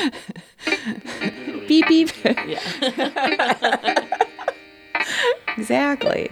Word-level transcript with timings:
beep 1.68 1.86
beep. 1.88 2.10
Yeah. 2.24 2.60
exactly. 5.56 6.30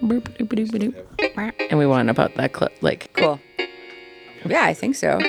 And 0.00 1.78
we 1.78 1.86
want 1.86 2.10
about 2.10 2.34
that 2.34 2.52
clip, 2.52 2.72
like 2.80 3.12
Cool. 3.14 3.40
Yeah, 4.44 4.64
I 4.64 4.74
think 4.74 4.96
so. 4.96 5.20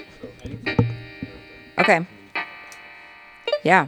Okay. 1.80 2.06
Yeah. 3.64 3.88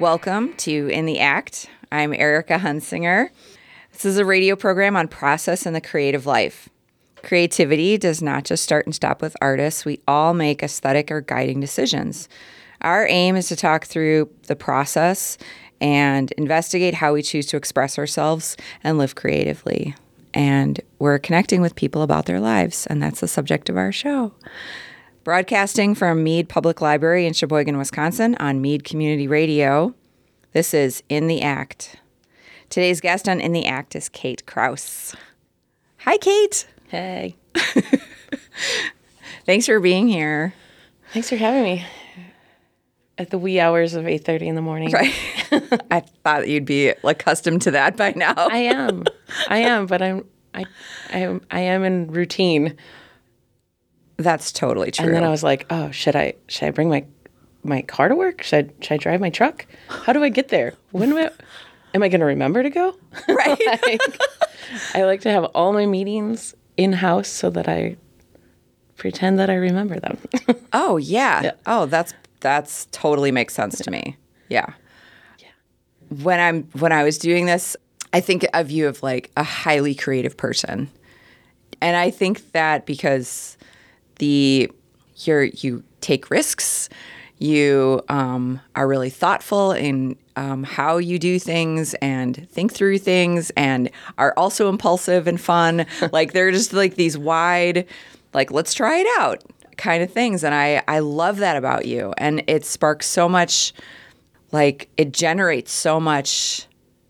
Welcome 0.00 0.54
to 0.58 0.88
In 0.88 1.06
the 1.06 1.20
Act. 1.20 1.68
I'm 1.90 2.12
Erica 2.12 2.58
Hunsinger. 2.58 3.30
This 3.92 4.04
is 4.04 4.18
a 4.18 4.24
radio 4.24 4.54
program 4.56 4.94
on 4.96 5.08
process 5.08 5.66
and 5.66 5.74
the 5.74 5.80
creative 5.80 6.26
life. 6.26 6.68
Creativity 7.28 7.98
does 7.98 8.22
not 8.22 8.46
just 8.46 8.64
start 8.64 8.86
and 8.86 8.94
stop 8.94 9.20
with 9.20 9.36
artists. 9.42 9.84
We 9.84 10.00
all 10.08 10.32
make 10.32 10.62
aesthetic 10.62 11.10
or 11.10 11.20
guiding 11.20 11.60
decisions. 11.60 12.26
Our 12.80 13.06
aim 13.06 13.36
is 13.36 13.48
to 13.48 13.56
talk 13.56 13.84
through 13.84 14.30
the 14.44 14.56
process 14.56 15.36
and 15.78 16.32
investigate 16.38 16.94
how 16.94 17.12
we 17.12 17.20
choose 17.20 17.44
to 17.48 17.58
express 17.58 17.98
ourselves 17.98 18.56
and 18.82 18.96
live 18.96 19.14
creatively. 19.14 19.94
And 20.32 20.80
we're 20.98 21.18
connecting 21.18 21.60
with 21.60 21.74
people 21.74 22.00
about 22.00 22.24
their 22.24 22.40
lives, 22.40 22.86
and 22.86 23.02
that's 23.02 23.20
the 23.20 23.28
subject 23.28 23.68
of 23.68 23.76
our 23.76 23.92
show. 23.92 24.32
Broadcasting 25.22 25.94
from 25.94 26.24
Mead 26.24 26.48
Public 26.48 26.80
Library 26.80 27.26
in 27.26 27.34
Sheboygan, 27.34 27.76
Wisconsin 27.76 28.36
on 28.36 28.62
Mead 28.62 28.84
Community 28.84 29.28
Radio. 29.28 29.94
This 30.52 30.72
is 30.72 31.02
In 31.10 31.26
the 31.26 31.42
Act. 31.42 31.96
Today's 32.70 33.02
guest 33.02 33.28
on 33.28 33.38
In 33.38 33.52
the 33.52 33.66
Act 33.66 33.94
is 33.94 34.08
Kate 34.08 34.46
Kraus. 34.46 35.14
Hi, 35.98 36.16
Kate. 36.16 36.66
Hey, 36.88 37.36
Thanks 39.46 39.64
for 39.64 39.80
being 39.80 40.08
here. 40.08 40.52
thanks 41.12 41.30
for 41.30 41.36
having 41.36 41.62
me 41.62 41.86
at 43.16 43.30
the 43.30 43.38
wee 43.38 43.58
hours 43.58 43.94
of 43.94 44.06
eight 44.06 44.24
thirty 44.24 44.46
in 44.46 44.54
the 44.54 44.60
morning. 44.60 44.90
Right. 44.90 45.14
I 45.90 46.00
thought 46.00 46.48
you'd 46.48 46.66
be 46.66 46.92
accustomed 47.02 47.62
to 47.62 47.70
that 47.72 47.96
by 47.96 48.12
now. 48.14 48.34
I 48.36 48.58
am, 48.58 49.04
I 49.48 49.58
am, 49.58 49.86
but 49.86 50.02
I'm, 50.02 50.26
I, 50.52 50.66
I 51.12 51.18
am, 51.20 51.40
I 51.50 51.60
am 51.60 51.82
in 51.84 52.08
routine. 52.08 52.76
That's 54.18 54.52
totally 54.52 54.90
true. 54.90 55.06
And 55.06 55.14
then 55.14 55.24
I 55.24 55.30
was 55.30 55.42
like, 55.42 55.64
oh, 55.70 55.90
should 55.92 56.14
I, 56.14 56.34
should 56.48 56.66
I 56.66 56.70
bring 56.70 56.90
my, 56.90 57.06
my 57.62 57.82
car 57.82 58.08
to 58.08 58.16
work? 58.16 58.42
Should 58.42 58.66
I, 58.66 58.84
should 58.84 58.94
I 58.94 58.96
drive 58.98 59.20
my 59.20 59.30
truck? 59.30 59.64
How 59.88 60.12
do 60.12 60.22
I 60.22 60.28
get 60.28 60.48
there? 60.48 60.74
When 60.90 61.12
am 61.12 61.16
I, 61.16 61.30
am 61.94 62.02
I 62.02 62.08
going 62.08 62.20
to 62.20 62.26
remember 62.26 62.62
to 62.62 62.70
go? 62.70 62.96
right. 63.28 63.58
like, 63.82 64.20
I 64.94 65.04
like 65.04 65.20
to 65.22 65.30
have 65.30 65.44
all 65.44 65.72
my 65.72 65.86
meetings 65.86 66.54
in 66.78 66.94
house 66.94 67.28
so 67.28 67.50
that 67.50 67.68
I 67.68 67.96
pretend 68.96 69.38
that 69.38 69.50
I 69.50 69.54
remember 69.54 70.00
them. 70.00 70.16
Oh 70.72 70.98
yeah. 70.98 71.42
Yeah. 71.42 71.52
Oh, 71.66 71.86
that's 71.86 72.12
that's 72.40 72.86
totally 72.92 73.32
makes 73.32 73.54
sense 73.54 73.78
to 73.78 73.90
me. 73.90 74.16
Yeah. 74.48 74.74
Yeah. 75.38 75.48
When 76.22 76.38
I'm 76.38 76.64
when 76.78 76.92
I 76.92 77.04
was 77.04 77.18
doing 77.18 77.46
this, 77.46 77.74
I 78.12 78.20
think 78.20 78.46
of 78.52 78.70
you 78.70 78.86
of 78.86 79.02
like 79.02 79.30
a 79.36 79.42
highly 79.42 79.94
creative 79.94 80.36
person. 80.36 80.90
And 81.80 81.96
I 81.96 82.10
think 82.10 82.52
that 82.52 82.84
because 82.84 83.56
the 84.18 84.70
you're 85.16 85.44
you 85.44 85.82
take 86.02 86.30
risks, 86.30 86.90
you 87.38 88.02
um, 88.08 88.60
are 88.76 88.86
really 88.86 89.10
thoughtful 89.10 89.72
in 89.72 90.16
um, 90.38 90.62
how 90.62 90.98
you 90.98 91.18
do 91.18 91.40
things 91.40 91.94
and 91.94 92.48
think 92.48 92.72
through 92.72 92.98
things, 92.98 93.50
and 93.56 93.90
are 94.18 94.32
also 94.36 94.68
impulsive 94.68 95.26
and 95.26 95.40
fun. 95.40 95.84
like 96.12 96.32
they're 96.32 96.52
just 96.52 96.72
like 96.72 96.94
these 96.94 97.18
wide, 97.18 97.86
like 98.32 98.52
let's 98.52 98.72
try 98.72 98.98
it 98.98 99.06
out 99.18 99.42
kind 99.76 100.00
of 100.02 100.12
things, 100.12 100.44
and 100.44 100.54
I 100.54 100.82
I 100.86 101.00
love 101.00 101.38
that 101.38 101.56
about 101.56 101.86
you, 101.86 102.14
and 102.18 102.44
it 102.46 102.64
sparks 102.64 103.06
so 103.06 103.28
much, 103.28 103.72
like 104.52 104.88
it 104.96 105.12
generates 105.12 105.72
so 105.72 105.98
much 105.98 106.66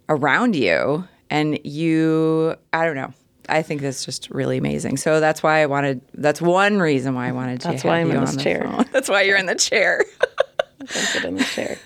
around 0.09 0.57
you, 0.57 1.07
and 1.29 1.59
you 1.65 2.55
I 2.73 2.87
don't 2.87 2.97
know. 2.97 3.13
I 3.51 3.61
think 3.61 3.83
that's 3.83 4.07
just 4.07 4.31
really 4.31 4.57
amazing. 4.57 4.97
So 4.97 5.21
that's 5.21 5.43
why 5.43 5.61
I 5.61 5.67
wanted. 5.67 6.01
That's 6.15 6.41
one 6.41 6.79
reason 6.79 7.15
why 7.15 7.29
I 7.29 7.33
wanted 7.33 7.61
to. 7.61 7.69
That's 7.69 7.85
why 7.85 7.99
I'm 7.99 8.11
in 8.11 8.21
this 8.23 8.37
the 8.37 8.43
chair. 8.43 8.63
phone. 8.65 8.87
That's 8.93 9.09
why 9.09 9.23
you're 9.23 9.39
in 9.39 9.47
the 9.47 9.55
chair. 9.55 10.05
Don't 10.79 10.89
sit 10.89 11.25
in 11.25 11.35
the 11.37 11.45
chair. 11.45 11.79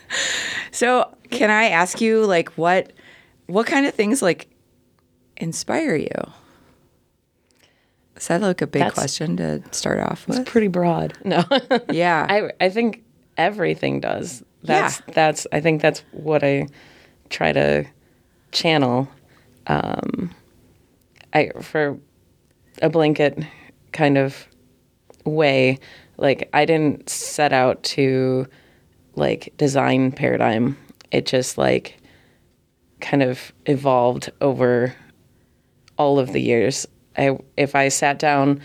So, 0.71 1.15
can 1.31 1.51
I 1.51 1.69
ask 1.71 2.01
you 2.01 2.25
like 2.27 2.51
what 2.51 2.93
what 3.47 3.67
kind 3.67 3.87
of 3.87 3.95
things 3.95 4.23
like 4.23 4.49
inspire 5.37 5.95
you? 5.97 6.11
Is 8.17 8.29
that 8.29 8.41
like 8.41 8.63
a 8.63 8.67
big 8.67 8.81
That's- 8.81 8.95
question 8.95 9.37
to 9.39 9.63
start 9.73 9.99
off 9.99 10.27
with? 10.29 10.39
It's 10.41 10.51
pretty 10.51 10.69
broad. 10.69 11.15
No. 11.25 11.43
Yeah. 11.91 12.27
I 12.29 12.51
I 12.65 12.69
think 12.69 13.03
everything 13.37 14.01
does. 14.01 14.43
That's 14.63 15.03
that's 15.13 15.47
I 15.53 15.61
think 15.61 15.83
that's 15.83 16.05
what 16.13 16.45
I 16.45 16.69
try 17.31 17.53
to 17.53 17.85
channel. 18.53 19.09
Um, 19.67 20.31
I 21.33 21.51
for 21.61 21.99
a 22.81 22.89
blanket 22.89 23.43
kind 23.93 24.17
of 24.19 24.47
way. 25.25 25.79
Like 26.17 26.49
I 26.53 26.65
didn't 26.65 27.09
set 27.09 27.53
out 27.53 27.83
to 27.85 28.47
like 29.15 29.53
design 29.57 30.13
paradigm. 30.13 30.77
It 31.11 31.27
just 31.27 31.59
like 31.59 31.99
kind 33.01 33.23
of 33.23 33.53
evolved 33.67 34.31
over 34.41 34.95
all 35.99 36.19
of 36.19 36.33
the 36.33 36.41
years. 36.41 36.87
I 37.17 37.39
if 37.57 37.75
I 37.75 37.89
sat 37.89 38.19
down 38.19 38.61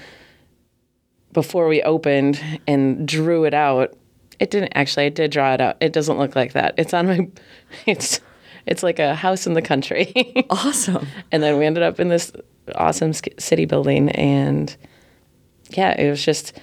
before 1.34 1.68
we 1.68 1.82
opened 1.84 2.42
and 2.68 3.08
drew 3.08 3.44
it 3.44 3.54
out, 3.54 3.98
it 4.40 4.52
didn't 4.52 4.74
actually. 4.76 5.06
I 5.06 5.10
did 5.10 5.32
draw 5.32 5.54
it 5.54 5.62
out. 5.62 5.78
It 5.82 5.94
doesn't 5.94 6.18
look 6.18 6.36
like 6.36 6.54
that. 6.54 6.76
It's 6.78 6.94
on 6.94 7.08
my. 7.08 7.28
It's 7.86 8.22
it's 8.66 8.84
like 8.84 9.00
a 9.00 9.16
house 9.16 9.48
in 9.48 9.54
the 9.54 9.62
country. 9.62 10.14
awesome. 10.50 11.08
and 11.32 11.42
then 11.44 11.58
we 11.58 11.66
ended 11.66 11.84
up 11.84 12.00
in 12.00 12.10
this 12.10 12.32
awesome 12.76 13.14
city 13.14 13.66
building, 13.66 14.10
and 14.12 14.76
yeah, 15.70 16.00
it 16.00 16.10
was 16.10 16.24
just. 16.24 16.60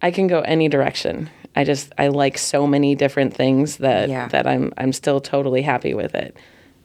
I 0.00 0.10
can 0.10 0.26
go 0.26 0.40
any 0.40 0.68
direction. 0.68 1.30
I 1.54 1.64
just 1.64 1.92
I 1.98 2.08
like 2.08 2.38
so 2.38 2.66
many 2.66 2.94
different 2.94 3.34
things 3.34 3.76
that 3.78 4.08
Yeah. 4.08 4.28
that 4.28 4.46
I'm 4.46 4.72
I'm 4.78 4.92
still 4.92 5.20
totally 5.20 5.62
happy 5.62 5.94
with 5.94 6.14
it, 6.14 6.36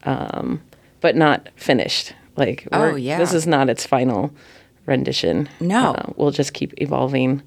um, 0.04 0.62
but 1.02 1.16
not 1.16 1.50
finished. 1.56 2.14
Like 2.36 2.68
Oh, 2.72 2.96
yeah. 2.96 3.18
this 3.18 3.34
is 3.34 3.48
not 3.48 3.70
its 3.70 3.86
final 3.86 4.32
rendition. 4.86 5.50
No. 5.60 5.92
Uh, 5.94 6.12
we'll 6.16 6.32
just 6.32 6.54
keep 6.54 6.74
evolving 6.82 7.42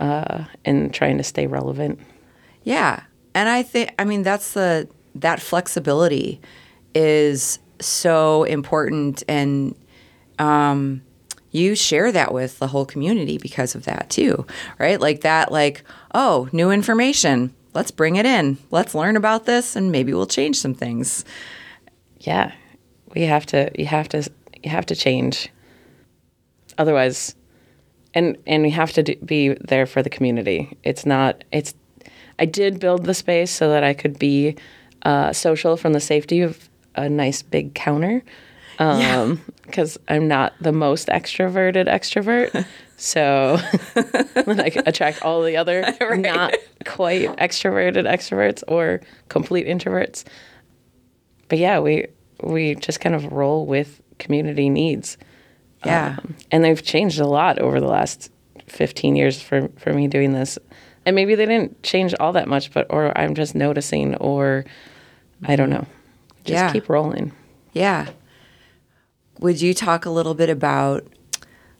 uh, 0.00 0.44
and 0.64 0.92
trying 0.92 1.16
to 1.18 1.22
stay 1.24 1.46
relevant. 1.46 2.00
Yeah. 2.64 3.02
And 3.34 3.48
I 3.48 3.62
think 3.62 3.94
I 3.98 4.04
mean 4.04 4.22
that's 4.22 4.52
the 4.52 4.88
that 5.14 5.40
flexibility 5.40 6.40
is 6.94 7.58
so 7.80 8.44
important 8.44 9.22
and 9.28 9.74
um 10.38 11.02
you 11.52 11.76
share 11.76 12.10
that 12.10 12.32
with 12.32 12.58
the 12.58 12.66
whole 12.68 12.86
community 12.86 13.38
because 13.38 13.74
of 13.74 13.84
that 13.84 14.10
too, 14.10 14.46
right? 14.78 15.00
Like 15.00 15.20
that 15.20 15.52
like, 15.52 15.84
oh, 16.14 16.48
new 16.50 16.70
information. 16.70 17.54
Let's 17.74 17.90
bring 17.90 18.16
it 18.16 18.26
in. 18.26 18.58
Let's 18.70 18.94
learn 18.94 19.16
about 19.16 19.46
this 19.46 19.76
and 19.76 19.92
maybe 19.92 20.12
we'll 20.12 20.26
change 20.26 20.58
some 20.58 20.74
things. 20.74 21.24
Yeah, 22.18 22.52
we 23.14 23.22
have 23.22 23.46
to. 23.46 23.70
You 23.78 23.86
have 23.86 24.08
to. 24.10 24.28
You 24.62 24.70
have 24.70 24.86
to 24.86 24.94
change. 24.94 25.50
Otherwise, 26.78 27.34
and 28.14 28.38
and 28.46 28.62
we 28.62 28.70
have 28.70 28.92
to 28.92 29.02
do, 29.02 29.16
be 29.16 29.48
there 29.54 29.86
for 29.86 30.02
the 30.02 30.10
community. 30.10 30.76
It's 30.82 31.04
not. 31.04 31.44
It's. 31.52 31.74
I 32.38 32.46
did 32.46 32.80
build 32.80 33.04
the 33.04 33.14
space 33.14 33.50
so 33.50 33.68
that 33.70 33.84
I 33.84 33.92
could 33.92 34.18
be 34.18 34.56
uh, 35.02 35.32
social 35.32 35.76
from 35.76 35.92
the 35.92 36.00
safety 36.00 36.40
of 36.40 36.68
a 36.94 37.08
nice 37.08 37.42
big 37.42 37.74
counter. 37.74 38.22
Um, 38.78 39.40
because 39.66 39.98
I'm 40.08 40.28
not 40.28 40.54
the 40.60 40.72
most 40.72 41.08
extroverted 41.08 41.86
extrovert, 41.86 42.66
so 42.96 43.58
then 43.94 44.60
I 44.60 44.70
attract 44.86 45.22
all 45.22 45.42
the 45.42 45.56
other 45.56 45.84
not 46.16 46.54
quite 46.84 47.28
extroverted 47.36 48.04
extroverts 48.10 48.62
or 48.68 49.00
complete 49.28 49.66
introverts 49.66 50.24
but 51.48 51.58
yeah, 51.58 51.80
we 51.80 52.06
we 52.42 52.74
just 52.76 53.00
kind 53.00 53.14
of 53.14 53.30
roll 53.30 53.66
with 53.66 54.00
community 54.18 54.70
needs. 54.70 55.18
Yeah. 55.84 56.16
Um, 56.18 56.34
and 56.50 56.64
they've 56.64 56.82
changed 56.82 57.20
a 57.20 57.26
lot 57.26 57.58
over 57.58 57.78
the 57.78 57.86
last 57.88 58.30
15 58.68 59.16
years 59.16 59.42
for 59.42 59.68
for 59.76 59.92
me 59.92 60.08
doing 60.08 60.32
this. 60.32 60.58
And 61.04 61.14
maybe 61.14 61.34
they 61.34 61.44
didn't 61.44 61.82
change 61.82 62.14
all 62.18 62.32
that 62.32 62.48
much, 62.48 62.72
but 62.72 62.86
or 62.88 63.12
I'm 63.18 63.34
just 63.34 63.54
noticing 63.54 64.14
or 64.14 64.64
I 65.44 65.56
don't 65.56 65.68
know. 65.68 65.84
Just 66.44 66.54
Yeah. 66.54 66.72
keep 66.72 66.88
rolling. 66.88 67.32
Yeah. 67.74 68.06
Would 69.42 69.60
you 69.60 69.74
talk 69.74 70.06
a 70.06 70.10
little 70.10 70.34
bit 70.34 70.48
about 70.48 71.04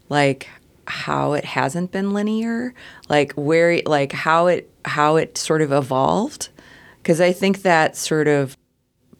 like 0.08 0.48
how 0.86 1.34
it 1.34 1.44
hasn't 1.44 1.92
been 1.92 2.12
linear? 2.12 2.74
Like 3.08 3.32
where 3.34 3.80
like 3.86 4.10
how 4.10 4.48
it 4.48 4.68
how 4.84 5.14
it 5.14 5.38
sort 5.38 5.62
of 5.62 5.70
evolved? 5.70 6.48
Cuz 7.04 7.20
I 7.20 7.32
think 7.32 7.62
that 7.62 7.96
sort 7.96 8.26
of 8.26 8.56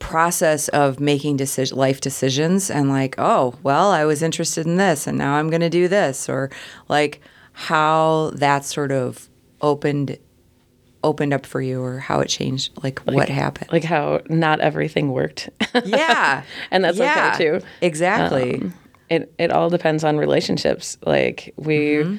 process 0.01 0.67
of 0.71 0.99
making 0.99 1.37
decision 1.37 1.79
life 1.79 2.01
decisions 2.01 2.69
and 2.69 2.89
like, 2.89 3.15
oh, 3.17 3.55
well, 3.63 3.93
I 3.93 4.05
was 4.05 4.23
interested 4.23 4.67
in 4.67 4.77
this 4.77 5.07
and 5.07 5.17
now 5.17 5.35
I'm 5.35 5.49
going 5.49 5.61
to 5.61 5.71
do 5.71 5.87
this 5.87 6.29
or 6.29 6.51
like 6.89 7.21
how 7.53 8.33
that 8.35 8.65
sort 8.65 8.91
of 8.91 9.29
opened 9.61 10.19
opened 11.05 11.33
up 11.35 11.45
for 11.47 11.61
you 11.61 11.83
or 11.83 11.99
how 11.99 12.21
it 12.21 12.29
changed 12.29 12.71
like, 12.83 13.01
what 13.01 13.29
happened 13.29 13.71
like 13.73 13.85
how 13.85 14.21
not 14.29 14.61
everything 14.61 15.11
worked 15.13 15.51
yeah 15.85 16.43
and 16.71 16.85
that's 16.85 16.99
Yeah, 16.99 17.33
okay 17.35 17.45
too 17.61 17.67
exactly 17.81 18.55
Um, 18.61 18.75
it 19.11 19.33
it 19.39 19.51
all 19.51 19.69
depends 19.69 20.05
on 20.05 20.17
relationships. 20.17 20.97
Like 21.05 21.53
we 21.57 21.77
Mm-hmm. 22.03 22.17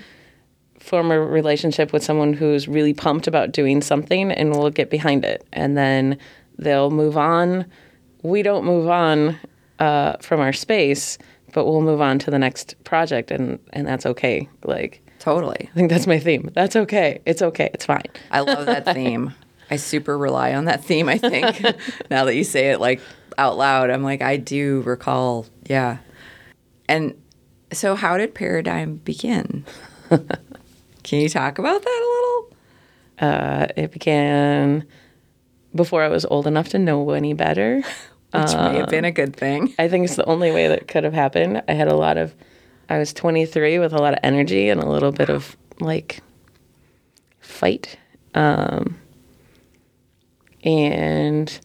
form 0.80 1.12
a 1.12 1.20
relationship 1.20 1.94
with 1.94 2.04
someone 2.04 2.34
who's 2.34 2.68
really 2.68 2.94
pumped 2.94 3.26
about 3.28 3.52
doing 3.52 3.82
something 3.82 4.32
and 4.32 4.52
we'll 4.52 4.70
get 4.70 4.90
behind 4.90 5.24
it. 5.26 5.46
And 5.54 5.76
then 5.78 6.18
they'll 6.60 6.92
move 6.92 7.18
on. 7.18 7.66
We 8.22 8.44
don't 8.44 8.66
move 8.66 8.90
on 8.90 9.40
uh, 9.80 10.18
from 10.22 10.40
our 10.40 10.54
space, 10.54 11.18
but 11.54 11.66
we'll 11.66 11.82
move 11.82 12.02
on 12.02 12.20
to 12.20 12.32
the 12.32 12.38
next 12.40 12.76
project 12.84 13.32
and 13.32 13.60
and 13.72 13.88
that's 13.88 14.06
okay. 14.06 14.48
Like 14.66 15.02
totally 15.24 15.70
I 15.72 15.74
think 15.76 15.90
that's 15.90 16.08
my 16.08 16.20
theme. 16.20 16.50
That's 16.54 16.76
okay. 16.76 17.22
It's 17.26 17.42
okay. 17.42 17.70
It's 17.74 17.86
fine. 17.86 18.04
i 18.32 18.42
love 18.42 18.66
that 18.66 18.86
theme 18.94 19.34
i 19.72 19.78
super 19.78 20.18
rely 20.18 20.54
on 20.54 20.66
that 20.66 20.84
theme 20.84 21.08
i 21.08 21.18
think 21.18 21.62
now 22.12 22.26
that 22.26 22.36
you 22.36 22.44
say 22.44 22.72
it 22.72 22.80
like 22.80 23.00
out 23.38 23.58
loud 23.58 23.90
i'm 23.90 24.04
like 24.04 24.22
i 24.22 24.36
do 24.38 24.82
recall 24.82 25.46
yeah 25.68 25.98
and 26.90 27.16
so 27.72 27.96
how 27.96 28.18
did 28.18 28.36
paradigm 28.36 28.98
begin 28.98 29.66
can 31.04 31.20
you 31.22 31.30
talk 31.30 31.58
about 31.58 31.82
that 31.82 32.02
a 32.04 32.10
little 32.14 32.34
Uh, 33.20 33.68
it 33.78 33.92
began 33.92 34.86
before 35.76 36.04
I 36.04 36.08
was 36.10 36.26
old 36.26 36.46
enough 36.48 36.70
to 36.70 36.80
know 36.80 37.12
any 37.12 37.34
better. 37.34 37.78
which 38.34 38.54
may 38.56 38.78
have 38.78 38.90
been 38.90 39.06
a 39.06 39.12
good 39.12 39.36
thing 39.36 39.74
I 39.80 39.88
think 39.88 40.06
it's 40.06 40.18
the 40.18 40.26
only 40.26 40.52
way 40.52 40.68
that 40.68 40.88
could 40.88 41.04
have 41.04 41.14
happened. 41.14 41.64
I 41.68 41.74
had 41.74 41.88
a 41.88 41.96
lot 41.96 42.18
of, 42.18 42.34
I 42.90 42.98
was 42.98 43.14
23 43.14 43.80
with 43.80 43.94
a 43.94 43.98
lot 43.98 44.14
of 44.14 44.20
energy 44.24 44.70
and 44.70 44.82
a 44.82 44.90
little 44.90 45.12
bit 45.12 45.30
of 45.30 45.56
like 45.80 46.20
fight. 47.40 47.98
Um, 48.34 49.00
and 50.64 51.60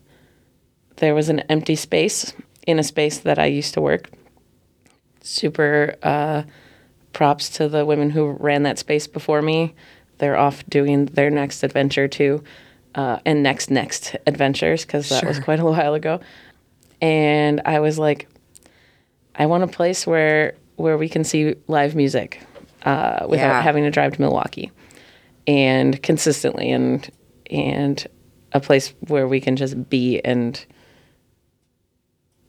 there 0.97 1.15
was 1.15 1.29
an 1.29 1.41
empty 1.41 1.77
space 1.77 2.33
in 2.67 2.79
a 2.79 2.83
space 2.83 3.19
that 3.19 3.39
I 3.39 3.47
used 3.47 3.75
to 3.75 3.81
work. 3.81 4.11
Super 5.23 5.97
uh, 6.03 6.43
props 7.13 7.49
to 7.51 7.69
the 7.69 7.85
women 7.85 8.11
who 8.11 8.31
ran 8.33 8.63
that 8.65 8.79
space 8.79 9.07
before 9.07 9.43
me. 9.43 9.75
They're 10.19 10.37
off 10.37 10.65
doing 10.69 11.07
their 11.07 11.31
next 11.31 11.63
adventure 11.63 12.09
too, 12.09 12.43
uh, 12.95 13.19
and 13.25 13.43
next 13.43 13.71
next 13.71 14.17
adventures 14.27 14.85
because 14.85 15.09
that 15.11 15.25
was 15.25 15.39
quite 15.39 15.61
a 15.61 15.65
while 15.65 15.95
ago. 15.95 16.21
And 17.01 17.61
I 17.65 17.81
was 17.81 17.99
like, 17.99 18.29
I 19.35 19.47
want 19.47 19.63
a 19.63 19.69
place 19.69 20.07
where 20.07 20.55
where 20.79 20.97
we 20.97 21.09
can 21.09 21.25
see 21.25 21.55
live 21.67 21.95
music 21.95 22.41
uh, 22.85 23.27
without 23.29 23.49
Yeah. 23.49 23.63
having 23.63 23.85
to 23.85 23.91
drive 23.91 24.15
to 24.15 24.21
Milwaukee, 24.21 24.71
and 25.47 26.03
consistently, 26.03 26.71
and 26.71 27.09
and 27.51 28.07
a 28.53 28.61
place 28.61 28.95
where 29.09 29.29
we 29.29 29.41
can 29.41 29.57
just 29.57 29.89
be 29.91 30.21
and 30.25 30.65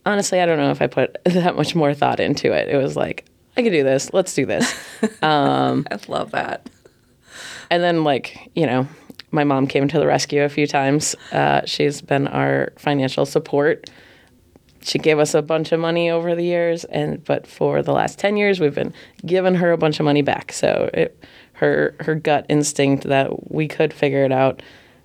honestly, 0.05 0.39
I 0.39 0.45
don't 0.45 0.57
know 0.57 0.71
if 0.71 0.81
I 0.81 0.87
put 0.87 1.17
that 1.25 1.55
much 1.55 1.75
more 1.75 1.93
thought 1.93 2.19
into 2.19 2.51
it. 2.53 2.69
It 2.69 2.77
was 2.77 2.95
like, 2.95 3.25
I 3.57 3.61
can 3.61 3.71
do 3.71 3.83
this. 3.83 4.13
Let's 4.13 4.33
do 4.33 4.45
this. 4.45 4.73
i 5.21 5.83
love 6.07 6.31
that 6.31 6.69
and 7.71 7.83
then, 7.83 8.03
like, 8.03 8.49
you 8.55 8.65
know, 8.65 8.87
my 9.31 9.43
mom 9.43 9.67
came 9.67 9.87
to 9.87 9.99
the 9.99 10.07
rescue 10.07 10.41
a 10.43 10.49
few 10.49 10.65
times. 10.65 11.15
Uh, 11.31 11.61
she's 11.65 12.01
been 12.01 12.27
our 12.27 12.73
financial 12.77 13.25
support. 13.27 13.89
She 14.81 14.97
gave 14.97 15.19
us 15.19 15.33
a 15.33 15.41
bunch 15.41 15.71
of 15.71 15.79
money 15.79 16.09
over 16.09 16.35
the 16.35 16.43
years, 16.43 16.83
and 16.85 17.23
but 17.23 17.45
for 17.45 17.81
the 17.81 17.91
last 17.91 18.17
ten 18.19 18.37
years, 18.37 18.59
we've 18.59 18.75
been 18.75 18.93
giving 19.25 19.55
her 19.55 19.71
a 19.71 19.77
bunch 19.77 19.99
of 19.99 20.05
money 20.05 20.21
back. 20.21 20.51
So 20.51 20.89
it, 20.93 21.23
her 21.53 21.95
her 21.99 22.15
gut 22.15 22.45
instinct 22.49 23.03
that 23.03 23.51
we 23.51 23.67
could 23.67 23.93
figure 23.93 24.23
it 24.23 24.31
out 24.31 24.61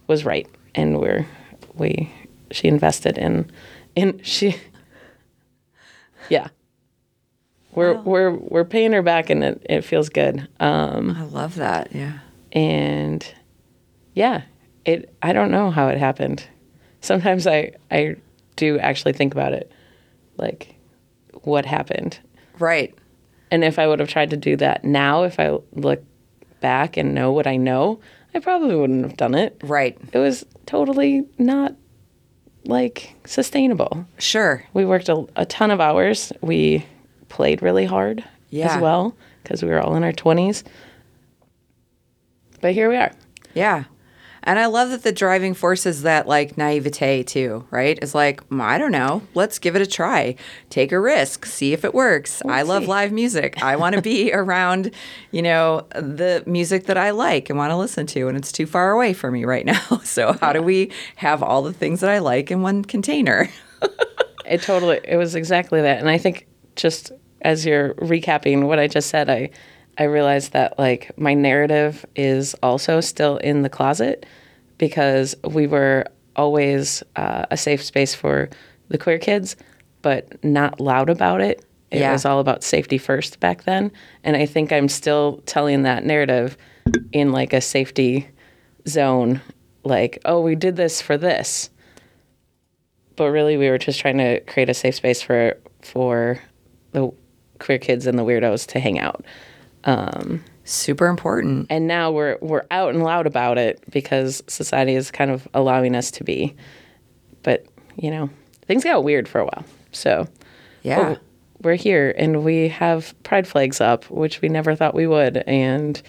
was 0.06 0.24
right, 0.24 0.48
and 0.74 1.00
we're 1.00 1.26
we 1.74 2.12
she 2.50 2.68
invested 2.68 3.18
in 3.18 3.50
in 3.94 4.20
she 4.22 4.56
yeah. 6.28 6.48
We're 7.74 7.94
we're 7.94 8.30
we're 8.30 8.64
paying 8.64 8.92
her 8.92 9.02
back 9.02 9.30
and 9.30 9.42
it, 9.42 9.66
it 9.68 9.80
feels 9.82 10.08
good. 10.08 10.48
Um 10.60 11.10
i 11.10 11.24
love 11.24 11.56
that 11.56 11.92
yeah. 11.92 12.20
and 12.52 13.26
yeah 14.14 14.42
it 14.84 15.12
i 15.20 15.32
don't 15.32 15.50
know 15.50 15.70
how 15.72 15.88
it 15.88 15.98
happened. 15.98 16.46
Sometimes 17.00 17.48
i 17.48 17.72
i 17.90 18.14
do 18.56 18.78
actually 18.78 19.12
think 19.12 19.32
about 19.34 19.52
it 19.52 19.70
like 20.36 20.74
what 21.42 21.64
happened 21.66 22.18
right 22.58 22.94
and 23.50 23.62
if 23.64 23.78
i 23.78 23.86
would 23.86 24.00
have 24.00 24.08
tried 24.08 24.30
to 24.30 24.36
do 24.36 24.56
that 24.56 24.84
now 24.84 25.22
if 25.24 25.38
i 25.40 25.56
look 25.72 26.02
back 26.60 26.96
and 26.96 27.14
know 27.14 27.32
what 27.32 27.46
i 27.46 27.56
know 27.56 28.00
i 28.34 28.38
probably 28.38 28.74
wouldn't 28.76 29.04
have 29.04 29.16
done 29.16 29.34
it 29.34 29.56
right 29.64 29.98
it 30.12 30.18
was 30.18 30.44
totally 30.66 31.24
not 31.38 31.74
like 32.64 33.14
sustainable 33.26 34.06
sure 34.18 34.64
we 34.72 34.84
worked 34.86 35.08
a, 35.10 35.26
a 35.36 35.44
ton 35.44 35.70
of 35.70 35.80
hours. 35.80 36.32
We 36.40 36.86
played 37.28 37.60
really 37.60 37.84
hard 37.84 38.24
Yeah. 38.48 38.74
as 38.74 38.80
well 38.80 39.14
because 39.42 39.62
we 39.62 39.68
were 39.68 39.80
all 39.82 39.96
in 39.96 40.02
our 40.04 40.12
20s. 40.12 40.62
But 42.62 42.72
here 42.72 42.88
we 42.88 42.96
are. 42.96 43.12
Yeah. 43.52 43.84
And 44.46 44.58
I 44.58 44.66
love 44.66 44.90
that 44.90 45.02
the 45.02 45.12
driving 45.12 45.54
force 45.54 45.86
is 45.86 46.02
that 46.02 46.28
like 46.28 46.56
naivete 46.58 47.22
too, 47.24 47.66
right? 47.70 47.98
It's 48.00 48.14
like, 48.14 48.46
"Mm, 48.50 48.60
I 48.60 48.78
don't 48.78 48.92
know, 48.92 49.22
let's 49.34 49.58
give 49.58 49.74
it 49.74 49.82
a 49.82 49.86
try. 49.86 50.36
Take 50.70 50.92
a 50.92 51.00
risk, 51.00 51.46
see 51.46 51.72
if 51.72 51.84
it 51.84 51.94
works. 51.94 52.42
I 52.46 52.62
love 52.62 52.82
see. 52.84 52.88
live 52.88 53.10
music. 53.12 53.62
I 53.62 53.76
want 53.76 53.96
to 53.96 54.02
be 54.02 54.32
around, 54.34 54.90
you 55.30 55.42
know, 55.42 55.86
the 55.94 56.42
music 56.46 56.84
that 56.86 56.98
I 56.98 57.10
like 57.10 57.48
and 57.50 57.58
want 57.58 57.70
to 57.70 57.76
listen 57.76 58.06
to 58.08 58.28
and 58.28 58.36
it's 58.36 58.52
too 58.52 58.66
far 58.66 58.92
away 58.92 59.14
for 59.14 59.30
me 59.30 59.44
right 59.44 59.64
now. 59.74 59.80
So 60.04 60.34
how 60.34 60.52
do 60.52 60.62
we 60.62 60.92
have 61.16 61.42
all 61.42 61.62
the 61.62 61.72
things 61.72 62.00
that 62.00 62.10
I 62.10 62.18
like 62.18 62.50
in 62.50 62.62
one 62.62 62.84
container? 62.84 63.48
It 64.46 64.60
totally, 64.62 65.00
it 65.04 65.16
was 65.16 65.34
exactly 65.34 65.80
that. 65.80 66.00
And 66.00 66.08
I 66.08 66.18
think 66.18 66.46
just 66.76 67.12
as 67.40 67.64
you're 67.64 67.94
recapping 67.94 68.66
what 68.66 68.78
I 68.78 68.88
just 68.88 69.08
said, 69.08 69.30
I, 69.30 69.50
I 69.96 70.04
realized 70.04 70.52
that 70.52 70.78
like 70.78 71.16
my 71.16 71.34
narrative 71.34 72.04
is 72.14 72.54
also 72.62 73.00
still 73.00 73.38
in 73.38 73.62
the 73.62 73.70
closet 73.70 74.26
because 74.84 75.34
we 75.44 75.66
were 75.66 76.04
always 76.36 77.02
uh, 77.16 77.46
a 77.50 77.56
safe 77.56 77.82
space 77.82 78.14
for 78.14 78.50
the 78.88 78.98
queer 78.98 79.18
kids, 79.18 79.56
but 80.02 80.44
not 80.44 80.78
loud 80.78 81.08
about 81.08 81.40
it. 81.40 81.64
It 81.90 82.00
Yeah. 82.00 82.12
was 82.12 82.26
all 82.26 82.38
about 82.38 82.62
safety 82.62 82.98
first 82.98 83.40
back 83.40 83.64
then. 83.64 83.90
And 84.24 84.36
I 84.36 84.44
think 84.44 84.72
I'm 84.72 84.90
still 84.90 85.40
telling 85.46 85.84
that 85.84 86.04
narrative 86.04 86.58
in 87.12 87.32
like 87.32 87.54
a 87.54 87.62
safety 87.62 88.28
zone, 88.86 89.40
like, 89.84 90.18
oh, 90.26 90.42
we 90.42 90.54
did 90.54 90.76
this 90.76 91.00
for 91.00 91.16
this. 91.16 91.70
But 93.16 93.30
really 93.30 93.56
we 93.56 93.70
were 93.70 93.78
just 93.78 93.98
trying 94.00 94.18
to 94.18 94.40
create 94.40 94.68
a 94.68 94.74
safe 94.74 94.96
space 94.96 95.22
for 95.22 95.56
for 95.80 96.38
the 96.92 97.10
queer 97.58 97.78
kids 97.78 98.06
and 98.06 98.18
the 98.18 98.22
weirdos 98.24 98.66
to 98.66 98.80
hang 98.80 98.98
out. 98.98 99.24
Super 100.64 101.06
important. 101.08 101.66
And 101.70 101.86
now 101.86 102.10
we're 102.10 102.38
we're 102.40 102.64
out 102.70 102.94
and 102.94 103.02
loud 103.04 103.26
about 103.26 103.58
it 103.58 103.82
because 103.90 104.42
society 104.48 104.94
is 104.94 105.10
kind 105.10 105.30
of 105.30 105.46
allowing 105.54 105.94
us 105.94 106.10
to 106.12 106.24
be. 106.24 106.54
But, 107.42 107.66
you 107.96 108.10
know, 108.10 108.30
things 108.66 108.82
got 108.84 109.04
weird 109.04 109.28
for 109.28 109.40
a 109.40 109.44
while. 109.44 109.64
So 109.92 110.26
Yeah. 110.82 111.16
we're 111.62 111.74
here 111.74 112.14
and 112.16 112.42
we 112.44 112.68
have 112.68 113.14
pride 113.24 113.46
flags 113.46 113.80
up, 113.80 114.08
which 114.10 114.40
we 114.40 114.48
never 114.48 114.74
thought 114.74 114.94
we 114.94 115.06
would, 115.06 115.36
and 115.46 116.00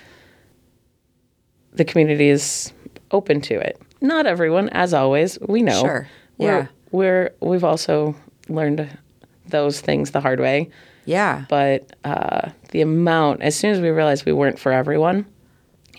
the 1.73 1.83
community 1.85 2.29
is 2.29 2.71
open 3.11 3.41
to 3.41 3.55
it. 3.55 3.81
Not 4.01 4.25
everyone, 4.25 4.69
as 4.69 4.93
always. 4.93 5.37
We 5.41 5.61
know. 5.61 5.81
Sure. 5.81 6.07
We're, 6.37 6.47
Yeah. 6.59 6.67
we're 6.91 7.31
we've 7.41 7.63
also 7.65 8.15
learned 8.47 8.87
those 9.47 9.81
things 9.81 10.11
the 10.11 10.21
hard 10.21 10.39
way, 10.39 10.69
Yeah. 11.05 11.45
but 11.49 11.95
uh, 12.03 12.49
the 12.71 12.81
amount 12.81 13.41
as 13.43 13.55
soon 13.55 13.71
as 13.71 13.79
we 13.79 13.89
realized 13.89 14.25
we 14.25 14.33
weren't 14.33 14.59
for 14.59 14.71
everyone, 14.71 15.25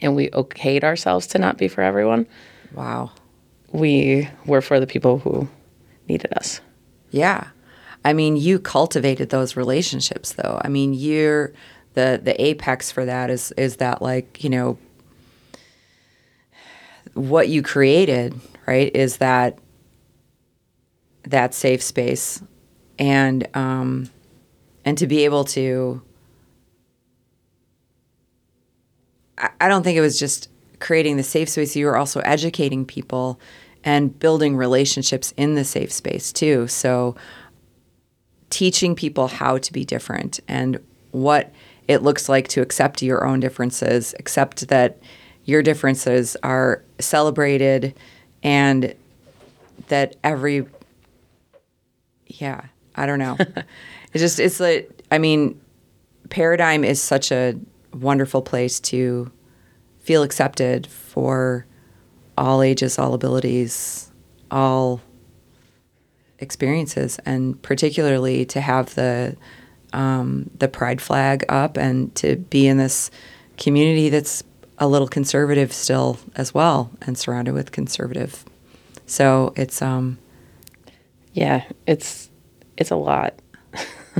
and 0.02 0.14
we 0.16 0.28
okayed 0.30 0.84
ourselves 0.84 1.26
to 1.28 1.38
not 1.38 1.56
be 1.58 1.68
for 1.68 1.80
everyone, 1.82 2.26
Wow. 2.74 3.12
we 3.72 4.28
were 4.44 4.60
for 4.60 4.78
the 4.80 4.86
people 4.86 5.18
who 5.18 5.48
needed 6.08 6.32
us. 6.34 6.60
Yeah. 7.10 7.48
I 8.04 8.12
mean, 8.12 8.36
you 8.36 8.58
cultivated 8.58 9.30
those 9.30 9.56
relationships 9.56 10.32
though. 10.34 10.60
I 10.62 10.68
mean, 10.68 10.92
you're 10.94 11.52
the 11.94 12.20
the 12.22 12.40
apex 12.44 12.90
for 12.92 13.04
that 13.04 13.30
is 13.30 13.52
is 13.52 13.76
that 13.76 14.02
like, 14.02 14.44
you 14.44 14.50
know, 14.50 14.78
what 17.14 17.48
you 17.48 17.62
created, 17.62 18.38
right? 18.66 18.94
Is 18.94 19.16
that 19.18 19.58
that 21.24 21.54
safe 21.54 21.82
space 21.82 22.40
and 22.98 23.48
um 23.56 24.08
and 24.86 24.96
to 24.96 25.06
be 25.06 25.24
able 25.24 25.44
to 25.44 26.00
I, 29.60 29.68
don't 29.68 29.82
think 29.82 29.98
it 29.98 30.00
was 30.00 30.18
just 30.18 30.48
creating 30.80 31.18
the 31.18 31.22
safe 31.22 31.50
space, 31.50 31.76
you 31.76 31.84
were 31.84 31.98
also 31.98 32.20
educating 32.20 32.86
people 32.86 33.38
and 33.84 34.18
building 34.18 34.56
relationships 34.56 35.34
in 35.36 35.56
the 35.56 35.64
safe 35.64 35.92
space 35.92 36.32
too. 36.32 36.66
So 36.68 37.16
teaching 38.48 38.94
people 38.94 39.28
how 39.28 39.58
to 39.58 39.72
be 39.74 39.84
different 39.84 40.40
and 40.48 40.78
what 41.10 41.52
it 41.86 42.02
looks 42.02 42.30
like 42.30 42.48
to 42.48 42.62
accept 42.62 43.02
your 43.02 43.26
own 43.26 43.40
differences, 43.40 44.14
accept 44.18 44.68
that 44.68 44.98
your 45.44 45.62
differences 45.62 46.34
are 46.42 46.82
celebrated 46.98 47.94
and 48.42 48.94
that 49.88 50.16
every 50.24 50.66
yeah, 52.26 52.64
I 52.94 53.06
don't 53.06 53.18
know. 53.18 53.36
it's 54.12 54.22
just 54.22 54.40
it's 54.40 54.60
like 54.60 54.90
I 55.10 55.18
mean, 55.18 55.60
paradigm 56.30 56.84
is 56.84 57.00
such 57.00 57.30
a 57.30 57.58
wonderful 57.94 58.42
place 58.42 58.80
to 58.80 59.30
feel 60.00 60.22
accepted 60.22 60.86
for 60.86 61.66
all 62.36 62.62
ages, 62.62 62.98
all 62.98 63.14
abilities, 63.14 64.10
all 64.50 65.00
experiences, 66.38 67.18
and 67.24 67.60
particularly 67.62 68.44
to 68.46 68.60
have 68.60 68.94
the 68.94 69.36
um, 69.92 70.50
the 70.58 70.68
pride 70.68 71.00
flag 71.00 71.44
up 71.48 71.76
and 71.76 72.14
to 72.16 72.36
be 72.36 72.66
in 72.66 72.76
this 72.76 73.10
community 73.56 74.10
that's 74.10 74.42
a 74.78 74.86
little 74.86 75.08
conservative 75.08 75.72
still 75.72 76.18
as 76.34 76.52
well 76.52 76.90
and 77.02 77.16
surrounded 77.16 77.54
with 77.54 77.72
conservative. 77.72 78.44
So 79.06 79.52
it's 79.56 79.80
um 79.80 80.18
yeah, 81.32 81.64
it's 81.86 82.30
it's 82.76 82.90
a 82.90 82.96
lot. 82.96 83.34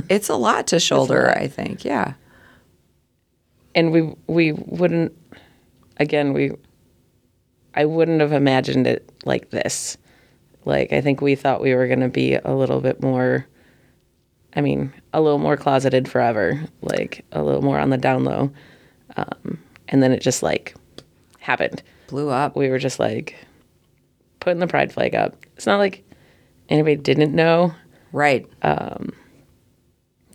It's 0.09 0.29
a 0.29 0.35
lot 0.35 0.67
to 0.67 0.79
shoulder, 0.79 1.27
lot. 1.27 1.37
I 1.37 1.47
think. 1.47 1.85
Yeah. 1.85 2.13
And 3.75 3.91
we 3.91 4.13
we 4.27 4.53
wouldn't 4.53 5.13
again, 5.97 6.33
we 6.33 6.51
I 7.73 7.85
wouldn't 7.85 8.21
have 8.21 8.31
imagined 8.31 8.87
it 8.87 9.11
like 9.25 9.49
this. 9.49 9.97
Like 10.65 10.91
I 10.91 11.01
think 11.01 11.21
we 11.21 11.35
thought 11.35 11.61
we 11.61 11.75
were 11.75 11.87
going 11.87 12.01
to 12.01 12.09
be 12.09 12.35
a 12.35 12.53
little 12.53 12.81
bit 12.81 13.01
more 13.01 13.47
I 14.57 14.61
mean, 14.61 14.91
a 15.13 15.21
little 15.21 15.37
more 15.37 15.55
closeted 15.55 16.09
forever, 16.09 16.59
like 16.81 17.23
a 17.31 17.43
little 17.43 17.61
more 17.61 17.77
on 17.77 17.91
the 17.91 17.97
down 17.97 18.23
low. 18.23 18.51
Um, 19.15 19.59
and 19.87 20.01
then 20.01 20.11
it 20.11 20.19
just 20.19 20.41
like 20.41 20.73
happened. 21.39 21.83
Blew 22.07 22.29
up. 22.29 22.55
We 22.55 22.69
were 22.69 22.79
just 22.79 22.99
like 22.99 23.35
putting 24.39 24.59
the 24.59 24.65
pride 24.65 24.91
flag 24.91 25.13
up. 25.13 25.35
It's 25.55 25.67
not 25.67 25.77
like 25.77 26.03
anybody 26.69 26.95
didn't 26.95 27.35
know. 27.35 27.73
Right. 28.11 28.47
Um, 28.63 29.13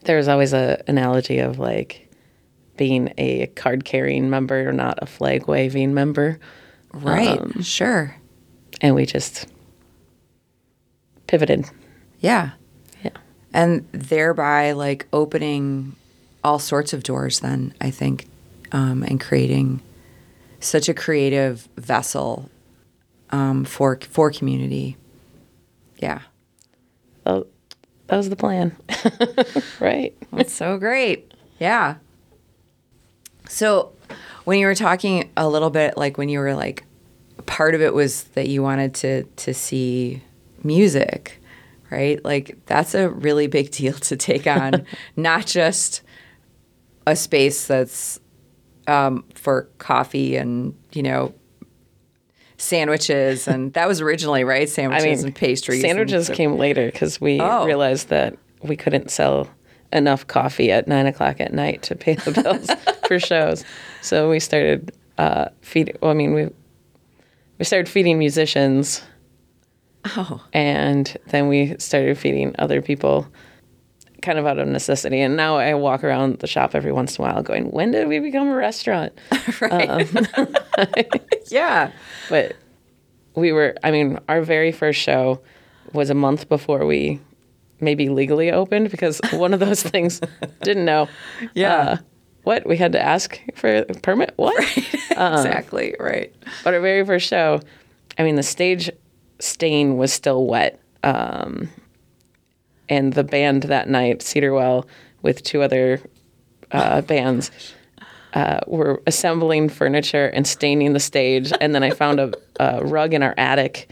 there 0.05 0.17
was 0.17 0.29
always 0.29 0.53
a 0.53 0.83
analogy 0.89 1.39
of 1.39 1.59
like 1.59 2.09
being 2.77 3.13
a 3.19 3.47
card 3.49 3.85
carrying 3.85 4.31
member, 4.31 4.69
or 4.69 4.73
not 4.73 4.99
a 5.03 5.07
flag 5.07 5.47
waving 5.47 5.95
member. 5.95 6.39
Right. 6.93 7.39
Um, 7.39 7.63
sure. 7.63 8.17
And 8.81 8.95
we 8.95 9.07
just 9.07 9.47
pivoted. 11.27 11.67
Yeah. 12.21 12.53
Yeah. 13.03 13.17
And 13.53 13.87
thereby 13.93 14.73
like 14.73 15.07
opening 15.13 15.97
all 16.45 16.59
sorts 16.59 16.93
of 16.93 17.03
doors 17.03 17.41
then, 17.41 17.75
I 17.81 17.91
think, 17.91 18.27
um, 18.73 19.03
and 19.03 19.21
creating 19.21 19.81
such 20.61 20.89
a 20.89 20.95
creative 20.95 21.69
vessel 21.77 22.51
um, 23.31 23.65
for 23.65 23.99
for 24.09 24.31
community. 24.31 24.97
Yeah. 25.99 26.21
Oh, 27.25 27.47
that 28.13 28.19
was 28.19 28.29
the 28.29 28.37
plan, 28.37 28.77
right? 29.81 30.15
That's 30.35 30.53
so 30.53 30.77
great. 30.77 31.33
Yeah. 31.59 31.95
So, 33.49 33.93
when 34.45 34.59
you 34.59 34.67
were 34.67 34.75
talking 34.75 35.31
a 35.35 35.49
little 35.49 35.71
bit, 35.71 35.97
like 35.97 36.19
when 36.19 36.29
you 36.29 36.41
were 36.41 36.55
like, 36.55 36.85
part 37.47 37.75
of 37.75 37.81
it 37.81 37.95
was 37.95 38.25
that 38.35 38.49
you 38.49 38.63
wanted 38.63 38.93
to 38.97 39.23
to 39.23 39.55
see 39.55 40.23
music, 40.63 41.41
right? 41.91 42.23
Like 42.23 42.59
that's 42.67 42.95
a 42.95 43.09
really 43.09 43.47
big 43.47 43.71
deal 43.79 43.95
to 43.95 44.15
take 44.19 44.47
on, 44.47 44.85
not 45.17 45.47
just 45.47 46.03
a 47.07 47.17
space 47.17 47.67
that's 47.67 48.21
um, 48.89 49.25
for 49.35 49.71
coffee 49.79 50.37
and 50.37 50.75
you 50.93 51.03
know 51.03 51.33
sandwiches 52.63 53.49
and 53.49 53.73
that 53.73 53.89
was 53.89 54.01
originally 54.01 54.45
right 54.45 54.69
sandwiches 54.69 55.05
I 55.05 55.09
mean, 55.09 55.27
and 55.27 55.35
pastries 55.35 55.81
sandwiches 55.81 56.29
and 56.29 56.37
came 56.37 56.57
later 56.57 56.87
because 56.91 57.21
we 57.21 57.41
oh. 57.41 57.65
realized 57.65 58.09
that 58.09 58.37
we 58.63 58.77
couldn't 58.77 59.11
sell 59.11 59.49
enough 59.93 60.27
coffee 60.29 60.71
at 60.71 60.87
nine 60.87 61.07
o'clock 61.07 61.41
at 61.41 61.53
night 61.53 61.83
to 61.83 61.97
pay 61.97 62.15
the 62.15 62.31
bills 62.31 62.71
for 63.09 63.19
shows 63.19 63.65
so 64.01 64.31
we 64.31 64.39
started 64.39 64.93
uh, 65.19 65.49
feeding 65.61 65.97
well 66.01 66.13
i 66.13 66.15
mean 66.15 66.35
we 66.35 66.49
we 67.59 67.65
started 67.65 67.89
feeding 67.89 68.19
musicians 68.19 69.03
oh 70.17 70.43
and 70.53 71.17
then 71.27 71.49
we 71.49 71.77
started 71.79 72.17
feeding 72.17 72.55
other 72.61 72.81
people 72.81 73.27
kind 74.23 74.39
of 74.39 74.47
out 74.47 74.59
of 74.59 74.69
necessity. 74.69 75.21
And 75.21 75.37
now 75.37 75.57
I 75.59 75.75
walk 75.75 76.03
around 76.05 76.39
the 76.39 76.47
shop 76.47 76.75
every 76.75 76.93
once 76.93 77.19
in 77.19 77.25
a 77.25 77.29
while 77.29 77.43
going, 77.43 77.71
when 77.71 77.91
did 77.91 78.09
we 78.09 78.19
become 78.21 78.49
a 78.49 78.55
restaurant? 78.55 79.13
right. 79.61 79.91
Um, 80.39 80.55
yeah. 81.51 81.93
But 82.29 82.57
we 83.35 83.53
were, 83.53 83.75
I 83.83 83.91
mean, 83.91 84.19
our 84.29 84.43
very 84.43 84.73
first 84.73 85.01
show 85.01 85.41
was 85.93 86.11
a 86.11 86.15
month 86.15 86.49
before 86.49 86.87
we 86.87 87.21
maybe 87.81 88.09
legally 88.09 88.51
opened 88.51 88.91
because 88.91 89.21
one 89.33 89.53
of 89.53 89.61
those 89.61 89.83
things 89.83 90.21
didn't 90.63 90.85
know. 90.85 91.09
Yeah. 91.55 91.77
Uh, 91.77 91.97
what? 92.45 92.67
We 92.67 92.77
had 92.77 92.93
to 92.93 93.01
ask 93.01 93.41
for 93.55 93.77
a 93.77 93.85
permit? 93.85 94.33
What? 94.37 94.59
Right. 94.59 95.19
Um, 95.19 95.35
exactly. 95.35 95.95
Right. 96.01 96.35
But 96.65 96.75
our 96.75 96.81
very 96.81 97.05
first 97.05 97.29
show, 97.29 97.61
I 98.19 98.23
mean, 98.23 98.37
the 98.37 98.43
stage 98.43 98.91
stain 99.39 99.97
was 99.97 100.13
still 100.13 100.47
wet. 100.47 100.81
Um, 101.05 101.69
and 102.89 103.13
the 103.13 103.25
band 103.25 103.65
that 103.65 103.89
night, 103.89 104.21
Cedarwell, 104.21 104.87
with 105.23 105.43
two 105.43 105.63
other 105.63 106.01
uh, 106.71 107.01
bands, 107.03 107.51
uh, 108.35 108.61
were 108.67 109.03
assembling 109.07 109.69
furniture 109.69 110.27
and 110.27 110.47
staining 110.47 110.93
the 110.93 111.01
stage. 111.01 111.53
And 111.61 111.75
then 111.75 111.83
I 111.83 111.91
found 111.91 112.21
a, 112.21 112.33
a 112.59 112.85
rug 112.85 113.15
in 113.15 113.23
our 113.23 113.35
attic 113.37 113.91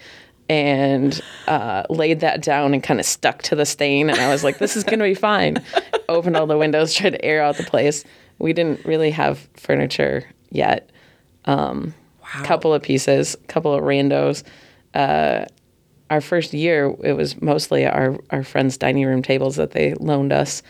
and 0.48 1.20
uh, 1.46 1.84
laid 1.88 2.20
that 2.20 2.42
down 2.42 2.74
and 2.74 2.82
kind 2.82 2.98
of 2.98 3.06
stuck 3.06 3.42
to 3.42 3.54
the 3.54 3.64
stain. 3.64 4.10
And 4.10 4.18
I 4.18 4.30
was 4.32 4.42
like, 4.42 4.58
this 4.58 4.76
is 4.76 4.82
going 4.82 4.98
to 4.98 5.04
be 5.04 5.14
fine. 5.14 5.62
Opened 6.08 6.36
all 6.36 6.46
the 6.46 6.58
windows, 6.58 6.92
tried 6.92 7.10
to 7.10 7.24
air 7.24 7.42
out 7.42 7.56
the 7.56 7.62
place. 7.62 8.04
We 8.38 8.52
didn't 8.52 8.84
really 8.84 9.12
have 9.12 9.48
furniture 9.54 10.28
yet. 10.50 10.90
Um, 11.44 11.94
wow. 12.20 12.44
Couple 12.44 12.74
of 12.74 12.82
pieces, 12.82 13.36
couple 13.46 13.72
of 13.72 13.82
randos. 13.82 14.42
Uh, 14.92 15.44
our 16.10 16.20
first 16.20 16.52
year, 16.52 16.94
it 17.02 17.12
was 17.14 17.40
mostly 17.40 17.86
our, 17.86 18.18
our 18.30 18.42
friends' 18.42 18.76
dining 18.76 19.06
room 19.06 19.22
tables 19.22 19.56
that 19.56 19.70
they 19.70 19.94
loaned 19.94 20.32
us. 20.32 20.62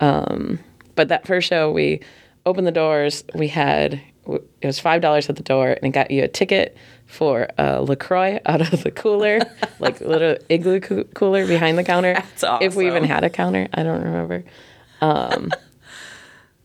Um, 0.00 0.58
but 0.96 1.08
that 1.08 1.26
first 1.26 1.48
show, 1.48 1.70
we 1.70 2.00
opened 2.44 2.66
the 2.66 2.72
doors. 2.72 3.24
We 3.34 3.48
had 3.48 4.00
it 4.26 4.66
was 4.66 4.78
five 4.78 5.00
dollars 5.00 5.28
at 5.28 5.36
the 5.36 5.42
door, 5.42 5.70
and 5.70 5.84
it 5.84 5.90
got 5.90 6.10
you 6.10 6.22
a 6.22 6.28
ticket 6.28 6.76
for 7.06 7.48
a 7.58 7.82
Lacroix 7.82 8.38
out 8.46 8.60
of 8.72 8.82
the 8.82 8.90
cooler, 8.90 9.40
like 9.80 10.00
a 10.00 10.06
little 10.06 10.36
igloo 10.48 10.80
co- 10.80 11.04
cooler 11.14 11.46
behind 11.46 11.76
the 11.78 11.84
counter. 11.84 12.14
That's 12.14 12.44
awesome. 12.44 12.66
If 12.66 12.74
we 12.74 12.86
even 12.86 13.04
had 13.04 13.24
a 13.24 13.30
counter, 13.30 13.68
I 13.72 13.82
don't 13.82 14.02
remember. 14.02 14.44
Um, 15.02 15.50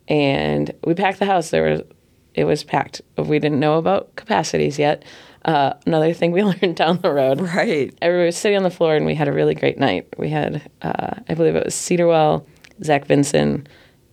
and 0.08 0.72
we 0.86 0.94
packed 0.94 1.18
the 1.18 1.26
house. 1.26 1.50
There 1.50 1.64
was 1.72 1.82
it 2.36 2.44
was 2.44 2.64
packed. 2.64 3.02
We 3.18 3.40
didn't 3.40 3.60
know 3.60 3.80
about 3.80 4.16
capacities 4.16 4.78
yet. 4.78 5.04
Uh, 5.48 5.74
another 5.86 6.14
thing 6.14 6.32
we 6.32 6.44
learned 6.62 6.76
down 6.76 7.00
the 7.00 7.12
road. 7.12 7.40
Right. 7.40 7.94
Everybody 8.02 8.26
was 8.26 8.38
sitting 8.38 8.58
on 8.58 8.64
the 8.64 8.70
floor 8.70 8.96
and 8.96 9.06
we 9.06 9.16
had 9.16 9.28
a 9.28 9.32
really 9.32 9.56
great 9.56 9.78
night. 9.80 10.08
We 10.18 10.30
had, 10.30 10.70
uh, 10.82 11.16
I 11.28 11.34
believe 11.34 11.56
it 11.56 11.66
was 11.66 11.74
Cedarwell, 11.74 12.46
Zach 12.84 13.06
Vinson, 13.06 13.66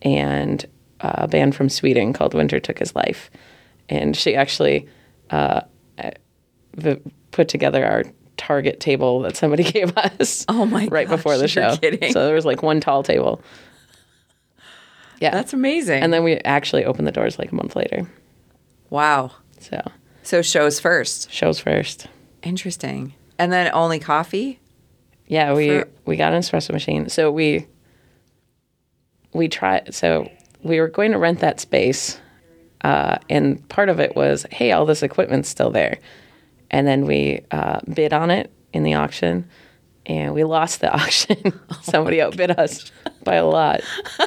and 0.02 0.64
uh, 1.00 1.12
a 1.16 1.28
band 1.28 1.56
from 1.56 1.68
Sweden 1.68 2.12
called 2.12 2.34
Winter 2.34 2.60
Took 2.60 2.78
His 2.78 2.94
Life. 2.94 3.30
And 3.88 4.16
she 4.16 4.36
actually 4.36 4.88
uh, 5.30 5.62
put 7.32 7.48
together 7.48 7.84
our 7.84 8.04
target 8.36 8.80
table 8.80 9.20
that 9.20 9.36
somebody 9.36 9.62
gave 9.72 9.96
us. 9.96 10.44
Oh 10.48 10.64
my! 10.64 10.86
Right 10.86 11.06
gosh, 11.06 11.16
before 11.16 11.36
the 11.36 11.48
show. 11.48 11.76
Kidding. 11.76 12.12
So 12.12 12.24
there 12.24 12.34
was 12.34 12.46
like 12.46 12.62
one 12.62 12.80
tall 12.80 13.02
table. 13.02 13.42
Yeah, 15.20 15.30
that's 15.30 15.52
amazing. 15.52 16.02
And 16.02 16.12
then 16.12 16.24
we 16.24 16.36
actually 16.38 16.84
opened 16.84 17.06
the 17.06 17.12
doors 17.12 17.38
like 17.38 17.52
a 17.52 17.54
month 17.54 17.76
later. 17.76 18.10
Wow. 18.90 19.32
So 19.60 19.82
so 20.25 20.43
shows 20.43 20.81
first. 20.81 21.31
Shows 21.31 21.59
first. 21.61 22.07
Interesting. 22.43 23.14
And 23.38 23.52
then 23.52 23.71
only 23.73 23.99
coffee? 23.99 24.61
Yeah, 25.26 25.54
we 25.54 25.69
For- 25.69 25.88
we 26.04 26.16
got 26.16 26.33
an 26.35 26.40
espresso 26.40 26.73
machine. 26.73 27.09
So 27.09 27.31
we 27.31 27.66
we 29.33 29.49
tried 29.49 29.95
so 29.95 30.31
we 30.62 30.81
were 30.81 30.88
going 30.88 31.12
to 31.12 31.19
rent 31.19 31.40
that 31.40 31.61
space. 31.61 32.19
Uh, 32.83 33.16
and 33.31 33.66
part 33.71 33.88
of 33.88 33.99
it 33.99 34.14
was, 34.14 34.45
hey, 34.50 34.73
all 34.73 34.85
this 34.85 35.02
equipment's 35.02 35.49
still 35.49 35.71
there. 35.71 35.99
And 36.71 36.87
then 36.87 37.07
we 37.07 37.40
uh, 37.50 37.81
bid 37.93 38.12
on 38.12 38.31
it 38.31 38.50
in 38.75 38.83
the 38.83 38.95
auction 38.95 39.49
and 40.07 40.35
we 40.35 40.45
lost 40.45 40.81
the 40.81 40.93
auction. 40.95 41.59
Somebody 41.83 42.21
outbid 42.21 42.50
us 42.59 42.90
by 43.25 43.37
a 43.37 43.47
lot. 43.47 43.81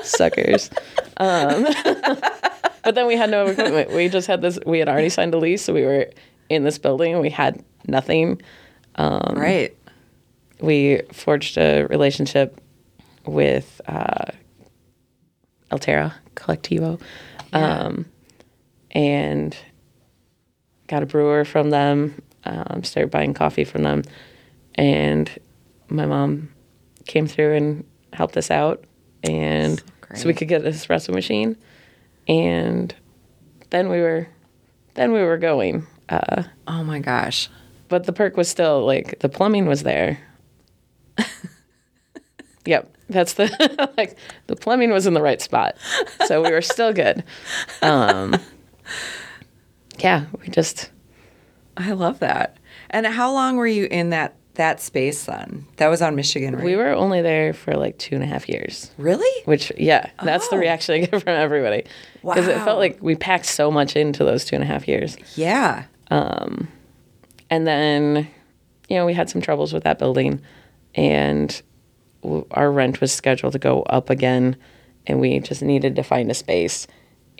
Suckers. 0.04 0.70
Um, 1.20 1.66
but 2.88 2.96
then 2.96 3.06
we 3.06 3.18
had 3.18 3.30
no 3.30 3.46
equipment. 3.48 3.92
We 3.92 4.08
just 4.08 4.28
had 4.28 4.42
this. 4.42 4.58
We 4.66 4.80
had 4.80 4.88
already 4.88 5.10
signed 5.10 5.34
a 5.34 5.38
lease, 5.38 5.62
so 5.62 5.74
we 5.74 5.84
were 5.84 6.10
in 6.48 6.64
this 6.64 6.78
building 6.78 7.12
and 7.12 7.22
we 7.22 7.30
had 7.30 7.62
nothing. 7.86 8.42
Um, 8.96 9.34
right. 9.36 9.76
We 10.62 11.02
forged 11.12 11.58
a 11.58 11.84
relationship 11.84 12.62
with 13.26 13.82
uh, 13.90 14.32
Alterra 15.70 16.14
Colectivo, 16.36 17.02
um, 17.52 18.06
and 18.92 19.54
got 20.88 21.04
a 21.04 21.06
brewer 21.06 21.44
from 21.44 21.72
them. 21.72 22.22
Um, 22.46 22.86
started 22.86 23.12
buying 23.12 23.34
coffee 23.34 23.66
from 23.66 23.84
them, 23.84 24.04
and 24.76 25.30
my 25.90 26.06
mom 26.06 26.54
came 27.06 27.28
through 27.28 27.54
and 27.54 27.86
helped 28.14 28.38
us 28.38 28.50
out, 28.50 28.86
and 29.24 29.84
so, 30.16 30.26
we 30.28 30.34
could 30.34 30.48
get 30.48 30.64
an 30.64 30.72
espresso 30.72 31.14
machine, 31.14 31.58
and 32.28 32.94
then 33.70 33.90
we 33.90 34.00
were, 34.00 34.28
then 34.96 35.12
we 35.14 35.22
were 35.22 35.38
going. 35.38 35.86
Uh, 36.10 36.44
Oh 36.68 36.84
my 36.84 37.00
gosh. 37.00 37.50
but 37.90 38.06
the 38.06 38.14
perk 38.14 38.38
was 38.38 38.48
still 38.50 38.86
like 38.86 39.20
the 39.20 39.30
plumbing 39.30 39.66
was 39.66 39.84
there. 39.84 40.20
yep, 42.66 42.94
that's 43.10 43.34
the 43.34 43.90
like 43.98 44.18
the 44.48 44.56
plumbing 44.56 44.92
was 44.92 45.06
in 45.08 45.14
the 45.14 45.22
right 45.22 45.42
spot, 45.42 45.78
so 46.26 46.42
we 46.44 46.52
were 46.52 46.62
still 46.62 46.94
good. 46.94 47.24
Um, 47.82 48.36
yeah, 50.00 50.26
we 50.42 50.48
just 50.50 50.92
I 51.76 51.92
love 51.92 52.20
that. 52.20 52.58
And 52.90 53.06
how 53.06 53.32
long 53.34 53.58
were 53.58 53.68
you 53.68 53.86
in 53.90 54.10
that 54.12 54.36
that 54.58 54.80
space 54.82 55.24
then? 55.26 55.66
That 55.78 55.88
was 55.88 56.02
on 56.02 56.16
Michigan, 56.16 56.56
right? 56.56 56.64
we 56.64 56.76
were 56.76 56.90
only 56.92 57.22
there 57.22 57.54
for 57.54 57.74
like 57.76 57.98
two 57.98 58.14
and 58.16 58.24
a 58.24 58.28
half 58.28 58.48
years. 58.48 58.92
really? 58.98 59.44
Which 59.46 59.72
yeah, 59.78 60.10
that's 60.24 60.48
the 60.50 60.56
Oh. 60.58 60.60
reaction 60.60 60.96
I 60.96 61.00
get 61.06 61.10
from 61.24 61.30
everybody 61.34 61.86
because 62.22 62.48
it 62.48 62.58
felt 62.64 62.78
like 62.78 62.98
we 63.02 63.16
packed 63.16 63.46
so 63.48 63.72
much 63.72 63.96
into 63.96 64.24
those 64.24 64.46
two 64.46 64.56
and 64.56 64.64
a 64.64 64.68
half 64.68 64.88
years. 64.88 65.18
Yeah. 65.36 65.86
Um, 66.12 66.68
And 67.50 67.66
then, 67.66 68.28
you 68.90 68.98
know, 68.98 69.06
we 69.06 69.14
had 69.14 69.30
some 69.30 69.42
troubles 69.42 69.72
with 69.74 69.84
that 69.86 69.98
building, 70.00 70.42
and 70.96 71.62
w- 72.24 72.46
our 72.52 72.70
rent 72.72 73.00
was 73.02 73.12
scheduled 73.14 73.54
to 73.54 73.60
go 73.60 73.84
up 73.84 74.10
again, 74.10 74.58
and 75.06 75.20
we 75.22 75.40
just 75.40 75.62
needed 75.62 75.96
to 75.96 76.04
find 76.04 76.30
a 76.30 76.34
space. 76.34 76.88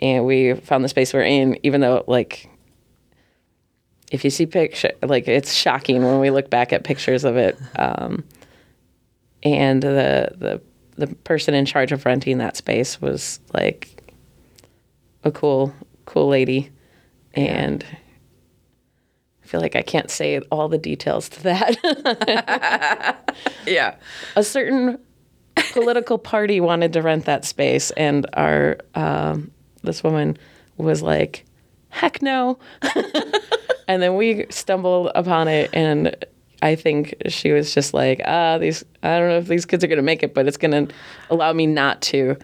And 0.00 0.24
we 0.24 0.54
found 0.54 0.84
the 0.84 0.88
space 0.88 1.12
we're 1.12 1.22
in, 1.24 1.58
even 1.62 1.80
though, 1.82 2.04
like, 2.06 2.48
if 4.10 4.24
you 4.24 4.30
see 4.30 4.46
picture, 4.46 4.92
like, 5.02 5.28
it's 5.28 5.52
shocking 5.52 6.04
when 6.04 6.18
we 6.20 6.30
look 6.30 6.50
back 6.50 6.72
at 6.72 6.84
pictures 6.84 7.24
of 7.24 7.36
it. 7.36 7.58
Um, 7.76 8.24
and 9.42 9.82
the 9.82 10.32
the 10.36 10.60
the 10.96 11.14
person 11.14 11.54
in 11.54 11.64
charge 11.64 11.92
of 11.92 12.04
renting 12.04 12.38
that 12.38 12.56
space 12.56 13.00
was 13.00 13.38
like 13.54 14.02
a 15.24 15.30
cool 15.30 15.72
cool 16.06 16.28
lady, 16.28 16.70
and 17.34 17.84
I 19.44 19.46
feel 19.46 19.60
like 19.60 19.76
I 19.76 19.82
can't 19.82 20.10
say 20.10 20.40
all 20.50 20.68
the 20.68 20.78
details 20.78 21.28
to 21.30 21.42
that. 21.44 23.24
Yeah. 23.66 23.96
a 24.34 24.42
certain 24.42 24.98
political 25.72 26.18
party 26.18 26.60
wanted 26.60 26.92
to 26.94 27.02
rent 27.02 27.26
that 27.26 27.44
space, 27.44 27.90
and 27.92 28.26
our 28.32 28.78
um, 28.94 29.50
this 29.82 30.02
woman 30.02 30.36
was 30.78 31.02
like, 31.02 31.44
"Heck 31.90 32.22
no!" 32.22 32.58
and 33.88 34.02
then 34.02 34.16
we 34.16 34.46
stumbled 34.50 35.10
upon 35.14 35.48
it, 35.48 35.70
and 35.72 36.14
I 36.62 36.74
think 36.74 37.14
she 37.28 37.52
was 37.52 37.74
just 37.74 37.94
like, 37.94 38.20
"Ah, 38.24 38.58
these 38.58 38.84
I 39.02 39.18
don't 39.18 39.28
know 39.28 39.38
if 39.38 39.46
these 39.48 39.64
kids 39.66 39.82
are 39.84 39.86
gonna 39.88 40.02
make 40.02 40.22
it, 40.22 40.34
but 40.34 40.46
it's 40.46 40.56
gonna 40.56 40.88
allow 41.30 41.52
me 41.52 41.66
not 41.66 42.02
to 42.02 42.36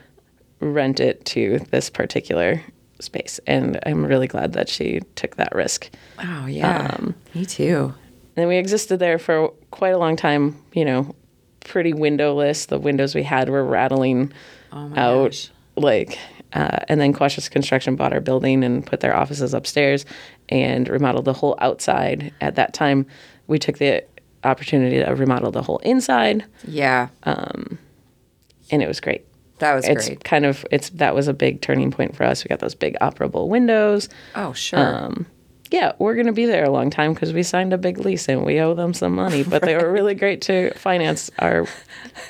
rent 0.61 1.01
it 1.01 1.25
to 1.27 1.59
this 1.71 1.91
particular." 1.91 2.63
space 3.01 3.41
and 3.49 3.79
i'm 3.87 4.07
really 4.07 4.29
glad 4.29 4.53
that 4.53 4.69
she 4.69 5.01
took 5.17 5.35
that 5.35 5.53
risk 5.53 5.91
Oh 6.21 6.47
yeah. 6.47 6.95
Um, 6.97 7.15
Me 7.35 7.45
too. 7.45 7.93
and 8.37 8.49
we 8.49 8.57
existed 8.57 8.99
there 8.99 9.19
for 9.19 9.49
quite 9.73 9.91
a 9.95 9.99
long 9.99 10.15
time, 10.15 10.57
you 10.73 10.85
know, 10.85 11.13
pretty 11.61 11.93
windowless. 11.93 12.67
The 12.67 12.79
windows 12.79 13.15
we 13.17 13.25
had 13.25 13.49
were 13.49 13.65
rattling 13.65 14.33
Oh 14.73 14.93
out. 14.97 15.31
gosh. 15.33 15.51
Like, 15.77 16.17
uh, 16.55 16.79
and 16.89 17.01
then 17.01 17.13
Cautious 17.13 17.49
Construction 17.49 17.97
bought 17.97 18.13
our 18.13 18.21
building 18.21 18.63
and 18.65 18.87
put 18.87 19.01
their 19.01 19.15
offices 19.17 19.53
upstairs 19.55 20.07
and 20.49 20.89
remodeled 20.89 21.25
the 21.25 21.33
whole 21.33 21.57
outside. 21.61 22.33
At 22.41 22.55
that 22.57 22.73
time, 22.75 23.07
we 23.47 23.59
took 23.59 23.79
the 23.79 24.05
opportunity 24.45 24.99
to 25.03 25.11
remodel 25.15 25.51
the 25.51 25.63
whole 25.63 25.79
inside, 25.79 26.45
Yeah. 26.67 27.09
and 27.25 28.83
it 28.83 28.89
was 28.89 29.01
great. 29.01 29.25
that 29.59 29.75
was 29.75 29.87
It's 29.87 30.07
great. 30.09 30.25
kind 30.25 30.45
of 30.47 30.65
it's 30.71 30.91
that 30.91 31.15
was 31.15 31.29
a 31.29 31.33
big 31.35 31.61
turning 31.61 31.91
point 31.91 32.17
for 32.17 32.25
us. 32.25 32.45
We 32.45 32.49
got 32.49 32.59
those 32.61 32.75
big 32.75 32.97
operable 33.01 33.49
windows. 33.49 34.09
Oh 34.35 34.53
sure. 34.53 34.79
um, 34.81 35.27
yeah, 35.71 35.93
we're 35.99 36.15
going 36.15 36.27
to 36.27 36.33
be 36.33 36.47
there 36.47 36.65
a 36.65 36.71
long 36.71 36.91
time 36.91 37.15
because 37.15 37.33
we 37.33 37.43
signed 37.43 37.73
a 37.73 37.79
big 37.79 37.99
lease 37.99 38.29
and 38.29 38.45
we 38.45 38.61
owe 38.61 38.75
them 38.75 38.93
some 38.95 39.15
money. 39.15 39.43
But 39.43 39.63
they 39.63 39.75
were 39.77 39.91
really 39.91 40.15
great 40.15 40.43
to 40.43 40.73
finance 40.75 41.31
our 41.39 41.67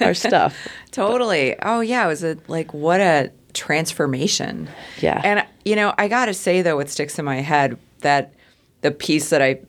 our 0.01 0.15
stuff. 0.15 0.69
Totally. 0.93 1.57
Oh 1.61 1.81
yeah, 1.81 2.05
it 2.05 2.09
was 2.09 2.23
a 2.25 2.37
like 2.49 2.73
what 2.73 3.01
a 3.01 3.31
transformation. 3.55 4.69
Yeah. 5.01 5.21
And 5.25 5.47
you 5.65 5.77
know, 5.77 5.95
I 5.97 6.09
got 6.09 6.27
to 6.27 6.35
say 6.35 6.63
though 6.63 6.77
what 6.77 6.91
sticks 6.91 7.19
in 7.19 7.25
my 7.25 7.41
head 7.41 7.79
that 8.01 8.35
the 8.83 8.91
piece 8.91 9.31
that 9.31 9.41
I 9.41 9.61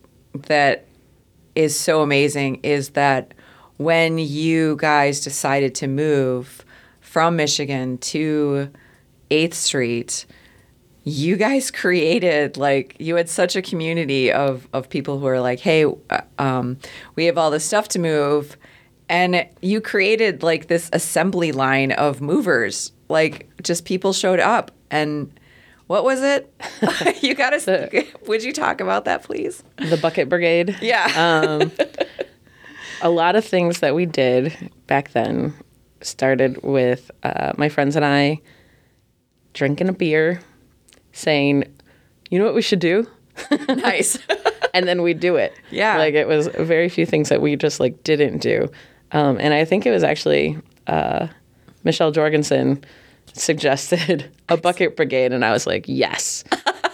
that 0.48 0.86
is 1.54 1.78
so 1.78 2.02
amazing 2.02 2.60
is 2.62 2.90
that 2.90 3.32
when 3.78 4.18
you 4.18 4.76
guys 4.76 5.20
decided 5.20 5.74
to 5.76 5.86
move 5.86 6.64
from 7.00 7.36
Michigan 7.36 7.98
to 7.98 8.70
8th 9.30 9.54
Street, 9.54 10.26
you 11.04 11.36
guys 11.36 11.70
created 11.82 12.56
like 12.56 12.96
you 12.98 13.16
had 13.16 13.28
such 13.28 13.56
a 13.56 13.62
community 13.62 14.30
of 14.30 14.68
of 14.72 14.88
people 14.88 15.18
who 15.18 15.26
are 15.26 15.40
like, 15.40 15.60
"Hey, 15.60 15.84
uh, 15.84 16.20
um, 16.38 16.78
we 17.14 17.24
have 17.26 17.38
all 17.38 17.50
this 17.50 17.64
stuff 17.64 17.88
to 17.88 17.98
move." 17.98 18.56
And 19.08 19.46
you 19.62 19.80
created 19.80 20.42
like 20.42 20.66
this 20.66 20.90
assembly 20.92 21.52
line 21.52 21.92
of 21.92 22.20
movers. 22.20 22.92
Like 23.08 23.48
just 23.62 23.84
people 23.84 24.12
showed 24.12 24.40
up 24.40 24.70
and 24.90 25.38
what 25.86 26.04
was 26.04 26.22
it? 26.22 26.52
you 27.22 27.34
got 27.34 27.50
to 27.50 28.04
Would 28.26 28.42
you 28.42 28.52
talk 28.52 28.80
about 28.80 29.04
that 29.04 29.22
please? 29.22 29.62
The 29.76 29.96
Bucket 29.96 30.28
Brigade. 30.28 30.76
Yeah. 30.80 31.10
Um, 31.16 31.72
a 33.02 33.10
lot 33.10 33.36
of 33.36 33.44
things 33.44 33.80
that 33.80 33.94
we 33.94 34.06
did 34.06 34.70
back 34.86 35.12
then 35.12 35.54
started 36.00 36.62
with 36.62 37.10
uh, 37.22 37.52
my 37.56 37.68
friends 37.68 37.96
and 37.96 38.04
I 38.04 38.40
drinking 39.52 39.88
a 39.88 39.92
beer, 39.92 40.40
saying, 41.12 41.64
"You 42.30 42.38
know 42.38 42.44
what 42.44 42.54
we 42.54 42.62
should 42.62 42.78
do." 42.78 43.06
nice. 43.68 44.18
and 44.74 44.86
then 44.86 45.02
we'd 45.02 45.20
do 45.20 45.36
it. 45.36 45.54
Yeah. 45.70 45.98
Like 45.98 46.14
it 46.14 46.26
was 46.26 46.48
very 46.48 46.88
few 46.88 47.06
things 47.06 47.28
that 47.28 47.40
we 47.40 47.56
just 47.56 47.80
like 47.80 48.02
didn't 48.02 48.38
do. 48.38 48.70
Um, 49.12 49.38
and 49.40 49.54
I 49.54 49.64
think 49.64 49.86
it 49.86 49.90
was 49.90 50.02
actually 50.02 50.58
uh, 50.86 51.28
Michelle 51.86 52.10
Jorgensen 52.10 52.84
suggested 53.32 54.28
a 54.48 54.56
bucket 54.56 54.96
brigade, 54.96 55.32
and 55.32 55.44
I 55.44 55.52
was 55.52 55.66
like, 55.66 55.84
yes, 55.86 56.44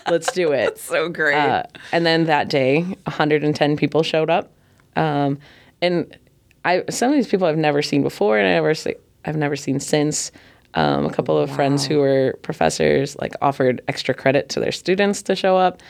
let's 0.08 0.30
do 0.32 0.52
it. 0.52 0.78
so 0.78 1.08
great. 1.08 1.34
Uh, 1.34 1.64
and 1.92 2.04
then 2.06 2.26
that 2.26 2.48
day, 2.48 2.82
110 2.82 3.76
people 3.76 4.02
showed 4.02 4.30
up, 4.30 4.52
um, 4.94 5.38
and 5.80 6.16
I 6.64 6.84
some 6.90 7.08
of 7.08 7.16
these 7.16 7.26
people 7.26 7.48
I've 7.48 7.56
never 7.56 7.82
seen 7.82 8.02
before, 8.02 8.38
and 8.38 8.46
I 8.46 8.52
never 8.52 8.74
see, 8.74 8.94
I've 9.24 9.36
never 9.36 9.56
seen 9.56 9.80
since. 9.80 10.30
Um, 10.74 11.04
a 11.04 11.12
couple 11.12 11.36
of 11.36 11.50
friends 11.50 11.84
who 11.84 11.98
were 11.98 12.38
professors 12.40 13.14
like 13.16 13.34
offered 13.42 13.82
extra 13.88 14.14
credit 14.14 14.48
to 14.48 14.60
their 14.60 14.72
students 14.72 15.20
to 15.24 15.36
show 15.36 15.58
up 15.58 15.82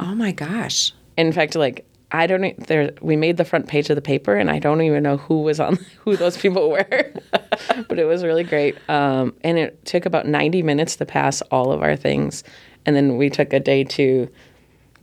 oh 0.00 0.14
my 0.14 0.32
gosh. 0.32 0.92
in 1.16 1.32
fact 1.32 1.56
like 1.56 1.86
i 2.12 2.26
don't 2.26 2.66
there 2.66 2.92
we 3.00 3.16
made 3.16 3.36
the 3.36 3.44
front 3.44 3.68
page 3.68 3.88
of 3.90 3.96
the 3.96 4.02
paper 4.02 4.34
and 4.34 4.50
i 4.50 4.58
don't 4.58 4.82
even 4.82 5.02
know 5.02 5.16
who 5.16 5.42
was 5.42 5.60
on 5.60 5.76
who 6.04 6.16
those 6.16 6.36
people 6.36 6.70
were. 6.70 7.12
But 7.88 7.98
it 7.98 8.04
was 8.04 8.24
really 8.24 8.44
great. 8.44 8.76
Um, 8.88 9.34
and 9.42 9.58
it 9.58 9.84
took 9.84 10.06
about 10.06 10.26
90 10.26 10.62
minutes 10.62 10.96
to 10.96 11.06
pass 11.06 11.40
all 11.50 11.72
of 11.72 11.82
our 11.82 11.96
things. 11.96 12.44
And 12.86 12.94
then 12.96 13.16
we 13.16 13.30
took 13.30 13.52
a 13.52 13.60
day 13.60 13.84
to 13.84 14.28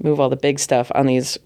move 0.01 0.19
all 0.19 0.29
the 0.29 0.37
big 0.37 0.59
stuff 0.59 0.91
on 0.95 1.05
these 1.05 1.37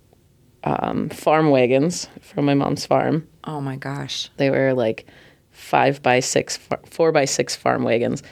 um, 0.63 1.09
farm 1.09 1.49
wagons 1.49 2.07
from 2.21 2.45
my 2.45 2.53
mom's 2.53 2.85
farm. 2.85 3.27
Oh 3.43 3.61
my 3.61 3.75
gosh. 3.75 4.29
they 4.37 4.49
were 4.49 4.73
like 4.73 5.05
five 5.51 6.01
by 6.01 6.19
six, 6.19 6.57
four 6.85 7.11
by 7.11 7.25
six 7.25 7.55
farm 7.55 7.83
wagons, 7.83 8.23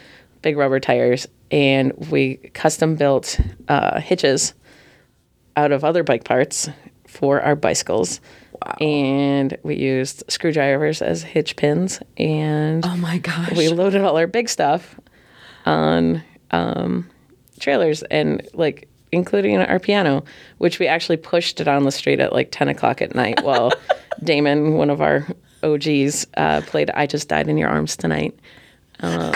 big 0.41 0.57
rubber 0.57 0.79
tires, 0.79 1.27
and 1.51 1.91
we 2.11 2.35
custom 2.53 2.95
built 2.95 3.39
uh, 3.67 3.99
hitches 3.99 4.53
out 5.57 5.71
of 5.71 5.83
other 5.83 6.03
bike 6.03 6.23
parts 6.23 6.69
for 7.09 7.41
our 7.41 7.55
bicycles. 7.55 8.21
Wow. 8.53 8.75
And 8.81 9.57
we 9.63 9.75
used 9.75 10.23
screwdrivers 10.29 11.01
as 11.01 11.23
hitch 11.23 11.55
pins, 11.55 11.99
and 12.17 12.85
Oh 12.85 12.97
my 12.97 13.17
gosh. 13.17 13.51
we 13.55 13.69
loaded 13.69 14.01
all 14.01 14.17
our 14.17 14.27
big 14.27 14.49
stuff 14.49 14.99
on 15.65 16.23
um, 16.51 17.09
trailers 17.59 18.03
and 18.03 18.47
like 18.53 18.87
including 19.11 19.57
our 19.57 19.79
piano, 19.79 20.23
which 20.59 20.77
we 20.79 20.87
actually 20.87 21.17
pushed 21.17 21.59
it 21.61 21.67
on 21.67 21.83
the 21.83 21.91
street 21.91 22.19
at 22.19 22.33
like 22.33 22.49
10 22.51 22.67
o'clock 22.69 23.01
at 23.01 23.15
night 23.15 23.43
while 23.43 23.71
Damon, 24.23 24.75
one 24.75 24.89
of 24.89 25.01
our 25.01 25.25
OGs, 25.63 26.27
uh, 26.37 26.61
played 26.67 26.89
I 26.91 27.07
Just 27.07 27.27
Died 27.29 27.47
in 27.47 27.57
Your 27.57 27.69
Arms 27.69 27.95
Tonight. 27.97 28.37
Um, 28.99 29.33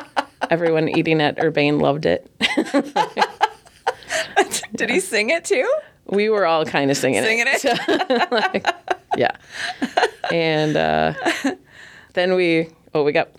everyone 0.50 0.88
eating 0.88 1.20
at 1.22 1.38
Urbane 1.42 1.78
loved 1.78 2.04
it. 2.06 2.28
Did 4.74 4.90
he 4.90 5.00
sing 5.00 5.30
it 5.30 5.44
too? 5.44 5.70
We 6.08 6.28
were 6.28 6.46
all 6.46 6.64
kind 6.64 6.90
of 6.90 6.96
singing, 6.96 7.22
Singing 7.22 7.46
it. 7.48 7.60
it? 7.64 8.30
Like, 8.30 8.66
yeah. 9.16 9.32
And 10.32 10.76
uh, 10.76 11.14
then 12.14 12.34
we, 12.34 12.68
oh, 12.94 13.02
we 13.04 13.12
got, 13.12 13.30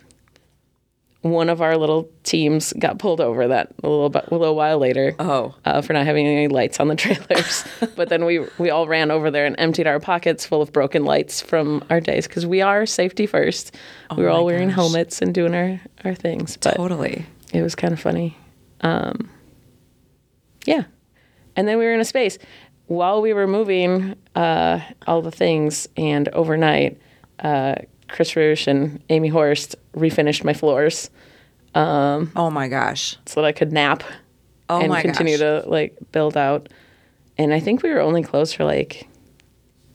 one 1.21 1.49
of 1.49 1.61
our 1.61 1.75
little 1.77 2.09
teams 2.23 2.71
got 2.79 2.99
pulled 2.99 3.19
over 3.19 3.47
that 3.49 3.73
a 3.83 3.89
little 3.89 4.05
a 4.15 4.33
little 4.37 4.55
while 4.55 4.77
later. 4.77 5.13
Oh. 5.19 5.55
uh, 5.65 5.81
for 5.81 5.91
not 5.93 6.05
having 6.05 6.25
any 6.25 6.47
lights 6.47 6.79
on 6.79 6.87
the 6.87 6.95
trailers. 7.03 7.65
but 7.97 8.07
then 8.09 8.23
we 8.23 8.45
we 8.57 8.69
all 8.69 8.87
ran 8.87 9.11
over 9.11 9.29
there 9.31 9.45
and 9.45 9.55
emptied 9.59 9.87
our 9.87 9.99
pockets 9.99 10.45
full 10.45 10.61
of 10.61 10.71
broken 10.71 11.03
lights 11.03 11.41
from 11.41 11.83
our 11.89 11.99
days 11.99 12.27
because 12.27 12.45
we 12.45 12.61
are 12.61 12.85
safety 12.85 13.25
first. 13.25 13.75
we 14.15 14.23
were 14.23 14.29
Oh 14.29 14.35
all 14.37 14.45
wearing 14.45 14.69
gosh. 14.69 14.75
helmets 14.75 15.21
and 15.21 15.33
doing 15.33 15.53
our 15.53 15.81
our 16.05 16.15
things. 16.15 16.55
But 16.57 16.75
Totally. 16.75 17.25
it 17.51 17.61
was 17.61 17.75
kind 17.75 17.93
of 17.93 17.99
funny. 17.99 18.37
Um, 18.81 19.29
yeah. 20.65 20.83
And 21.57 21.67
then 21.67 21.77
we 21.77 21.83
were 21.85 21.93
in 21.93 21.99
a 21.99 22.05
space 22.05 22.37
while 22.85 23.21
we 23.21 23.33
were 23.33 23.47
moving 23.47 24.15
uh, 24.35 24.79
all 25.07 25.21
the 25.21 25.31
things, 25.31 25.89
and 25.97 26.29
overnight, 26.29 26.97
uh, 27.39 27.75
Chris 28.07 28.35
Roosh 28.37 28.67
and 28.67 29.03
Amy 29.09 29.27
Horst 29.27 29.75
refinished 29.93 30.45
my 30.45 30.53
floors 30.53 31.09
Oh 31.75 32.49
my 32.51 32.67
gosh. 32.69 33.17
so 33.25 33.41
that 33.41 33.47
I 33.47 33.51
could 33.51 33.71
nap 33.73 34.03
Oh 34.69 34.79
and 34.79 34.89
my 34.89 35.01
continue 35.01 35.37
gosh. 35.37 35.63
to 35.63 35.69
like 35.69 35.95
build 36.11 36.35
out. 36.37 36.69
And 37.37 37.53
I 37.53 37.59
think 37.59 37.83
we 37.83 37.89
were 37.91 37.99
only 37.99 38.23
closed 38.23 38.55
for 38.55 38.63
like 38.63 39.07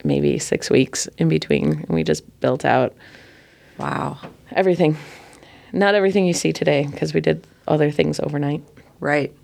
maybe 0.05 0.39
six 0.39 0.69
weeks 0.71 1.09
in 1.19 1.29
between, 1.29 1.73
and 1.73 1.89
we 1.89 2.05
just 2.05 2.23
built 2.41 2.65
out 2.65 2.95
Wow. 3.79 4.19
everything. 4.53 4.97
Not 5.73 5.95
everything 5.95 6.27
you 6.27 6.35
see 6.35 6.53
today 6.53 6.87
because 6.91 7.15
we 7.15 7.21
did 7.23 7.47
other 7.67 7.91
things 7.91 8.21
overnight. 8.21 8.63
Right. 9.01 9.35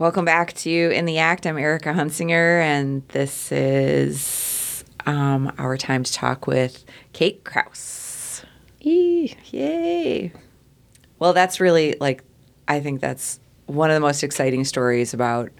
Welcome 0.00 0.24
back 0.24 0.54
to 0.54 0.70
In 0.70 1.04
the 1.04 1.18
Act. 1.18 1.46
I'm 1.46 1.58
Erica 1.58 1.90
Hunsinger, 1.90 2.62
and 2.62 3.06
this 3.08 3.52
is 3.52 4.82
um, 5.04 5.52
our 5.58 5.76
time 5.76 6.04
to 6.04 6.10
talk 6.10 6.46
with 6.46 6.86
Kate 7.12 7.44
Kraus. 7.44 8.42
Eee. 8.80 9.36
Yay. 9.50 10.32
Well, 11.18 11.34
that's 11.34 11.60
really 11.60 11.96
like, 12.00 12.24
I 12.66 12.80
think 12.80 13.02
that's 13.02 13.40
one 13.66 13.90
of 13.90 13.94
the 13.94 14.00
most 14.00 14.22
exciting 14.22 14.64
stories 14.64 15.12
about 15.12 15.50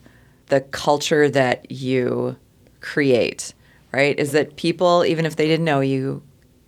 the 0.46 0.62
culture 0.62 1.29
that 1.29 1.70
you 1.70 2.35
create, 2.81 3.53
right? 3.92 4.18
Is 4.18 4.33
that 4.33 4.57
people, 4.57 5.05
even 5.05 5.26
if 5.26 5.37
they 5.37 5.48
didn't 5.48 5.66
know 5.66 5.81
you, 5.81 6.22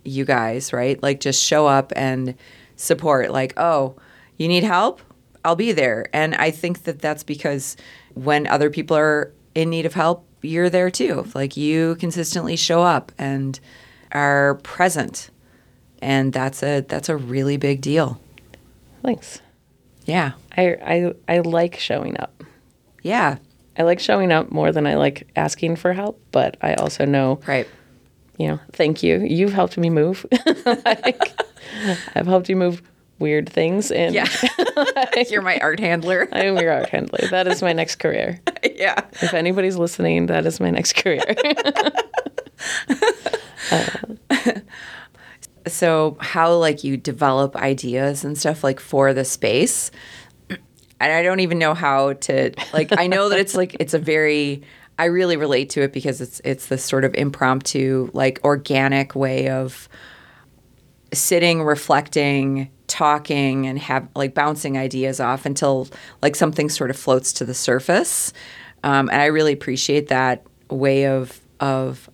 you 0.05 0.25
guys, 0.25 0.73
right? 0.73 1.01
Like 1.01 1.21
just 1.21 1.43
show 1.43 1.65
up 1.65 1.91
and 1.95 2.35
support, 2.75 3.31
like, 3.31 3.55
oh, 3.57 3.95
you 4.37 4.47
need 4.47 4.63
help? 4.63 5.01
I'll 5.45 5.55
be 5.55 5.71
there. 5.71 6.07
And 6.13 6.35
I 6.35 6.51
think 6.51 6.83
that 6.83 6.99
that's 6.99 7.23
because 7.23 7.75
when 8.13 8.47
other 8.47 8.69
people 8.69 8.97
are 8.97 9.33
in 9.55 9.69
need 9.69 9.85
of 9.85 9.93
help, 9.93 10.25
you're 10.41 10.69
there 10.69 10.89
too. 10.89 11.27
Like 11.33 11.57
you 11.57 11.95
consistently 11.95 12.55
show 12.55 12.81
up 12.81 13.11
and 13.17 13.59
are 14.11 14.55
present 14.63 15.29
and 16.03 16.33
that's 16.33 16.61
a 16.61 16.81
that's 16.81 17.09
a 17.09 17.15
really 17.15 17.57
big 17.57 17.81
deal. 17.81 18.19
Thanks. 19.01 19.41
Yeah, 20.05 20.33
I, 20.55 20.75
I 20.85 21.13
I 21.35 21.39
like 21.39 21.79
showing 21.79 22.19
up. 22.19 22.43
yeah, 23.01 23.37
I 23.77 23.83
like 23.83 23.99
showing 23.99 24.31
up 24.31 24.51
more 24.51 24.71
than 24.71 24.85
I 24.85 24.95
like 24.95 25.29
asking 25.35 25.77
for 25.77 25.93
help, 25.93 26.21
but 26.31 26.57
I 26.61 26.73
also 26.75 27.05
know, 27.05 27.39
right. 27.47 27.67
you 28.37 28.49
know, 28.49 28.59
thank 28.73 29.01
you. 29.01 29.19
You've 29.19 29.53
helped 29.53 29.77
me 29.77 29.89
move. 29.89 30.25
like, 30.65 31.31
I've 32.15 32.27
helped 32.27 32.49
you 32.49 32.57
move 32.57 32.81
weird 33.19 33.49
things, 33.49 33.91
and 33.91 34.13
Yeah, 34.13 34.27
you're 35.29 35.41
my 35.41 35.57
art 35.59 35.79
handler. 35.79 36.27
I 36.33 36.45
am 36.45 36.57
your 36.57 36.71
art 36.71 36.89
handler. 36.89 37.27
That 37.29 37.47
is 37.47 37.61
my 37.61 37.73
next 37.73 37.95
career. 37.97 38.39
yeah, 38.75 39.01
If 39.21 39.33
anybody's 39.33 39.77
listening, 39.77 40.27
that 40.27 40.45
is 40.45 40.59
my 40.59 40.69
next 40.69 40.95
career. 40.95 41.23
Uh, 43.71 43.87
so 45.67 46.17
how 46.19 46.53
like 46.55 46.83
you 46.83 46.97
develop 46.97 47.55
ideas 47.55 48.23
and 48.23 48.37
stuff 48.37 48.63
like 48.63 48.79
for 48.79 49.13
the 49.13 49.23
space 49.25 49.91
and 50.49 50.59
i 50.99 51.23
don't 51.23 51.39
even 51.39 51.57
know 51.57 51.73
how 51.73 52.13
to 52.13 52.51
like 52.73 52.89
i 52.97 53.07
know 53.07 53.29
that 53.29 53.39
it's 53.39 53.55
like 53.55 53.75
it's 53.79 53.93
a 53.93 53.99
very 53.99 54.61
i 54.99 55.05
really 55.05 55.37
relate 55.37 55.69
to 55.69 55.81
it 55.81 55.93
because 55.93 56.21
it's 56.21 56.41
it's 56.43 56.67
this 56.67 56.83
sort 56.83 57.05
of 57.05 57.15
impromptu 57.15 58.09
like 58.13 58.39
organic 58.43 59.15
way 59.15 59.49
of 59.49 59.87
sitting 61.13 61.63
reflecting 61.63 62.69
talking 62.87 63.65
and 63.65 63.79
have 63.79 64.07
like 64.15 64.33
bouncing 64.33 64.77
ideas 64.77 65.19
off 65.19 65.45
until 65.45 65.87
like 66.21 66.35
something 66.35 66.69
sort 66.69 66.89
of 66.89 66.97
floats 66.97 67.33
to 67.33 67.45
the 67.45 67.53
surface. 67.53 68.33
Um, 68.83 69.09
and 69.09 69.21
i 69.21 69.25
really 69.25 69.53
appreciate 69.53 70.09
that 70.09 70.45
way 70.69 71.07
of 71.07 71.39
of 71.59 72.09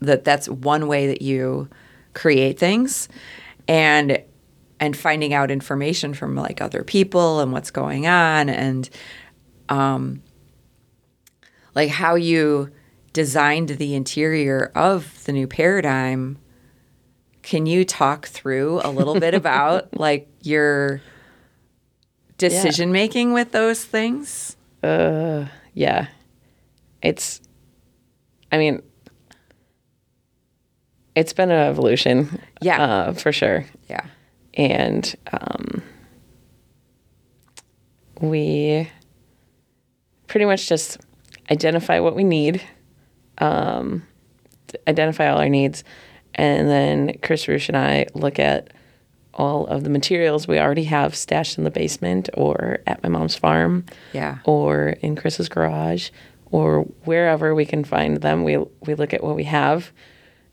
that 0.00 0.24
that's 0.24 0.48
one 0.48 0.86
way 0.86 1.06
that 1.08 1.22
you 1.22 1.68
create 2.14 2.58
things. 2.58 3.08
And 3.66 4.22
and 4.80 4.96
finding 4.96 5.34
out 5.34 5.50
information 5.50 6.14
from 6.14 6.36
like 6.36 6.60
other 6.60 6.84
people 6.84 7.40
and 7.40 7.52
what's 7.52 7.70
going 7.70 8.06
on 8.06 8.48
and 8.48 8.88
um 9.68 10.22
like 11.74 11.90
how 11.90 12.14
you 12.14 12.70
designed 13.12 13.70
the 13.70 13.94
interior 13.94 14.70
of 14.74 15.24
the 15.24 15.32
new 15.32 15.46
paradigm 15.46 16.38
can 17.48 17.64
you 17.66 17.84
talk 17.84 18.26
through 18.26 18.80
a 18.84 18.90
little 18.90 19.18
bit 19.18 19.34
about 19.34 19.98
like 19.98 20.28
your 20.42 21.00
decision 22.36 22.92
making 22.92 23.32
with 23.32 23.52
those 23.52 23.84
things 23.84 24.56
uh, 24.82 25.46
yeah. 25.74 26.06
It's, 27.02 27.40
I 28.52 28.58
mean, 28.58 28.80
it's 31.16 31.32
been 31.32 31.50
an 31.50 31.68
evolution. 31.68 32.40
Yeah. 32.60 32.80
Uh, 32.80 33.12
for 33.12 33.32
sure. 33.32 33.64
yeah 33.88 34.06
and 34.54 35.14
um, 35.32 35.82
we 38.20 38.90
pretty 40.26 40.44
much 40.44 40.68
just 40.68 40.98
identify 41.50 42.00
what 42.00 42.16
we 42.16 42.24
need, 42.24 42.60
um, 43.38 44.02
identify 44.88 45.30
all 45.30 45.38
our 45.38 45.48
needs, 45.48 45.84
and 46.34 46.68
then 46.68 47.18
Chris 47.22 47.48
Roosh 47.48 47.68
and 47.68 47.76
I 47.76 48.06
look 48.14 48.38
at 48.38 48.72
all 49.34 49.66
of 49.68 49.84
the 49.84 49.90
materials 49.90 50.48
we 50.48 50.58
already 50.58 50.84
have 50.84 51.14
stashed 51.14 51.58
in 51.58 51.64
the 51.64 51.70
basement 51.70 52.28
or 52.34 52.80
at 52.86 53.00
my 53.02 53.08
mom's 53.08 53.36
farm 53.36 53.84
yeah 54.12 54.38
or 54.44 54.88
in 55.00 55.14
Chris's 55.16 55.48
garage 55.48 56.10
or 56.50 56.82
wherever 57.04 57.54
we 57.54 57.66
can 57.66 57.84
find 57.84 58.18
them. 58.22 58.42
We 58.44 58.56
we 58.80 58.94
look 58.94 59.12
at 59.12 59.22
what 59.22 59.36
we 59.36 59.44
have, 59.44 59.92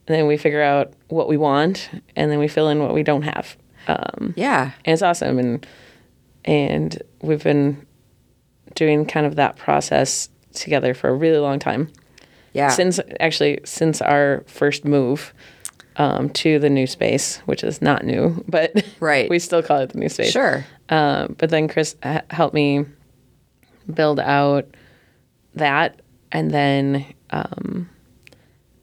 and 0.07 0.15
then 0.15 0.27
we 0.27 0.37
figure 0.37 0.61
out 0.61 0.93
what 1.07 1.27
we 1.29 1.37
want, 1.37 1.89
and 2.15 2.29
then 2.29 2.37
we 2.39 2.47
fill 2.49 2.67
in 2.69 2.79
what 2.79 2.93
we 2.93 3.01
don't 3.03 3.21
have. 3.23 3.55
Um, 3.87 4.33
yeah 4.35 4.71
and 4.83 4.93
it's 4.93 5.01
awesome, 5.01 5.39
and 5.39 5.65
and 6.43 7.01
we've 7.21 7.43
been 7.43 7.85
doing 8.75 9.05
kind 9.05 9.25
of 9.25 9.35
that 9.37 9.55
process 9.55 10.29
together 10.53 10.93
for 10.93 11.09
a 11.09 11.13
really 11.13 11.37
long 11.37 11.59
time. 11.59 11.91
yeah 12.53 12.69
Since 12.69 12.99
actually 13.19 13.59
since 13.63 14.01
our 14.01 14.43
first 14.47 14.85
move 14.85 15.33
um, 15.97 16.29
to 16.31 16.59
the 16.59 16.69
new 16.69 16.87
space, 16.87 17.37
which 17.45 17.63
is 17.63 17.81
not 17.81 18.03
new, 18.03 18.43
but 18.49 18.83
Right. 18.99 19.29
we 19.29 19.39
still 19.39 19.61
call 19.63 19.79
it 19.79 19.89
the 19.91 19.99
new 19.99 20.09
space. 20.09 20.31
sure 20.31 20.65
Um, 20.89 21.35
but 21.37 21.49
then 21.49 21.67
Chris 21.67 21.95
h- 22.03 22.21
helped 22.29 22.53
me 22.53 22.85
build 23.93 24.19
out 24.19 24.67
that, 25.55 26.01
and 26.31 26.51
then 26.51 27.05
um, 27.29 27.89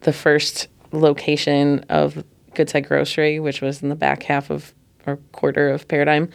the 0.01 0.13
first 0.13 0.67
location 0.91 1.79
of 1.89 2.23
Goodside 2.55 2.87
Grocery, 2.87 3.39
which 3.39 3.61
was 3.61 3.81
in 3.83 3.89
the 3.89 3.95
back 3.95 4.23
half 4.23 4.49
of 4.49 4.73
or 5.05 5.17
quarter 5.33 5.69
of 5.69 5.87
Paradigm. 5.87 6.29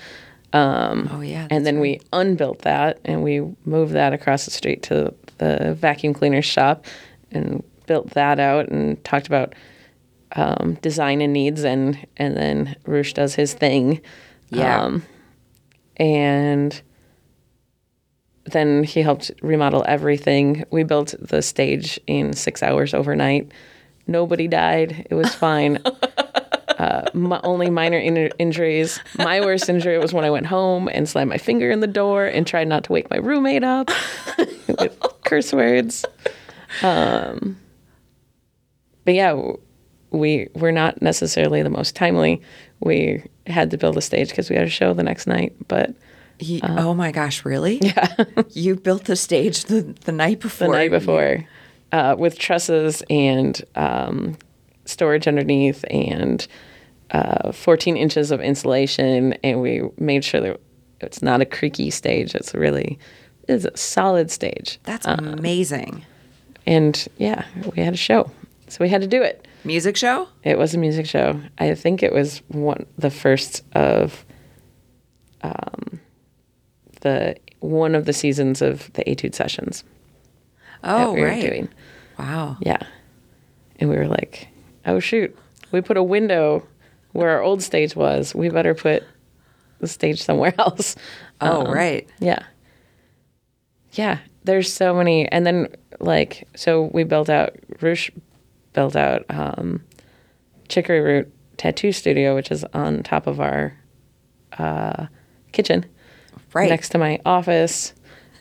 oh 0.53 1.21
yeah 1.23 1.47
and 1.51 1.65
then 1.67 1.79
we 1.81 2.01
unbuilt 2.13 2.61
that 2.61 2.99
and 3.05 3.23
we 3.23 3.41
moved 3.65 3.93
that 3.93 4.13
across 4.13 4.45
the 4.47 4.51
street 4.51 4.83
to 4.83 5.13
the 5.39 5.75
vacuum 5.79 6.13
cleaner 6.15 6.41
shop 6.43 6.85
and 7.31 7.63
built 7.87 8.11
that 8.11 8.39
out 8.41 8.69
and 8.69 9.03
talked 9.05 9.27
about 9.27 9.55
um, 10.33 10.75
design 10.83 11.21
and 11.21 11.33
needs 11.33 11.65
and 11.65 12.07
and 12.17 12.37
then 12.37 12.77
Roosh 12.87 13.13
does 13.13 13.35
his 13.35 13.55
thing. 13.55 14.01
Yeah. 14.51 14.83
Um, 14.83 15.03
and 15.97 16.81
then 18.45 18.85
he 18.85 19.03
helped 19.03 19.31
remodel 19.43 19.85
everything. 19.87 20.65
We 20.71 20.83
built 20.83 21.15
the 21.21 21.43
stage 21.43 22.01
in 22.07 22.33
six 22.33 22.63
hours 22.63 22.95
overnight. 22.95 23.53
Nobody 24.07 24.49
died. 24.49 25.07
It 25.11 25.15
was 25.15 25.35
fine. 25.35 25.79
uh, 26.79 27.03
my, 27.13 27.41
only 27.45 27.69
minor 27.69 27.99
in- 27.99 28.31
injuries. 28.39 29.01
My 29.19 29.41
worst 29.41 29.69
injury 29.69 29.99
was 29.99 30.15
when 30.15 30.25
I 30.25 30.31
went 30.31 30.47
home 30.47 30.89
and 30.93 31.09
slammed 31.09 31.29
my 31.29 31.39
finger 31.39 31.71
in 31.71 31.81
the 31.81 31.87
door 31.87 32.25
and 32.25 32.47
tried 32.47 32.69
not 32.69 32.85
to 32.85 32.93
wake 32.93 33.11
my 33.11 33.19
roommate 33.19 33.65
up 33.65 33.91
with 34.69 34.99
curse 35.25 35.53
words. 35.53 36.07
Um, 36.83 37.59
but 39.05 39.15
yeah, 39.15 39.53
we 40.11 40.49
were 40.55 40.73
not 40.73 41.01
necessarily 41.03 41.63
the 41.63 41.71
most 41.71 41.95
timely. 41.95 42.41
We 42.81 43.23
had 43.47 43.71
to 43.73 43.79
build 43.79 43.97
a 43.97 44.01
stage 44.03 44.31
because 44.31 44.49
we 44.51 44.57
had 44.57 44.67
a 44.67 44.71
show 44.71 44.93
the 44.95 45.03
next 45.03 45.27
night, 45.27 45.55
but 45.69 45.95
You- 46.39 46.61
oh 46.63 46.95
my 46.95 47.13
gosh, 47.13 47.45
really? 47.45 47.79
Yeah. 47.83 48.15
you 48.51 48.77
built 48.77 49.05
the 49.05 49.17
stage 49.17 49.65
the, 49.65 49.83
the 50.05 50.13
night 50.13 50.41
before. 50.41 50.69
the 50.69 50.73
night 50.73 50.91
before 50.91 51.45
uh, 51.93 52.15
with 52.19 52.39
trusses 52.39 53.03
and 53.11 53.61
um, 53.75 54.37
storage 54.85 55.27
underneath 55.27 55.85
and 55.91 56.47
uh, 57.11 57.53
14 57.53 57.97
inches 57.97 58.31
of 58.31 58.41
insulation 58.41 59.33
and 59.43 59.61
we 59.63 59.83
made 59.99 60.23
sure 60.25 60.41
that 60.43 60.61
it's 61.01 61.23
not 61.23 61.41
a 61.41 61.47
creaky 61.47 61.91
stage 61.91 62.35
it's 62.35 62.53
really 62.55 62.99
it's 63.49 63.65
a 63.65 63.75
solid 63.77 64.31
stage 64.31 64.79
That's 64.85 65.07
amazing. 65.07 66.05
and 66.67 67.09
yeah 67.17 67.47
we 67.75 67.83
had 67.83 67.95
a 67.95 67.97
show 67.97 68.31
so 68.69 68.77
we 68.85 68.91
had 68.91 69.01
to 69.01 69.07
do 69.07 69.23
it 69.23 69.48
Music 69.69 69.97
show? 69.97 70.27
it 70.43 70.57
was 70.59 70.75
a 70.75 70.79
music 70.79 71.07
show 71.07 71.41
i 71.59 71.75
think 71.75 72.03
it 72.03 72.13
was 72.13 72.43
one 72.49 72.85
the 72.97 73.11
first 73.11 73.63
of 73.75 74.25
um, 75.43 76.01
the 77.03 77.37
one 77.61 77.95
of 77.95 78.05
the 78.07 78.13
seasons 78.13 78.61
of 78.63 78.93
the 78.95 79.09
etude 79.09 79.35
sessions 79.35 79.85
that 80.83 81.07
Oh, 81.07 81.13
we 81.13 81.21
were 81.21 81.27
right. 81.29 81.41
doing 81.43 81.69
Wow. 82.19 82.57
Yeah. 82.61 82.79
And 83.79 83.89
we 83.91 83.97
were 83.97 84.09
like, 84.09 84.49
oh, 84.87 84.99
shoot. 84.99 85.37
We 85.71 85.81
put 85.81 85.97
a 85.97 86.03
window 86.03 86.67
where 87.13 87.31
our 87.31 87.41
old 87.43 87.63
stage 87.63 87.95
was. 87.95 88.35
We 88.35 88.49
better 88.49 88.75
put 88.75 89.05
the 89.79 89.87
stage 89.87 90.21
somewhere 90.21 90.53
else. 90.59 90.97
Oh, 91.41 91.65
Um, 91.67 91.73
right. 91.73 92.09
Yeah. 92.19 92.43
Yeah. 93.93 94.19
There's 94.43 94.73
so 94.73 94.93
many. 94.95 95.29
And 95.31 95.47
then, 95.47 95.69
like, 96.01 96.49
so 96.57 96.91
we 96.93 97.05
built 97.05 97.31
out, 97.31 97.55
Roosh 97.81 98.11
built 98.73 98.97
out 98.97 99.25
um, 99.31 99.83
Chicory 100.69 101.01
Root 101.01 101.33
Tattoo 101.57 101.93
Studio, 101.93 102.35
which 102.35 102.51
is 102.51 102.65
on 102.75 103.03
top 103.03 103.27
of 103.27 103.41
our 103.41 103.77
uh, 104.59 105.07
kitchen 105.53 105.85
Right. 106.55 106.71
next 106.71 106.91
to 106.91 106.99
my 106.99 107.21
office, 107.27 107.93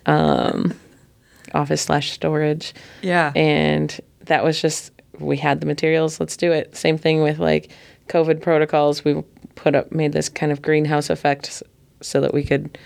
um, 0.05 0.73
office 1.53 1.81
slash 1.81 2.11
storage. 2.11 2.73
Yeah. 3.01 3.31
And 3.35 3.99
that 4.21 4.43
was 4.43 4.61
just, 4.61 4.91
we 5.19 5.35
had 5.37 5.59
the 5.59 5.65
materials, 5.67 6.19
let's 6.19 6.37
do 6.37 6.51
it. 6.51 6.75
Same 6.75 6.97
thing 6.97 7.21
with 7.21 7.39
like 7.39 7.69
COVID 8.07 8.41
protocols. 8.41 9.03
We 9.03 9.23
put 9.55 9.75
up, 9.75 9.91
made 9.91 10.13
this 10.13 10.29
kind 10.29 10.51
of 10.51 10.61
greenhouse 10.61 11.09
effect 11.09 11.47
s- 11.47 11.63
so 12.01 12.21
that 12.21 12.33
we 12.33 12.43
could 12.43 12.77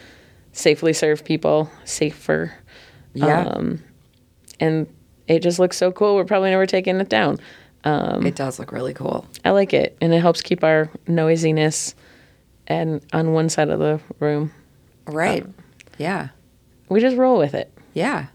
safely 0.53 0.93
serve 0.93 1.23
people, 1.23 1.69
safer. 1.85 2.51
yeah. 3.13 3.41
Um, 3.45 3.83
and 4.59 4.87
it 5.31 5.41
just 5.41 5.59
looks 5.59 5.77
so 5.77 5.91
cool. 5.91 6.15
We're 6.15 6.25
probably 6.25 6.49
never 6.49 6.65
taking 6.65 6.99
it 6.99 7.09
down. 7.09 7.39
it 8.25 8.35
does 8.35 8.59
look 8.59 8.71
really 8.71 8.93
cool. 8.93 9.25
I 9.43 9.51
like 9.51 9.73
it. 9.73 9.97
And 10.01 10.13
it 10.13 10.19
helps 10.19 10.41
keep 10.41 10.63
our 10.63 10.89
noisiness 11.07 11.95
and 12.67 13.03
on 13.13 13.33
one 13.33 13.49
side 13.49 13.69
of 13.69 13.79
the 13.79 13.99
room. 14.19 14.51
Right. 15.07 15.45
yeah. 15.97 16.29
We 16.89 16.99
just 16.99 17.17
roll 17.17 17.37
with 17.37 17.53
it. 17.53 17.71
Yeah. 17.93 18.27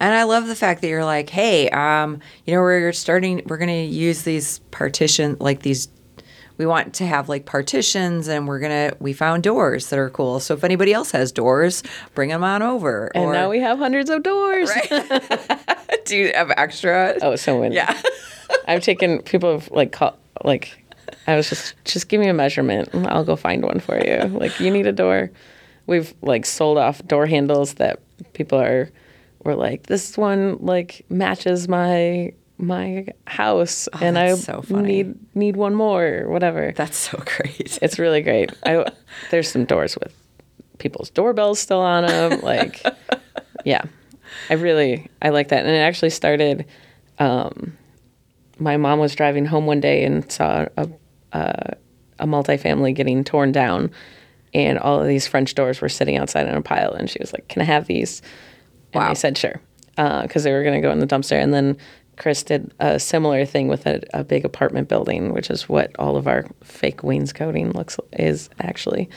And 0.00 0.14
I 0.14 0.24
love 0.24 0.46
the 0.46 0.56
fact 0.56 0.80
that 0.80 0.88
you're 0.88 1.04
like, 1.04 1.28
hey, 1.28 1.68
um, 1.70 2.20
you 2.46 2.54
know, 2.54 2.60
we're 2.60 2.92
starting, 2.92 3.42
we're 3.46 3.58
going 3.58 3.68
to 3.68 3.94
use 3.94 4.22
these 4.22 4.60
partition, 4.70 5.36
like 5.40 5.62
these, 5.62 5.88
we 6.58 6.66
want 6.66 6.94
to 6.94 7.06
have 7.06 7.28
like 7.28 7.46
partitions 7.46 8.28
and 8.28 8.46
we're 8.46 8.60
to, 8.90 8.96
we 9.00 9.12
found 9.12 9.44
doors 9.44 9.88
that 9.90 9.98
are 9.98 10.10
cool. 10.10 10.40
So 10.40 10.54
if 10.54 10.64
anybody 10.64 10.92
else 10.92 11.12
has 11.12 11.32
doors, 11.32 11.82
bring 12.14 12.28
them 12.30 12.44
on 12.44 12.62
over. 12.62 13.10
And 13.14 13.32
now 13.32 13.48
we 13.48 13.60
have 13.60 13.78
hundreds 13.78 14.10
of 14.10 14.24
doors. 14.24 14.68
right 14.68 15.78
do 16.04 16.16
you 16.16 16.32
have 16.34 16.50
extra? 16.56 17.16
Oh, 17.22 17.36
so 17.36 17.60
many. 17.60 17.76
Yeah. 17.76 17.98
I've 18.66 18.82
taken 18.82 19.22
people 19.22 19.52
have 19.52 19.70
like 19.70 19.92
call, 19.92 20.18
like 20.44 20.84
I 21.26 21.36
was 21.36 21.48
just 21.48 21.74
just 21.84 22.08
give 22.08 22.20
me 22.20 22.28
a 22.28 22.34
measurement 22.34 22.88
and 22.92 23.06
I'll 23.06 23.24
go 23.24 23.36
find 23.36 23.62
one 23.62 23.80
for 23.80 23.96
you. 24.04 24.18
Like 24.38 24.58
you 24.58 24.70
need 24.70 24.86
a 24.86 24.92
door. 24.92 25.30
We've 25.86 26.12
like 26.22 26.44
sold 26.44 26.76
off 26.76 27.06
door 27.06 27.26
handles 27.26 27.74
that 27.74 28.00
people 28.32 28.60
are 28.60 28.90
were 29.44 29.54
like 29.54 29.84
this 29.84 30.18
one 30.18 30.58
like 30.60 31.04
matches 31.08 31.68
my 31.68 32.32
my 32.58 33.06
house 33.26 33.88
and 34.00 34.18
I 34.18 34.30
Oh, 34.30 34.34
so 34.36 34.62
need 34.70 35.14
need 35.34 35.56
one 35.56 35.74
more 35.74 36.22
or 36.24 36.28
whatever. 36.30 36.72
That's 36.74 36.96
so 36.96 37.16
great. 37.24 37.78
It's 37.80 37.98
really 37.98 38.20
great. 38.20 38.52
I 38.66 38.84
there's 39.30 39.50
some 39.50 39.64
doors 39.64 39.96
with 39.96 40.14
people's 40.78 41.10
doorbells 41.10 41.58
still 41.60 41.80
on 41.80 42.04
them. 42.06 42.40
Like, 42.40 42.82
yeah, 43.64 43.82
I 44.50 44.54
really 44.54 45.08
I 45.22 45.28
like 45.30 45.48
that. 45.48 45.64
And 45.64 45.74
it 45.74 45.78
actually 45.78 46.10
started. 46.10 46.66
Um, 47.18 47.76
my 48.60 48.76
mom 48.76 48.98
was 48.98 49.14
driving 49.14 49.44
home 49.46 49.66
one 49.66 49.80
day 49.80 50.04
and 50.04 50.30
saw 50.30 50.66
a 50.76 50.88
a, 51.32 51.76
a 52.18 52.26
multifamily 52.26 52.94
getting 52.94 53.22
torn 53.22 53.52
down, 53.52 53.92
and 54.52 54.78
all 54.80 55.00
of 55.00 55.06
these 55.06 55.26
French 55.28 55.54
doors 55.54 55.80
were 55.80 55.88
sitting 55.88 56.16
outside 56.16 56.48
in 56.48 56.54
a 56.56 56.62
pile. 56.62 56.92
And 56.92 57.08
she 57.08 57.18
was 57.20 57.32
like, 57.32 57.46
"Can 57.48 57.62
I 57.62 57.66
have 57.66 57.86
these?" 57.86 58.20
And 58.92 59.02
Wow. 59.02 59.10
I 59.10 59.12
said, 59.14 59.38
"Sure," 59.38 59.60
because 59.96 60.42
they 60.42 60.52
were 60.52 60.62
going 60.64 60.74
to 60.74 60.80
go 60.80 60.90
in 60.90 60.98
the 60.98 61.06
dumpster. 61.06 61.40
And 61.40 61.54
then 61.54 61.76
Chris 62.18 62.42
did 62.42 62.72
a 62.80 62.98
similar 62.98 63.44
thing 63.46 63.68
with 63.68 63.86
a, 63.86 64.02
a 64.12 64.24
big 64.24 64.44
apartment 64.44 64.88
building, 64.88 65.32
which 65.32 65.50
is 65.50 65.68
what 65.68 65.94
all 65.98 66.16
of 66.16 66.26
our 66.26 66.44
fake 66.64 67.02
wainscoting 67.02 67.70
looks 67.72 67.98
is 68.12 68.50
actually. 68.60 69.08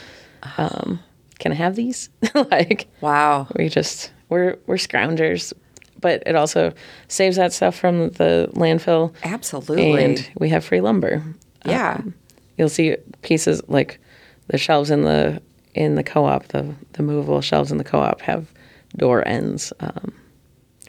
Um, 0.58 1.00
can 1.40 1.52
I 1.52 1.56
have 1.56 1.76
these? 1.76 2.10
like, 2.36 2.88
Wow. 3.02 3.48
we 3.56 3.70
just 3.70 4.12
we're 4.30 4.58
we're 4.68 4.76
scroungers, 4.76 5.52
but 6.00 6.24
it 6.26 6.36
also 6.36 6.74
saves 7.08 7.36
that 7.38 7.54
stuff 7.54 7.76
from 7.76 8.10
the 8.12 8.50
landfill, 8.54 9.14
Absolutely. 9.24 10.04
and 10.04 10.30
we 10.40 10.50
have 10.50 10.64
free 10.64 10.82
lumber. 10.82 11.24
yeah. 11.66 11.98
Um, 12.00 12.14
you'll 12.58 12.70
see 12.70 12.96
pieces 13.24 13.62
like 13.68 14.00
the 14.48 14.58
shelves 14.58 14.92
in 14.92 15.02
the 15.04 15.42
in 15.74 15.96
the 15.96 16.04
co-op, 16.04 16.48
the 16.50 16.76
the 16.94 17.02
movable 17.04 17.42
shelves 17.42 17.72
in 17.72 17.78
the 17.78 17.84
co-op 17.84 18.22
have 18.22 18.52
door 18.98 19.28
ends 19.28 19.72
um, 19.80 20.14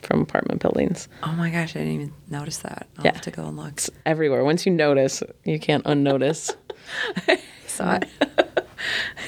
from 0.03 0.21
apartment 0.21 0.61
buildings 0.61 1.07
oh 1.23 1.31
my 1.33 1.49
gosh, 1.49 1.75
I 1.75 1.79
didn't 1.79 1.93
even 1.93 2.13
notice 2.29 2.57
that. 2.59 2.87
I'll 2.97 3.05
Yeah. 3.05 3.13
have 3.13 3.21
to 3.21 3.31
go 3.31 3.45
and 3.47 3.57
look. 3.57 3.81
everywhere. 4.05 4.43
Once 4.43 4.65
you 4.65 4.71
notice, 4.71 5.23
you 5.43 5.59
can't 5.59 5.83
unnotice. 5.85 6.51
saw 7.67 7.99
it. 8.01 8.07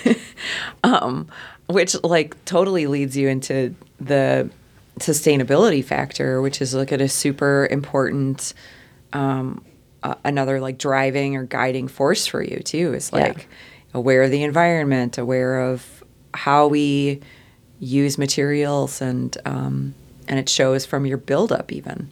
um, 0.84 1.28
which 1.68 1.96
like 2.04 2.44
totally 2.46 2.88
leads 2.88 3.16
you 3.18 3.28
into 3.28 3.74
the 4.00 4.50
sustainability 5.00 5.84
factor, 5.84 6.42
which 6.42 6.62
is 6.62 6.74
like 6.74 6.92
a 6.92 7.08
super 7.10 7.68
important, 7.72 8.54
um, 9.14 9.64
uh, 10.04 10.16
another 10.24 10.60
like 10.60 10.78
driving 10.78 11.36
or 11.36 11.44
guiding 11.44 11.88
force 11.88 12.26
for 12.28 12.42
you 12.44 12.60
too. 12.60 12.94
Is 12.94 13.10
Yeah. 13.14 13.20
like 13.20 13.48
aware 13.94 14.24
of 14.24 14.32
the 14.32 14.44
environment, 14.44 15.18
aware 15.18 15.60
of 15.62 16.04
how 16.34 16.68
we 16.68 17.22
use 17.80 18.18
materials, 18.18 19.02
and 19.02 19.38
um, 19.46 19.94
and 20.28 20.40
it 20.40 20.50
shows 20.50 20.86
from 20.86 21.06
your 21.06 21.18
buildup 21.18 21.72
even. 21.72 22.10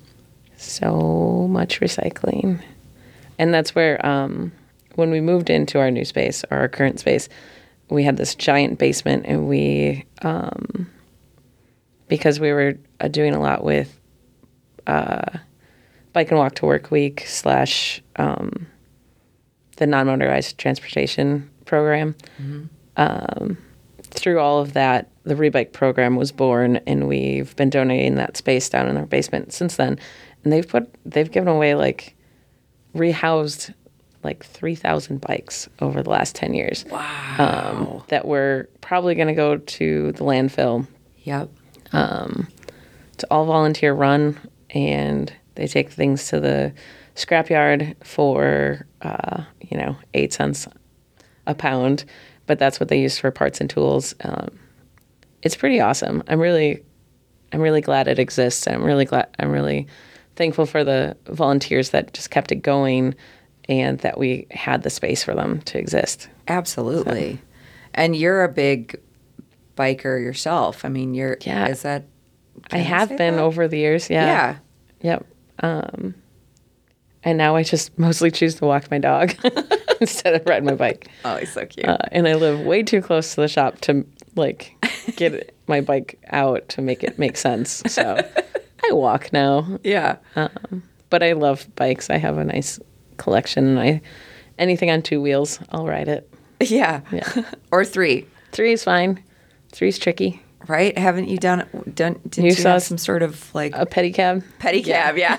so 0.57 1.47
much 1.49 1.81
recycling. 1.81 2.61
And 3.37 3.53
that's 3.53 3.75
where, 3.75 4.03
um, 4.05 4.51
when 4.95 5.11
we 5.11 5.19
moved 5.19 5.49
into 5.49 5.79
our 5.79 5.91
new 5.91 6.05
space, 6.05 6.45
or 6.49 6.57
our 6.57 6.67
current 6.69 6.99
space, 6.99 7.27
we 7.89 8.03
had 8.03 8.15
this 8.17 8.35
giant 8.35 8.79
basement, 8.79 9.25
and 9.27 9.47
we, 9.49 10.05
um, 10.21 10.89
because 12.07 12.39
we 12.39 12.51
were 12.53 12.77
uh, 13.01 13.07
doing 13.07 13.33
a 13.33 13.41
lot 13.41 13.63
with 13.63 13.99
uh, 14.87 15.37
bike 16.13 16.29
and 16.29 16.37
walk 16.37 16.55
to 16.55 16.65
work 16.65 16.91
week 16.91 17.25
slash 17.27 18.01
um, 18.17 18.67
the 19.77 19.87
non 19.87 20.07
motorized 20.07 20.57
transportation 20.57 21.49
program. 21.65 22.15
Um, 22.97 23.57
through 24.13 24.39
all 24.39 24.59
of 24.59 24.73
that, 24.73 25.09
the 25.23 25.35
Rebike 25.35 25.71
program 25.71 26.15
was 26.15 26.31
born, 26.31 26.77
and 26.87 27.07
we've 27.07 27.55
been 27.55 27.69
donating 27.69 28.15
that 28.15 28.37
space 28.37 28.69
down 28.69 28.87
in 28.87 28.97
our 28.97 29.05
basement 29.05 29.53
since 29.53 29.75
then. 29.75 29.99
And 30.43 30.51
they've 30.51 30.67
put 30.67 30.93
they've 31.05 31.31
given 31.31 31.47
away 31.49 31.75
like 31.75 32.15
rehoused 32.95 33.73
like 34.23 34.45
three 34.45 34.75
thousand 34.75 35.21
bikes 35.21 35.67
over 35.79 36.03
the 36.03 36.09
last 36.09 36.35
ten 36.35 36.53
years. 36.53 36.85
Wow! 36.89 37.35
Um, 37.37 38.03
that 38.09 38.25
were 38.25 38.69
probably 38.81 39.15
going 39.15 39.29
to 39.29 39.33
go 39.33 39.57
to 39.57 40.11
the 40.11 40.23
landfill. 40.23 40.87
Yep. 41.23 41.49
It's 43.13 43.23
all 43.29 43.45
volunteer 43.45 43.93
run, 43.93 44.37
and 44.71 45.31
they 45.55 45.67
take 45.67 45.89
things 45.91 46.27
to 46.29 46.39
the 46.39 46.73
scrapyard 47.15 47.95
for 48.03 48.85
uh, 49.01 49.43
you 49.61 49.77
know 49.77 49.95
eight 50.13 50.33
cents 50.33 50.67
a 51.45 51.55
pound, 51.55 52.05
but 52.45 52.59
that's 52.59 52.79
what 52.79 52.89
they 52.89 52.99
use 53.01 53.17
for 53.17 53.31
parts 53.31 53.61
and 53.61 53.69
tools. 53.69 54.13
Um, 54.23 54.49
it's 55.41 55.55
pretty 55.55 55.79
awesome. 55.79 56.23
I'm 56.27 56.39
really, 56.39 56.83
I'm 57.51 57.61
really 57.61 57.81
glad 57.81 58.07
it 58.07 58.19
exists. 58.19 58.67
I'm 58.67 58.83
really 58.83 59.05
glad. 59.05 59.27
I'm 59.39 59.51
really 59.51 59.87
thankful 60.35 60.65
for 60.65 60.83
the 60.83 61.15
volunteers 61.27 61.89
that 61.91 62.13
just 62.13 62.31
kept 62.31 62.51
it 62.51 62.55
going, 62.63 63.13
and 63.69 63.99
that 63.99 64.17
we 64.17 64.47
had 64.51 64.83
the 64.83 64.89
space 64.89 65.23
for 65.23 65.33
them 65.33 65.61
to 65.61 65.77
exist. 65.77 66.27
Absolutely. 66.47 67.39
And 67.93 68.15
you're 68.15 68.43
a 68.43 68.49
big 68.49 68.99
biker 69.77 70.21
yourself. 70.21 70.83
I 70.85 70.89
mean, 70.89 71.13
you're 71.13 71.37
Yeah. 71.41 71.67
is 71.67 71.81
that 71.83 72.05
I 72.71 72.77
have 72.79 73.09
been 73.09 73.35
that? 73.35 73.41
over 73.43 73.67
the 73.67 73.77
years. 73.77 74.09
Yeah. 74.09 74.25
Yeah. 74.25 74.55
Yep. 75.01 75.25
Um, 75.59 76.15
and 77.23 77.37
now 77.37 77.55
I 77.55 77.63
just 77.63 77.97
mostly 77.99 78.31
choose 78.31 78.55
to 78.55 78.65
walk 78.65 78.89
my 78.91 78.97
dog 78.97 79.33
instead 80.01 80.33
of 80.35 80.47
ride 80.47 80.63
my 80.63 80.75
bike. 80.75 81.09
Oh, 81.25 81.37
he's 81.37 81.53
so 81.53 81.65
cute. 81.65 81.87
Uh, 81.87 81.97
and 82.11 82.27
I 82.27 82.35
live 82.35 82.61
way 82.61 82.83
too 82.83 83.01
close 83.01 83.35
to 83.35 83.41
the 83.41 83.47
shop 83.47 83.79
to 83.81 84.05
like 84.35 84.75
get 85.15 85.53
my 85.67 85.81
bike 85.81 86.19
out 86.31 86.67
to 86.69 86.81
make 86.81 87.03
it 87.03 87.19
make 87.19 87.37
sense. 87.37 87.83
So 87.87 88.17
I 88.89 88.93
walk 88.93 89.31
now. 89.33 89.79
yeah. 89.83 90.17
But 91.09 91.21
I 91.23 91.33
love 91.33 91.67
bikes. 91.75 92.09
I 92.09 92.17
have 92.17 92.37
a 92.37 92.43
nice 92.43 92.79
collection 93.17 93.67
and 93.67 93.79
I 93.79 94.01
anything 94.57 94.89
on 94.89 95.01
two 95.01 95.21
wheels, 95.21 95.59
I'll 95.71 95.85
ride 95.87 96.07
it. 96.07 96.29
yeah. 96.59 97.01
Yeah. 97.11 97.43
or 97.71 97.85
three. 97.85 98.25
Three 98.51 98.73
is 98.73 98.83
fine. 98.83 99.23
Three's 99.71 99.97
tricky. 99.97 100.41
Right? 100.67 100.97
Haven't 100.97 101.27
you 101.27 101.37
done 101.37 101.67
done? 101.93 102.19
Did 102.29 102.43
You 102.43 102.49
you, 102.49 102.55
saw 102.55 102.73
have 102.73 102.83
some 102.83 102.97
sort 102.97 103.21
of 103.21 103.53
like 103.53 103.73
A 103.75 103.85
pedicab. 103.85 104.43
pedicab? 104.59 105.17
Yeah, 105.17 105.37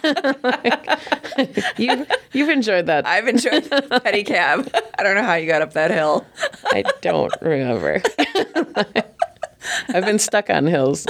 You've 1.79 2.07
you've 2.33 2.49
enjoyed 2.51 2.87
that. 2.87 3.07
I've 3.07 3.27
enjoyed 3.29 3.65
the 3.65 3.81
pedicab. 4.05 4.69
I 4.99 5.03
don't 5.03 5.15
know 5.15 5.23
how 5.23 5.35
you 5.35 5.47
got 5.47 5.63
up 5.63 5.73
that 5.75 5.91
hill. 5.91 6.27
I 6.73 6.85
don't 7.01 7.33
remember. 7.41 8.03
I've 9.89 10.05
been 10.05 10.19
stuck 10.19 10.51
on 10.51 10.67
hills. 10.67 11.07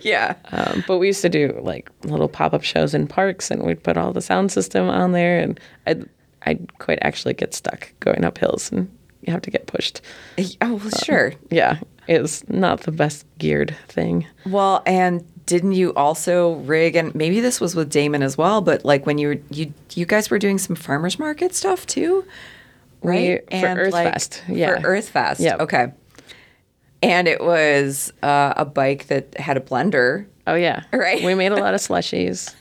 yeah, 0.00 0.34
Um, 0.50 0.82
but 0.86 0.96
we 0.98 1.08
used 1.08 1.20
to 1.22 1.28
do 1.28 1.58
like 1.62 1.90
little 2.04 2.28
pop 2.28 2.54
up 2.54 2.62
shows 2.64 2.94
in 2.94 3.06
parks, 3.06 3.50
and 3.50 3.62
we'd 3.64 3.82
put 3.82 3.96
all 3.98 4.12
the 4.12 4.22
sound 4.22 4.50
system 4.50 4.88
on 4.88 5.12
there, 5.12 5.38
and 5.38 5.60
I'd 5.86 6.08
I'd 6.42 6.78
quite 6.78 6.98
actually 7.02 7.34
get 7.34 7.52
stuck 7.54 7.92
going 8.00 8.24
up 8.24 8.38
hills, 8.38 8.72
and 8.72 8.90
you 9.22 9.32
have 9.32 9.42
to 9.42 9.50
get 9.50 9.66
pushed. 9.66 10.00
oh 10.62 10.74
well, 10.76 10.90
sure. 11.04 11.34
Yeah, 11.50 11.78
it's 12.08 12.48
not 12.48 12.80
the 12.80 12.90
best 12.90 13.26
geared 13.38 13.76
thing. 13.86 14.26
Well, 14.46 14.82
and 14.86 15.24
didn't 15.46 15.72
you 15.72 15.94
also 15.94 16.54
rig? 16.54 16.96
And 16.96 17.14
maybe 17.14 17.40
this 17.40 17.60
was 17.60 17.74
with 17.76 17.90
Damon 17.90 18.22
as 18.22 18.36
well. 18.36 18.60
But 18.60 18.84
like 18.84 19.06
when 19.06 19.18
you 19.18 19.28
were 19.28 19.38
you 19.50 19.72
you 19.94 20.06
guys 20.06 20.30
were 20.30 20.38
doing 20.38 20.58
some 20.58 20.74
farmers 20.74 21.18
market 21.18 21.54
stuff 21.54 21.86
too, 21.86 22.24
right? 23.02 23.42
We- 23.52 23.60
for 23.60 23.66
Earth 23.66 23.92
like, 23.92 24.12
Fest, 24.12 24.42
yeah. 24.48 24.80
for 24.80 24.86
Earth 24.88 25.10
Fest. 25.10 25.40
Yep. 25.40 25.60
Okay. 25.60 25.92
And 27.00 27.28
it 27.28 27.40
was 27.40 28.12
uh, 28.24 28.54
a 28.56 28.64
bike 28.64 29.06
that 29.06 29.38
had 29.38 29.56
a 29.56 29.60
blender. 29.60 30.26
Oh 30.48 30.54
yeah, 30.54 30.84
Right. 30.92 31.22
We 31.22 31.34
made 31.34 31.52
a 31.52 31.56
lot 31.56 31.74
of 31.74 31.80
slushies. 31.80 32.54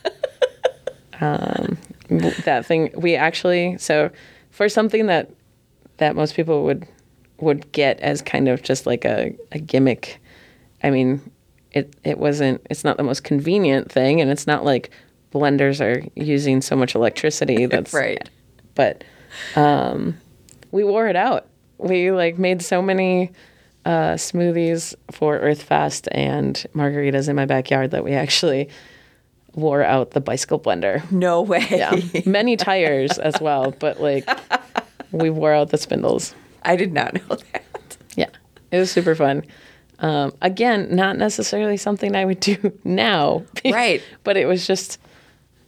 um, 1.22 1.78
that 2.10 2.66
thing 2.66 2.92
we 2.96 3.16
actually 3.16 3.78
so 3.78 4.12
for 4.52 4.70
something 4.70 5.08
that 5.08 5.32
that 5.98 6.16
most 6.16 6.36
people 6.36 6.64
would 6.64 6.88
would 7.40 7.72
get 7.72 8.00
as 8.00 8.22
kind 8.22 8.48
of 8.48 8.64
just 8.64 8.86
like 8.86 9.06
a, 9.06 9.36
a 9.52 9.60
gimmick. 9.60 10.20
I 10.84 10.90
mean, 10.90 11.32
it 11.72 11.96
it 12.04 12.18
wasn't. 12.18 12.66
It's 12.70 12.84
not 12.84 12.98
the 12.98 13.04
most 13.04 13.24
convenient 13.24 13.92
thing, 13.92 14.22
and 14.22 14.30
it's 14.32 14.48
not 14.48 14.64
like 14.64 14.90
blenders 15.34 15.82
are 15.82 16.06
using 16.16 16.62
so 16.62 16.76
much 16.76 16.96
electricity. 16.96 17.66
That's 17.68 17.94
Right. 17.94 18.30
But 18.76 19.04
um, 19.56 20.18
we 20.72 20.84
wore 20.84 21.08
it 21.08 21.16
out. 21.16 21.48
We 21.78 22.12
like 22.12 22.38
made 22.38 22.62
so 22.62 22.82
many 22.82 23.32
uh, 23.86 24.14
smoothies 24.14 24.96
for 25.12 25.38
Earth 25.38 25.64
Fest 25.64 26.08
and 26.12 26.66
margaritas 26.74 27.30
in 27.30 27.36
my 27.36 27.46
backyard 27.46 27.92
that 27.92 28.04
we 28.04 28.14
actually 28.14 28.70
wore 29.54 29.84
out 29.84 30.12
the 30.12 30.22
bicycle 30.22 30.60
blender. 30.60 31.10
No 31.12 31.42
way. 31.42 31.66
Yeah, 31.70 32.00
many 32.26 32.58
tires 32.58 33.18
as 33.18 33.40
well, 33.42 33.72
but 33.72 34.00
like 34.00 34.28
we 35.12 35.30
wore 35.30 35.54
out 35.54 35.70
the 35.70 35.78
spindles. 35.78 36.36
I 36.68 36.76
did 36.76 36.94
not 36.94 37.14
know 37.16 37.36
that. 37.54 37.98
Yeah, 38.16 38.30
it 38.72 38.78
was 38.78 38.92
super 38.92 39.16
fun. 39.16 39.44
Um, 40.00 40.34
again, 40.42 40.96
not 40.96 41.18
necessarily 41.18 41.78
something 41.78 42.16
I 42.16 42.26
would 42.26 42.40
do 42.52 42.78
now, 42.84 43.44
Right. 43.66 44.02
But 44.24 44.38
it 44.38 44.46
was 44.46 44.68
just 44.68 45.00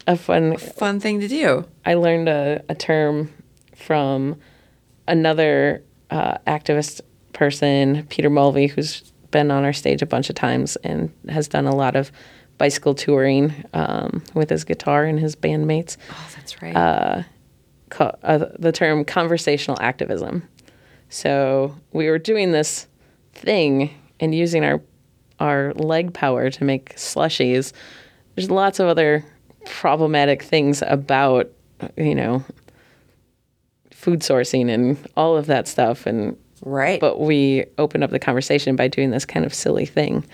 a 0.05 0.15
fun. 0.15 0.57
Fun 0.57 0.99
thing 0.99 1.19
to 1.21 1.27
do. 1.27 1.65
I 1.85 1.95
learned 1.95 2.29
a, 2.29 2.63
a 2.69 2.75
term 2.75 3.31
from 3.75 4.39
another 5.07 5.83
uh, 6.11 6.37
activist 6.45 7.01
person, 7.33 8.05
Peter 8.09 8.29
Mulvey, 8.29 8.67
who's 8.67 9.01
been 9.31 9.51
on 9.51 9.63
our 9.63 9.73
stage 9.73 10.01
a 10.01 10.05
bunch 10.05 10.29
of 10.29 10.35
times 10.35 10.75
and 10.77 11.11
has 11.29 11.47
done 11.47 11.65
a 11.65 11.75
lot 11.75 11.95
of 11.95 12.11
bicycle 12.57 12.93
touring 12.93 13.53
um, 13.73 14.23
with 14.33 14.49
his 14.49 14.63
guitar 14.63 15.05
and 15.05 15.19
his 15.19 15.35
bandmates. 15.35 15.97
Oh, 16.11 16.27
that's 16.35 16.61
right. 16.61 17.25
ca- 17.89 18.15
uh, 18.23 18.45
the 18.57 18.71
term 18.71 19.05
conversational 19.05 19.77
activism. 19.79 20.47
So 21.09 21.75
we 21.91 22.09
were 22.09 22.19
doing 22.19 22.51
this 22.51 22.87
thing 23.33 23.93
and 24.19 24.33
using 24.33 24.63
our 24.63 24.81
our 25.39 25.73
leg 25.75 26.13
power 26.13 26.49
to 26.49 26.63
make 26.63 26.95
slushies. 26.95 27.71
There's 28.35 28.51
lots 28.51 28.79
of 28.79 28.87
other 28.87 29.25
problematic 29.65 30.43
things 30.43 30.83
about 30.85 31.49
you 31.97 32.15
know 32.15 32.43
food 33.91 34.19
sourcing 34.19 34.69
and 34.69 34.97
all 35.17 35.35
of 35.35 35.47
that 35.47 35.67
stuff 35.67 36.05
and 36.05 36.37
right. 36.63 37.01
but 37.01 37.19
we 37.19 37.65
opened 37.77 38.03
up 38.03 38.11
the 38.11 38.19
conversation 38.19 38.75
by 38.75 38.87
doing 38.87 39.11
this 39.11 39.25
kind 39.25 39.45
of 39.45 39.53
silly 39.53 39.85
thing. 39.85 40.25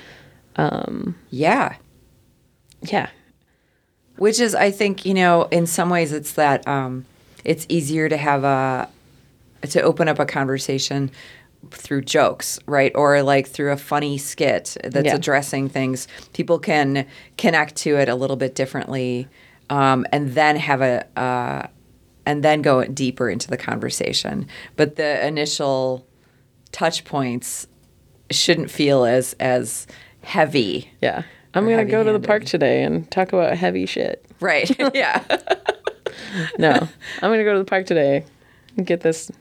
yeah. 1.32 1.76
Yeah. 2.82 3.10
Which 4.18 4.40
is, 4.40 4.56
I 4.56 4.72
think, 4.72 5.06
you 5.06 5.14
know, 5.14 5.44
in 5.46 5.66
some 5.66 5.90
ways, 5.90 6.14
it's 6.14 6.34
that 6.34 6.66
um, 6.68 7.06
it's 7.44 7.66
easier 7.68 8.08
to 8.08 8.18
have 8.18 8.44
a 8.44 8.88
to 9.72 9.82
open 9.82 10.08
up 10.08 10.20
a 10.20 10.26
conversation 10.26 11.12
through 11.72 12.02
jokes, 12.02 12.60
right, 12.68 12.92
or 12.96 13.24
like 13.24 13.48
through 13.48 13.72
a 13.72 13.78
funny 13.78 14.18
skit 14.18 14.78
that's 14.84 15.06
Yeah. 15.08 15.16
addressing 15.16 15.68
things. 15.70 16.08
People 16.34 16.60
can 16.60 17.06
connect 17.38 17.76
to 17.78 17.96
it 17.98 18.08
a 18.10 18.16
little 18.16 18.36
bit 18.36 18.54
differently, 18.56 19.28
um, 19.70 20.06
and 20.12 20.34
then 20.34 20.56
have 20.58 20.82
a 20.82 21.06
uh, 21.20 21.68
and 22.28 22.44
then 22.44 22.62
go 22.62 22.84
deeper 22.86 23.30
into 23.30 23.48
the 23.48 23.58
conversation. 23.58 24.48
But 24.76 24.96
the 24.96 25.26
initial 25.26 26.06
touch 26.72 27.04
points 27.06 27.68
shouldn't 28.32 28.70
feel 28.72 29.06
as 29.06 29.36
as 29.40 29.88
heavy, 30.22 30.90
Yeah. 31.02 31.24
I'm 31.54 31.64
going 31.66 31.78
to 31.78 31.90
go 31.90 32.04
to 32.04 32.12
the 32.12 32.20
park 32.20 32.44
today 32.44 32.84
and 32.84 33.10
talk 33.12 33.32
about 33.32 33.56
heavy 33.56 33.86
shit. 33.86 34.26
right? 34.40 34.70
yeah. 34.96 35.24
No, 36.60 36.70
I'm 36.72 36.90
gonna 37.32 37.44
go 37.44 37.54
to 37.54 37.60
the 37.60 37.66
park 37.66 37.86
today 37.86 38.26
and 38.78 38.86
get 38.86 39.02
this. 39.02 39.32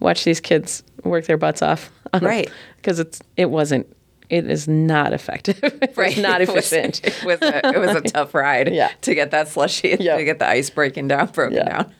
Watch 0.00 0.24
these 0.24 0.40
kids 0.40 0.82
work 1.04 1.26
their 1.26 1.36
butts 1.38 1.62
off. 1.62 1.90
Right. 2.20 2.50
Because 2.76 2.98
it's 2.98 3.20
it 3.36 3.50
wasn't. 3.50 3.86
It 4.28 4.48
is 4.48 4.66
not 4.68 5.12
effective. 5.12 5.58
It's 5.62 5.96
right. 5.96 6.16
not 6.18 6.40
It 6.42 6.48
was- 6.48 6.72
efficient. 6.72 7.04
It 7.04 7.24
was, 7.24 7.40
a, 7.42 7.66
it 7.74 7.78
was 7.78 7.96
a 7.96 8.00
tough 8.14 8.32
ride 8.34 8.72
Yeah. 8.72 8.90
to 9.02 9.14
get 9.14 9.30
that 9.32 9.48
slushy, 9.48 9.96
Yeah. 9.98 10.16
to 10.16 10.24
get 10.24 10.38
the 10.38 10.48
ice 10.48 10.70
breaking 10.70 11.08
down, 11.08 11.26
broken 11.28 11.56
Yeah. 11.56 11.68
down. 11.68 11.94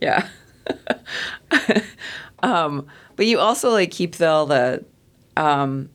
yeah. 0.00 0.28
um, 2.42 2.86
but 3.16 3.26
you 3.26 3.38
also 3.38 3.70
like 3.70 3.90
keep 3.90 4.16
the, 4.16 4.26
all 4.28 4.46
the, 4.46 4.84
um, 5.36 5.90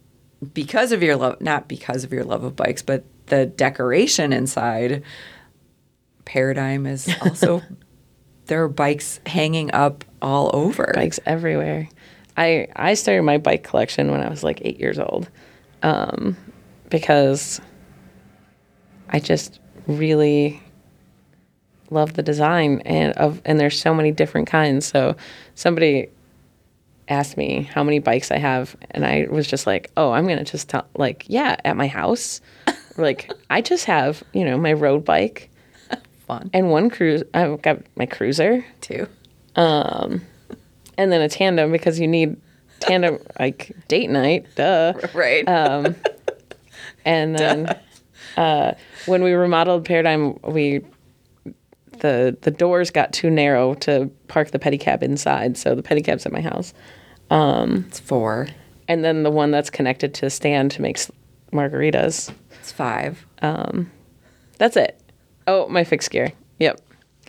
because 0.53 0.91
of 0.91 1.03
your 1.03 1.15
love, 1.15 1.41
not 1.41 1.67
because 1.67 2.03
of 2.03 2.13
your 2.13 2.23
love 2.23 2.43
of 2.43 2.55
bikes, 2.55 2.81
but 2.81 3.03
the 3.27 3.45
decoration 3.45 4.31
inside 4.31 5.03
Paradigm 6.25 6.85
is 6.85 7.09
also, 7.21 7.61
there 8.45 8.63
are 8.63 8.69
bikes 8.69 9.19
hanging 9.25 9.73
up 9.73 10.03
all 10.21 10.49
over. 10.53 10.91
Bikes 10.95 11.19
everywhere. 11.25 11.89
I 12.35 12.67
I 12.75 12.93
started 12.93 13.23
my 13.23 13.37
bike 13.37 13.63
collection 13.63 14.11
when 14.11 14.21
I 14.21 14.29
was 14.29 14.43
like 14.43 14.61
eight 14.63 14.79
years 14.79 14.99
old, 14.99 15.29
um, 15.83 16.37
because 16.89 17.59
I 19.09 19.19
just 19.19 19.59
really 19.87 20.61
love 21.89 22.13
the 22.13 22.23
design 22.23 22.81
and 22.85 23.13
of 23.13 23.41
and 23.45 23.59
there's 23.59 23.79
so 23.79 23.93
many 23.93 24.11
different 24.11 24.47
kinds. 24.47 24.85
So 24.85 25.15
somebody 25.55 26.09
asked 27.09 27.37
me 27.37 27.63
how 27.73 27.83
many 27.83 27.99
bikes 27.99 28.31
I 28.31 28.37
have, 28.37 28.75
and 28.91 29.05
I 29.05 29.27
was 29.29 29.47
just 29.47 29.65
like, 29.65 29.89
oh, 29.97 30.11
I'm 30.11 30.27
gonna 30.27 30.43
just 30.43 30.69
tell 30.69 30.87
like 30.95 31.25
yeah, 31.27 31.57
at 31.65 31.75
my 31.75 31.87
house, 31.87 32.41
like 32.97 33.31
I 33.49 33.61
just 33.61 33.85
have 33.85 34.23
you 34.33 34.45
know 34.45 34.57
my 34.57 34.73
road 34.73 35.05
bike 35.05 35.49
Fun 36.27 36.49
and 36.53 36.69
one 36.69 36.89
cruise. 36.89 37.23
I've 37.33 37.61
got 37.61 37.79
my 37.95 38.05
cruiser 38.05 38.65
too. 39.57 40.21
and 40.97 41.11
then 41.11 41.21
a 41.21 41.29
tandem 41.29 41.71
because 41.71 41.99
you 41.99 42.07
need 42.07 42.37
tandem 42.79 43.19
like 43.39 43.75
date 43.87 44.09
night, 44.09 44.45
duh. 44.55 44.93
Right. 45.13 45.47
Um, 45.47 45.95
And 47.05 47.37
then 47.37 47.79
uh, 48.35 48.73
when 49.05 49.23
we 49.23 49.31
remodeled 49.33 49.85
Paradigm, 49.85 50.37
we 50.43 50.81
the 51.99 52.37
the 52.41 52.51
doors 52.51 52.91
got 52.91 53.13
too 53.13 53.29
narrow 53.29 53.73
to 53.75 54.11
park 54.27 54.51
the 54.51 54.59
pedicab 54.59 55.01
inside, 55.01 55.57
so 55.57 55.73
the 55.73 55.81
pedicab's 55.81 56.25
at 56.25 56.31
my 56.31 56.41
house. 56.41 56.73
it's 57.31 57.99
four. 57.99 58.47
And 58.89 59.03
then 59.03 59.23
the 59.23 59.31
one 59.31 59.51
that's 59.51 59.69
connected 59.69 60.13
to 60.15 60.21
the 60.21 60.29
stand 60.29 60.71
to 60.71 60.81
make 60.81 60.97
margaritas. 61.51 62.31
It's 62.59 62.71
five. 62.71 63.25
That's 64.57 64.75
it. 64.77 64.99
Oh, 65.45 65.67
my 65.67 65.83
fixed 65.83 66.11
gear. 66.11 66.31
Yep, 66.59 66.81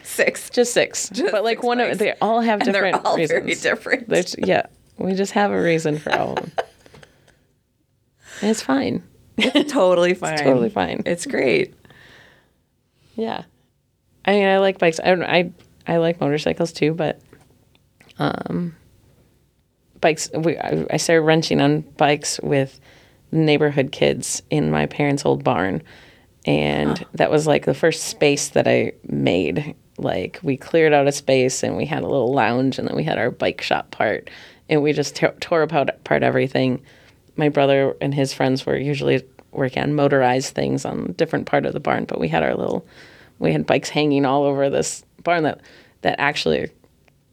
Six. 0.09 0.51
just 0.51 0.73
six. 0.73 1.09
Just 1.13 1.33
but 1.33 1.45
like 1.45 1.59
six 1.59 1.65
one 1.67 1.81
of 1.81 1.99
they 1.99 2.15
all 2.21 2.41
have 2.41 2.61
And 2.63 2.75
they're 2.75 2.85
different 2.85 3.07
all 3.07 3.17
reasons. 3.17 3.41
very 3.41 3.55
different. 3.55 4.09
There's, 4.09 4.35
yeah, 4.39 4.67
we 4.97 5.15
just 5.15 5.33
have 5.33 5.51
a 5.53 5.61
reason 5.63 5.99
for 5.99 6.13
all 6.19 6.31
of 6.33 6.37
them. 6.37 6.53
And 8.41 8.51
it's 8.51 8.63
fine. 8.63 9.03
It's 9.37 9.73
totally 9.73 10.15
fine. 10.15 10.39
totally 10.39 10.71
fine. 10.71 11.03
It's 11.07 11.27
great. 11.27 11.75
Yeah. 13.17 13.43
I 14.25 14.33
mean, 14.33 14.47
I 14.47 14.59
like 14.59 14.79
bikes. 14.79 15.01
I 15.03 15.07
don't 15.09 15.23
I 15.25 15.51
I 15.87 15.97
like 15.97 16.21
motorcycles 16.21 16.73
too, 16.73 16.95
but 16.95 17.21
um 18.19 18.77
bikes 20.01 20.31
we 20.35 20.57
I 20.59 20.87
I 20.91 20.97
started 20.99 21.23
wrenching 21.23 21.61
on 21.61 21.81
bikes 21.97 22.39
with 22.43 22.79
neighborhood 23.33 23.91
kids 23.93 24.43
in 24.51 24.71
my 24.71 24.87
parents' 24.87 25.25
old 25.27 25.43
barn. 25.45 25.83
And 26.47 27.05
that 27.15 27.31
was 27.31 27.47
like 27.47 27.65
the 27.67 27.75
first 27.75 28.05
space 28.05 28.49
that 28.51 28.67
I 28.69 28.93
made. 29.09 29.75
Like 29.99 30.39
we 30.43 30.57
cleared 30.57 30.93
out 30.93 31.07
a 31.07 31.13
space 31.13 31.63
and 31.63 31.77
we 31.77 31.87
had 31.87 32.03
a 32.03 32.09
little 32.09 32.33
lounge 32.33 32.79
and 32.79 32.89
then 32.89 32.97
we 32.97 33.05
had 33.05 33.19
our 33.19 33.31
bike 33.31 33.61
shop 33.61 33.91
part 33.91 34.31
and 34.69 34.83
we 34.83 34.93
just 34.93 35.17
tore 35.17 35.35
tore 35.41 35.63
apart, 35.63 35.91
apart 35.91 36.23
everything. 36.23 36.83
My 37.37 37.49
brother 37.49 37.97
and 38.01 38.15
his 38.15 38.33
friends 38.33 38.67
were 38.67 38.77
usually 38.77 39.23
working 39.53 39.83
on 39.83 39.95
motorized 39.95 40.55
things 40.55 40.85
on 40.85 41.07
a 41.09 41.13
different 41.13 41.47
part 41.47 41.67
of 41.67 41.73
the 41.73 41.81
barn, 41.81 42.05
but 42.05 42.21
we 42.21 42.29
had 42.29 42.43
our 42.43 42.55
little 42.55 42.87
we 43.39 43.53
had 43.53 43.67
bikes 43.67 43.89
hanging 43.89 44.25
all 44.25 44.45
over 44.45 44.69
this 44.71 45.05
barn 45.23 45.45
that 45.45 45.61
that 46.03 46.19
actually 46.19 46.71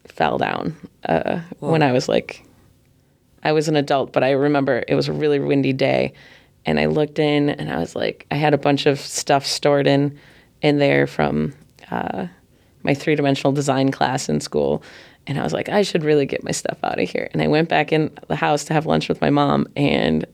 fell 0.06 0.38
down 0.38 0.76
uh, 1.04 1.40
when 1.60 1.82
I 1.82 1.92
was 1.92 2.08
like 2.08 2.46
I 3.42 3.52
was 3.52 3.68
an 3.68 3.76
adult, 3.76 4.12
but 4.12 4.24
I 4.24 4.32
remember 4.32 4.82
it 4.88 4.96
was 4.96 5.06
a 5.06 5.12
really 5.12 5.38
windy 5.38 5.72
day, 5.72 6.14
and 6.64 6.80
I 6.80 6.86
looked 6.86 7.20
in 7.20 7.48
and 7.48 7.70
I 7.70 7.78
was 7.78 7.94
like, 7.94 8.26
I 8.32 8.34
had 8.34 8.54
a 8.54 8.58
bunch 8.58 8.86
of 8.86 8.98
stuff 8.98 9.46
stored 9.46 9.86
in 9.86 10.18
in 10.62 10.78
there 10.78 11.06
from 11.06 11.54
uh, 11.90 12.26
my 12.86 12.94
three 12.94 13.14
dimensional 13.14 13.52
design 13.52 13.90
class 13.90 14.28
in 14.30 14.40
school, 14.40 14.82
and 15.26 15.38
I 15.38 15.42
was 15.42 15.52
like, 15.52 15.68
I 15.68 15.82
should 15.82 16.04
really 16.04 16.24
get 16.24 16.42
my 16.44 16.52
stuff 16.52 16.78
out 16.82 16.98
of 16.98 17.10
here. 17.10 17.28
And 17.32 17.42
I 17.42 17.48
went 17.48 17.68
back 17.68 17.92
in 17.92 18.10
the 18.28 18.36
house 18.36 18.64
to 18.64 18.72
have 18.72 18.86
lunch 18.86 19.08
with 19.08 19.20
my 19.20 19.28
mom, 19.28 19.66
and 19.76 20.24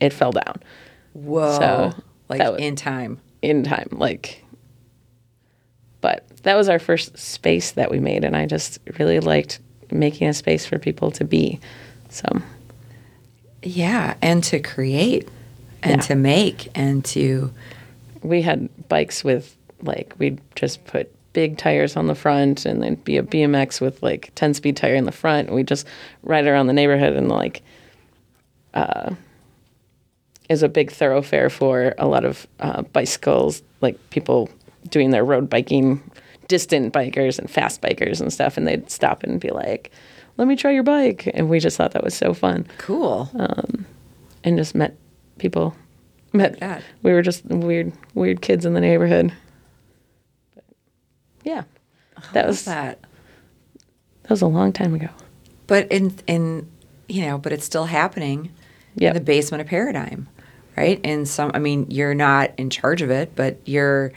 it 0.00 0.12
fell 0.12 0.32
down 0.32 0.56
Whoa. 1.12 1.58
So, 1.58 2.02
like 2.28 2.40
was- 2.40 2.60
in 2.60 2.74
time. 2.74 3.20
in 3.42 3.62
time, 3.62 3.88
like. 3.92 4.42
But 6.00 6.26
that 6.42 6.56
was 6.56 6.68
our 6.68 6.80
first 6.80 7.16
space 7.16 7.72
that 7.72 7.90
we 7.90 8.00
made, 8.00 8.24
and 8.24 8.36
I 8.36 8.46
just 8.46 8.80
really 8.98 9.20
liked 9.20 9.60
making 9.92 10.26
a 10.28 10.34
space 10.34 10.66
for 10.66 10.78
people 10.78 11.10
to 11.12 11.24
be. 11.24 11.60
So 12.08 12.26
Yeah, 13.62 14.14
and 14.20 14.42
to 14.44 14.58
create 14.58 15.28
and 15.82 16.00
Yeah. 16.00 16.06
to 16.08 16.14
make 16.16 16.68
and 16.74 17.04
to 17.06 17.52
we 18.22 18.42
had 18.42 18.68
bikes 18.88 19.22
with 19.22 19.56
like 19.82 20.14
we'd 20.18 20.40
just 20.56 20.84
put 20.86 21.12
big 21.32 21.56
tires 21.56 21.96
on 21.96 22.06
the 22.06 22.14
front 22.14 22.66
and 22.66 22.82
then 22.82 22.94
be 22.96 23.16
a 23.16 23.22
BMX 23.22 23.80
with 23.80 24.02
like 24.02 24.32
10 24.34 24.54
speed 24.54 24.76
tire 24.76 24.94
in 24.94 25.04
the 25.04 25.12
front. 25.12 25.48
And 25.48 25.56
we 25.56 25.62
just 25.62 25.86
ride 26.22 26.46
around 26.46 26.66
the 26.66 26.72
neighborhood 26.72 27.14
and 27.14 27.28
like 27.28 27.62
uh 28.74 29.14
is 30.48 30.62
a 30.62 30.68
big 30.68 30.90
thoroughfare 30.90 31.48
for 31.48 31.94
a 31.98 32.06
lot 32.06 32.24
of 32.24 32.46
uh, 32.60 32.82
bicycles 32.82 33.62
like 33.80 33.98
people 34.10 34.50
doing 34.88 35.10
their 35.10 35.24
road 35.24 35.48
biking 35.48 36.02
distant 36.48 36.92
bikers 36.92 37.38
and 37.38 37.50
fast 37.50 37.80
bikers 37.80 38.20
and 38.20 38.32
stuff. 38.32 38.56
And 38.56 38.66
they'd 38.66 38.90
stop 38.90 39.22
and 39.22 39.40
be 39.40 39.50
like 39.50 39.90
let 40.38 40.48
me 40.48 40.56
try 40.56 40.70
your 40.70 40.82
bike. 40.82 41.30
And 41.34 41.48
we 41.48 41.60
just 41.60 41.76
thought 41.76 41.92
that 41.92 42.02
was 42.02 42.14
so 42.14 42.32
fun. 42.32 42.66
Cool. 42.78 43.30
and 44.44 44.56
just 44.56 44.74
met 44.74 44.96
people. 45.38 45.76
Met 46.32 46.58
that. 46.60 46.82
we 47.02 47.12
were 47.12 47.20
just 47.20 47.44
weird 47.44 47.92
weird 48.14 48.40
kids 48.40 48.64
in 48.64 48.72
the 48.72 48.80
neighborhood 48.80 49.32
yeah 51.44 51.64
that 52.32 52.46
was 52.46 52.64
that. 52.64 53.00
that. 54.22 54.30
was 54.30 54.42
a 54.42 54.46
long 54.46 54.72
time 54.72 54.94
ago 54.94 55.08
But 55.66 55.90
in 55.90 56.14
in 56.26 56.68
you 57.08 57.22
know, 57.26 57.36
but 57.38 57.52
it's 57.52 57.64
still 57.64 57.84
happening 57.86 58.50
Yep. 58.94 59.10
in 59.10 59.14
the 59.14 59.24
basement 59.24 59.60
of 59.62 59.66
paradigm, 59.66 60.28
right? 60.76 61.00
And 61.04 61.26
some 61.26 61.50
I 61.54 61.58
mean, 61.58 61.86
you're 61.90 62.14
not 62.14 62.50
in 62.58 62.68
charge 62.70 63.00
of 63.02 63.10
it, 63.10 63.32
but 63.34 63.58
you're 63.66 64.12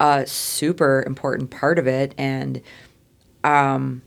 a 0.00 0.26
super 0.26 1.02
important 1.06 1.50
part 1.50 1.78
of 1.78 1.86
it 1.86 2.14
and 2.18 2.60
um 3.44 4.02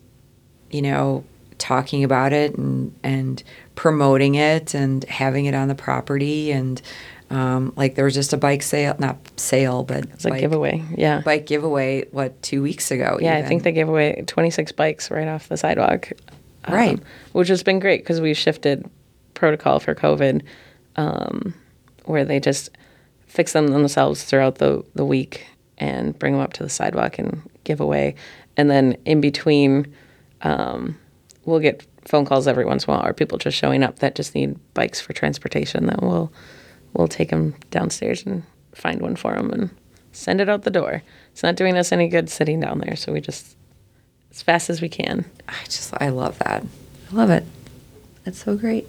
you 0.71 0.81
know, 0.81 1.23
talking 1.59 2.03
about 2.03 2.33
it 2.33 2.55
and 2.55 2.93
and 3.03 3.43
promoting 3.75 4.35
it 4.35 4.73
and 4.73 5.03
having 5.05 5.45
it 5.45 5.53
on 5.53 5.67
the 5.67 5.75
property 5.75 6.51
and 6.51 6.81
um, 7.29 7.73
like 7.75 7.93
there 7.93 8.05
was 8.05 8.15
just 8.15 8.33
a 8.33 8.37
bike 8.37 8.63
sale, 8.63 8.95
not 8.97 9.15
sale, 9.39 9.83
but 9.83 10.05
it's 10.05 10.25
a 10.25 10.29
bike, 10.29 10.39
giveaway 10.39 10.83
yeah 10.97 11.21
bike 11.21 11.45
giveaway. 11.45 12.05
What 12.11 12.41
two 12.41 12.63
weeks 12.63 12.89
ago? 12.89 13.19
yeah 13.21 13.37
i 13.37 13.43
think 13.43 13.61
they 13.63 13.71
gave 13.71 13.87
away 13.87 14.23
26 14.25 14.71
bikes 14.71 15.11
right 15.11 15.27
off 15.27 15.47
the 15.47 15.57
sidewalk 15.57 16.11
um, 16.65 16.73
Right. 16.73 16.99
which 17.33 17.47
has 17.49 17.61
been 17.61 17.79
great 17.79 18.01
because 18.01 18.19
we 18.19 18.33
shifted 18.33 18.89
protocol 19.35 19.79
for 19.79 19.93
covid 19.93 20.41
um, 20.95 21.53
where 22.05 22.25
they 22.25 22.39
just 22.39 22.69
fix 23.27 23.53
them 23.53 23.67
themselves 23.67 24.23
throughout 24.23 24.55
the, 24.55 24.83
the 24.95 25.05
week 25.05 25.45
and 25.77 26.17
bring 26.17 26.33
them 26.33 26.41
up 26.41 26.53
to 26.53 26.63
the 26.63 26.69
sidewalk 26.69 27.19
and 27.19 27.41
give 27.63 27.79
away 27.79 28.15
and 28.57 28.69
then 28.71 28.97
in 29.05 29.21
between 29.21 29.93
um, 30.41 30.97
we'll 31.49 31.59
get 31.59 31.85
phone 32.05 32.25
calls 32.25 32.47
every 32.47 32.65
once 32.65 32.85
in 32.85 32.89
a 32.89 32.97
while 32.97 33.05
or 33.05 33.13
people 33.13 33.37
just 33.37 33.57
showing 33.57 33.83
up 33.83 33.99
that 33.99 34.15
just 34.15 34.35
need 34.35 34.57
bikes 34.73 35.01
for 35.01 35.13
transportation 35.13 35.85
that 35.87 36.01
we'll 36.01 36.31
we'll 36.93 37.07
take 37.07 37.29
them 37.29 37.55
downstairs 37.71 38.25
and 38.25 38.43
find 38.73 39.01
one 39.01 39.15
for 39.15 39.33
them 39.33 39.51
and 39.51 39.69
send 40.11 40.39
it 40.41 40.49
out 40.49 40.63
the 40.63 40.71
door 40.71 41.03
it's 41.31 41.43
not 41.43 41.55
doing 41.55 41.77
us 41.77 41.91
any 41.91 42.07
good 42.07 42.29
sitting 42.29 42.59
down 42.59 42.79
there 42.79 42.95
so 42.95 43.11
we 43.11 43.21
just 43.21 43.55
as 44.31 44.41
fast 44.41 44.69
as 44.69 44.81
we 44.81 44.89
can 44.89 45.25
I 45.47 45.63
just 45.65 45.93
I 45.99 46.09
love 46.09 46.37
that. 46.39 46.63
I 47.11 47.15
love 47.15 47.29
it. 47.31 47.43
That's 48.23 48.43
so 48.43 48.55
great. 48.55 48.87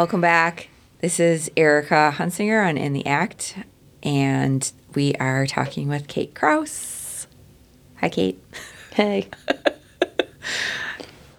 Welcome 0.00 0.22
back. 0.22 0.70
This 1.02 1.20
is 1.20 1.50
Erica 1.58 2.14
Hunsinger 2.16 2.66
on 2.66 2.78
In 2.78 2.94
the 2.94 3.04
Act, 3.04 3.54
and 4.02 4.72
we 4.94 5.12
are 5.16 5.46
talking 5.46 5.88
with 5.88 6.08
Kate 6.08 6.34
Kraus. 6.34 7.26
Hi, 7.96 8.08
Kate. 8.08 8.42
hey 8.94 9.28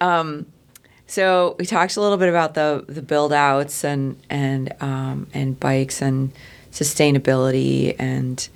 So 1.08 1.56
we 1.58 1.66
talked 1.66 1.96
a 1.96 2.00
little 2.00 2.18
bit 2.18 2.28
about 2.28 2.54
the 2.54 2.84
the 2.88 3.02
build 3.02 3.32
outs 3.32 3.82
and 3.82 4.16
and 4.30 4.72
um, 4.80 5.26
and 5.34 5.58
bikes 5.58 6.00
and 6.00 6.30
sustainability 6.70 7.96
and 7.98 8.48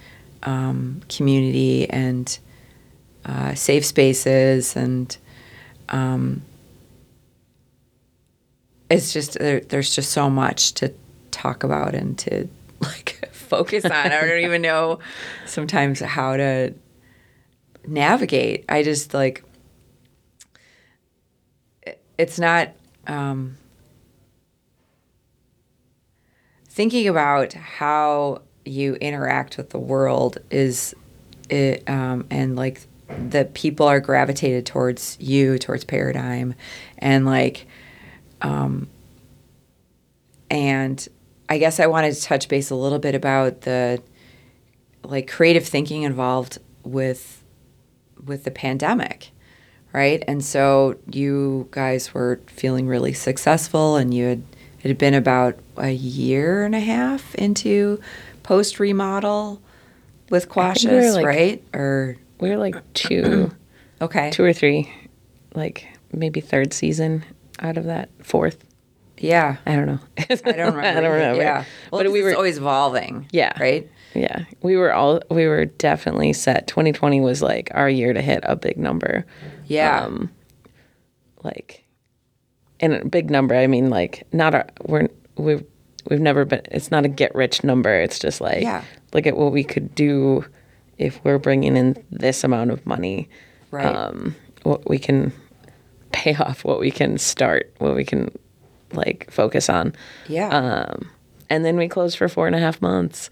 um, 0.45 1.03
community 1.09 1.91
and 1.91 2.39
uh, 3.25 3.55
safe 3.55 3.85
spaces 3.85 4.77
and 4.77 5.17
um, 5.89 6.43
it's 8.91 9.13
just 9.13 9.39
there, 9.39 9.61
there's 9.61 9.95
just 9.95 10.11
so 10.11 10.31
much 10.31 10.73
to 10.75 10.93
talk 11.31 11.65
about 11.65 11.95
and 11.95 12.19
to 12.19 12.49
like 12.81 13.29
focus 13.33 13.85
on. 13.85 13.93
I 13.93 14.09
don't 14.09 14.45
even 14.45 14.63
know 14.63 14.99
sometimes 15.47 16.01
how 16.01 16.37
to 16.37 16.75
navigate. 17.87 18.65
I 18.69 18.83
just 18.83 19.15
like 19.15 19.43
it's 22.19 22.39
not 22.39 22.71
um, 23.07 23.57
thinking 26.69 27.09
about 27.09 27.53
how 27.53 28.43
you 28.65 28.95
interact 28.97 29.57
with 29.57 29.71
the 29.71 29.79
world 29.79 30.39
is 30.51 30.95
it, 31.49 31.89
um, 31.89 32.27
and 32.31 32.57
like 32.57 32.81
the 33.29 33.45
people 33.55 33.87
are 33.87 34.01
gravitated 34.01 34.67
towards 34.67 35.17
you 35.21 35.59
towards 35.59 35.85
paradigm 35.85 36.55
and 36.99 37.25
like 37.25 37.67
um, 38.43 38.89
and 40.51 41.09
i 41.49 41.59
guess 41.59 41.81
i 41.81 41.87
wanted 41.87 42.15
to 42.15 42.23
touch 42.23 42.49
base 42.49 42.71
a 42.71 42.75
little 42.75 42.99
bit 42.99 43.15
about 43.15 43.63
the 43.63 44.01
like 45.05 45.29
creative 45.29 45.67
thinking 45.67 46.03
involved 46.03 46.59
with 46.85 47.43
with 48.25 48.45
the 48.45 48.51
pandemic 48.51 49.31
right? 49.97 50.23
And 50.29 50.45
so 50.45 50.97
you 51.11 51.69
guys 51.71 52.13
were 52.13 52.39
feeling 52.49 52.87
really 52.87 53.15
successful, 53.15 53.97
and 53.97 54.13
you 54.13 54.27
had 54.27 54.43
it 54.83 54.89
had 54.89 54.99
been 54.99 55.15
about 55.15 55.59
a 55.79 55.91
year 55.91 56.65
and 56.65 56.75
a 56.75 56.81
half 56.81 57.35
into 57.37 57.99
post 58.43 58.79
remodel 58.79 59.61
with 60.29 60.45
think 60.45 60.55
we 60.57 60.63
Quashes, 60.63 61.15
like- 61.15 61.27
right? 61.27 61.65
Or 61.73 62.17
we 62.41 62.51
were 62.51 62.59
like 62.59 62.77
two 62.93 63.51
okay, 64.03 64.31
two 64.33 64.45
or 64.45 64.53
three 64.53 64.93
like 65.55 65.89
maybe 66.13 66.41
third 66.41 66.75
season 66.75 67.25
out 67.61 67.77
of 67.79 67.85
that 67.85 68.09
fourth 68.23 68.65
Yeah. 69.19 69.57
I 69.67 69.75
don't 69.77 69.87
know. 69.87 69.99
I 70.19 70.25
don't 70.35 70.75
remember. 70.75 70.81
I 70.83 71.01
don't 71.01 71.13
remember. 71.13 71.43
Yeah. 71.43 71.65
Well, 71.91 72.03
but 72.03 72.13
we 72.13 72.23
were 72.23 72.35
always 72.37 72.59
evolving. 72.59 73.27
Yeah. 73.33 73.53
Right? 73.61 73.91
Yeah. 74.15 74.45
We 74.63 74.77
were 74.77 74.93
all 74.93 75.21
we 75.31 75.47
were 75.47 75.65
definitely 75.67 76.33
set. 76.35 76.67
2020 76.67 77.21
was 77.21 77.41
like 77.43 77.71
our 77.75 77.89
year 77.89 78.13
to 78.13 78.21
hit 78.21 78.41
a 78.45 78.57
big 78.57 78.77
number. 78.79 79.25
Yeah. 79.67 80.05
Um, 80.05 80.31
like 81.43 81.85
and 82.81 82.93
a 82.93 83.05
big 83.07 83.31
number, 83.31 83.55
I 83.55 83.67
mean 83.67 83.89
like 83.91 84.27
not 84.33 84.55
a 84.55 84.67
we're 84.85 85.09
we've 85.37 85.65
we've 86.11 86.21
never 86.21 86.45
been 86.45 86.63
it's 86.71 86.91
not 86.91 87.05
a 87.05 87.09
get 87.09 87.35
rich 87.35 87.65
number. 87.65 87.95
It's 87.95 88.19
just 88.19 88.41
like 88.41 88.63
Yeah. 88.63 88.85
look 89.13 89.27
at 89.27 89.37
what 89.37 89.53
we 89.53 89.65
could 89.65 89.95
do 89.95 90.45
if 90.99 91.21
we're 91.25 91.39
bringing 91.39 91.77
in 91.77 91.97
this 92.11 92.45
amount 92.45 92.71
of 92.71 92.85
money. 92.87 93.29
Right. 93.71 93.87
Um 93.87 94.35
what 94.63 94.89
we 94.89 94.99
can 94.99 95.33
pay 96.27 96.35
off, 96.43 96.65
what 96.65 96.81
we 96.81 96.91
can 96.91 97.19
start, 97.19 97.73
what 97.79 97.95
we 97.95 98.05
can 98.05 98.31
like 98.93 99.31
focus 99.31 99.69
on. 99.69 99.95
yeah. 100.29 100.49
Um, 100.49 101.11
and 101.49 101.65
then 101.65 101.77
we 101.77 101.89
closed 101.89 102.19
for 102.19 102.29
four 102.29 102.47
and 102.47 102.57
a 102.57 102.59
half 102.59 102.83
months. 102.83 103.31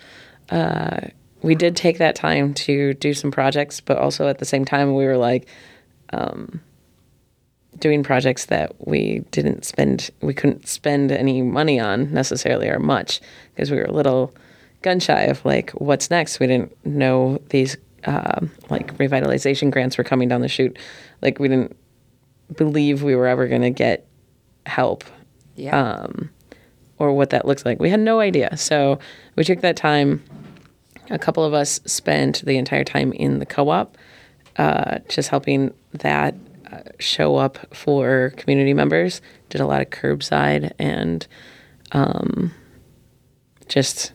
Uh, 0.51 1.09
we 1.43 1.55
did 1.55 1.75
take 1.77 1.99
that 1.99 2.15
time 2.15 2.55
to 2.55 2.95
do 2.95 3.13
some 3.13 3.31
projects, 3.31 3.81
but 3.81 3.99
also 3.99 4.29
at 4.29 4.39
the 4.39 4.45
same 4.45 4.65
time, 4.65 4.95
we 4.95 5.05
were 5.05 5.17
like 5.17 5.49
um, 6.13 6.61
doing 7.79 8.03
projects 8.03 8.47
that 8.47 8.73
we 8.87 9.25
didn't 9.31 9.65
spend, 9.65 10.11
we 10.21 10.33
couldn't 10.33 10.69
spend 10.69 11.11
any 11.11 11.43
money 11.43 11.81
on 11.81 12.13
necessarily 12.13 12.69
or 12.69 12.79
much 12.79 13.21
because 13.55 13.71
we 13.71 13.77
were 13.79 13.85
a 13.85 13.93
little 13.93 14.33
gun 14.83 15.01
shy 15.01 15.23
of 15.23 15.45
like 15.45 15.71
what's 15.73 16.09
next. 16.09 16.39
We 16.39 16.47
didn't 16.47 16.73
know 16.87 17.41
these 17.51 17.77
um, 18.05 18.51
like 18.71 18.97
revitalization 18.99 19.71
grants 19.71 19.99
were 19.99 20.05
coming 20.05 20.29
down 20.29 20.41
the 20.41 20.49
chute. 20.49 20.79
Like 21.21 21.39
we 21.41 21.49
didn't 21.49 21.77
believe 22.55 23.03
we 23.03 23.15
were 23.15 23.27
ever 23.27 23.47
going 23.49 23.63
to 23.63 23.71
get 23.71 24.07
help 24.67 25.05
yeah. 25.57 25.79
um, 25.79 26.31
or 26.99 27.13
what 27.13 27.31
that 27.31 27.47
looks 27.47 27.65
like. 27.65 27.79
We 27.81 27.91
had 27.91 28.01
no 28.01 28.21
idea. 28.21 28.57
So 28.57 28.99
we 29.37 29.45
took 29.45 29.61
that 29.61 29.77
time. 29.77 30.23
A 31.11 31.19
couple 31.19 31.45
of 31.45 31.53
us 31.53 31.81
spent 31.85 32.43
the 32.47 32.57
entire 32.57 32.85
time 32.85 33.13
in 33.13 33.39
the 33.39 33.47
co 33.47 33.69
op, 33.69 33.99
uh, 34.57 35.01
just 35.09 35.29
helping 35.29 35.75
that 35.93 36.35
uh, 36.73 36.81
show 36.99 37.37
up 37.37 37.59
for 37.75 38.33
community 38.37 38.73
members. 38.73 39.21
Did 39.51 39.61
a 39.61 39.67
lot 39.67 39.83
of 39.83 39.91
curbside 39.91 40.73
and 40.79 41.27
um, 41.93 42.53
just 43.69 44.13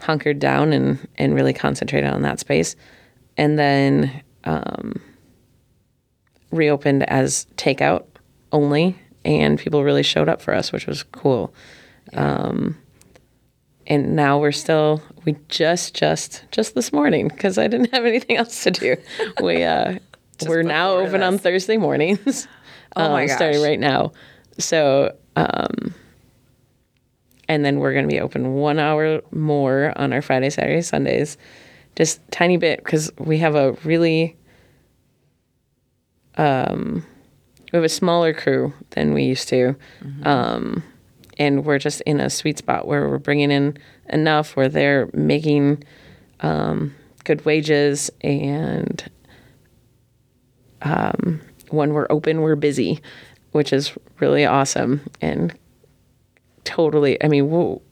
hunkered 0.00 0.38
down 0.38 0.72
and, 0.72 1.06
and 1.18 1.34
really 1.34 1.52
concentrated 1.52 2.10
on 2.10 2.22
that 2.22 2.40
space. 2.40 2.76
And 3.36 3.58
then 3.58 4.22
um, 4.44 5.00
reopened 6.50 7.08
as 7.08 7.46
takeout 7.56 8.04
only 8.52 8.98
and 9.24 9.58
people 9.58 9.84
really 9.84 10.02
showed 10.02 10.28
up 10.28 10.40
for 10.40 10.54
us, 10.54 10.72
which 10.72 10.86
was 10.86 11.02
cool. 11.02 11.52
Um, 12.14 12.76
and 13.86 14.14
now 14.14 14.38
we're 14.38 14.52
still 14.52 15.02
we 15.24 15.36
just 15.48 15.94
just 15.94 16.44
just 16.52 16.74
this 16.74 16.92
morning 16.92 17.28
because 17.28 17.58
I 17.58 17.66
didn't 17.66 17.92
have 17.92 18.04
anything 18.04 18.36
else 18.36 18.62
to 18.64 18.70
do. 18.70 18.96
We 19.42 19.64
uh, 19.64 19.98
we're 20.46 20.62
now 20.62 20.92
open 20.92 21.22
on. 21.22 21.38
Thursday 21.38 21.76
mornings. 21.76 22.46
Oh 22.96 23.10
my 23.10 23.22
um, 23.22 23.28
starting 23.28 23.62
right 23.62 23.78
now. 23.78 24.10
So 24.58 25.14
um, 25.36 25.94
and 27.48 27.64
then 27.64 27.78
we're 27.78 27.92
going 27.92 28.08
to 28.08 28.12
be 28.12 28.18
open 28.18 28.54
one 28.54 28.80
hour 28.80 29.22
more 29.30 29.92
on 29.96 30.12
our 30.12 30.20
Friday, 30.20 30.50
Saturday, 30.50 30.82
Sundays, 30.82 31.38
just 31.94 32.20
tiny 32.32 32.56
bit 32.56 32.82
because 32.82 33.12
we 33.16 33.38
have 33.38 33.54
a 33.54 33.72
really 33.84 34.36
um, 36.36 37.04
we 37.72 37.76
have 37.76 37.84
a 37.84 37.88
smaller 37.88 38.32
crew 38.32 38.72
than 38.90 39.14
we 39.14 39.24
used 39.24 39.48
to, 39.48 39.76
um, 40.24 40.82
and 41.38 41.64
we're 41.64 41.78
just 41.78 42.00
in 42.02 42.20
a 42.20 42.28
sweet 42.30 42.58
spot 42.58 42.86
where 42.86 43.08
we're 43.08 43.18
bringing 43.18 43.50
in 43.50 43.78
enough 44.08 44.56
where 44.56 44.68
they're 44.68 45.08
making 45.12 45.82
um, 46.40 46.94
good 47.24 47.44
wages 47.44 48.10
and 48.22 49.10
um, 50.82 51.40
when 51.70 51.92
we're 51.92 52.06
open, 52.10 52.40
we're 52.40 52.56
busy, 52.56 53.00
which 53.52 53.72
is 53.72 53.92
really 54.18 54.44
awesome 54.44 55.00
and 55.20 55.56
totally. 56.64 57.22
I 57.22 57.28
mean, 57.28 57.50
we'll, 57.50 57.82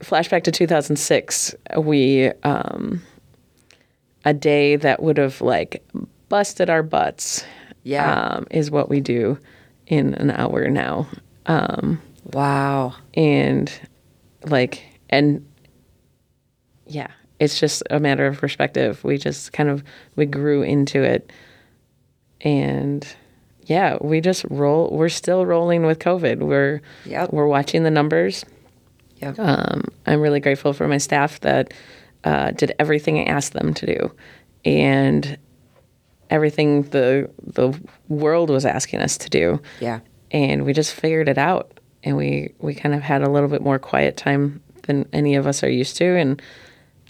flashback 0.00 0.44
to 0.44 0.52
2006, 0.52 1.54
we 1.78 2.28
um, 2.42 3.02
a 4.26 4.34
day 4.34 4.76
that 4.76 5.02
would 5.02 5.16
have 5.16 5.40
like 5.40 5.82
busted 6.28 6.68
our 6.68 6.82
butts. 6.82 7.44
Yeah. 7.84 8.32
um, 8.32 8.46
is 8.50 8.68
what 8.68 8.88
we 8.90 9.00
do 9.00 9.38
in 9.86 10.14
an 10.14 10.32
hour 10.32 10.68
now, 10.68 11.06
wow. 11.46 12.96
and 13.14 13.70
like 14.44 14.82
and 15.08 15.46
yeah, 16.88 17.06
it's 17.38 17.60
just 17.60 17.84
a 17.90 18.00
matter 18.00 18.26
of 18.26 18.38
perspective. 18.38 19.04
We 19.04 19.18
just 19.18 19.52
kind 19.52 19.68
of 19.68 19.84
we 20.16 20.26
grew 20.26 20.62
into 20.62 21.00
it, 21.02 21.30
and 22.40 23.06
yeah, 23.62 23.98
we 24.00 24.20
just 24.20 24.44
roll. 24.50 24.90
We're 24.90 25.08
still 25.08 25.46
rolling 25.46 25.86
with 25.86 26.00
COVID. 26.00 26.38
We're 26.38 26.82
Yep. 27.04 27.32
we're 27.32 27.46
watching 27.46 27.84
the 27.84 27.90
numbers. 27.92 28.44
Yep. 29.18 29.38
Um, 29.38 29.84
I'm 30.06 30.20
really 30.20 30.40
grateful 30.40 30.72
for 30.72 30.88
my 30.88 30.98
staff 30.98 31.38
that 31.40 31.72
uh, 32.26 32.50
did 32.50 32.74
everything 32.78 33.18
I 33.18 33.24
asked 33.24 33.52
them 33.54 33.72
to 33.74 33.86
do, 33.86 34.12
and 34.64 35.38
everything 36.28 36.82
the 36.90 37.30
the 37.42 37.72
world 38.08 38.50
was 38.50 38.66
asking 38.66 39.00
us 39.00 39.16
to 39.18 39.30
do. 39.30 39.60
yeah. 39.80 40.00
And 40.32 40.64
we 40.66 40.72
just 40.72 40.92
figured 40.92 41.28
it 41.28 41.38
out, 41.38 41.78
and 42.04 42.16
we 42.16 42.52
we 42.58 42.74
kind 42.74 42.94
of 42.94 43.00
had 43.02 43.22
a 43.22 43.30
little 43.30 43.48
bit 43.48 43.62
more 43.62 43.78
quiet 43.78 44.16
time 44.16 44.60
than 44.82 45.08
any 45.12 45.36
of 45.36 45.46
us 45.46 45.62
are 45.62 45.70
used 45.70 45.96
to, 45.98 46.04
and 46.04 46.42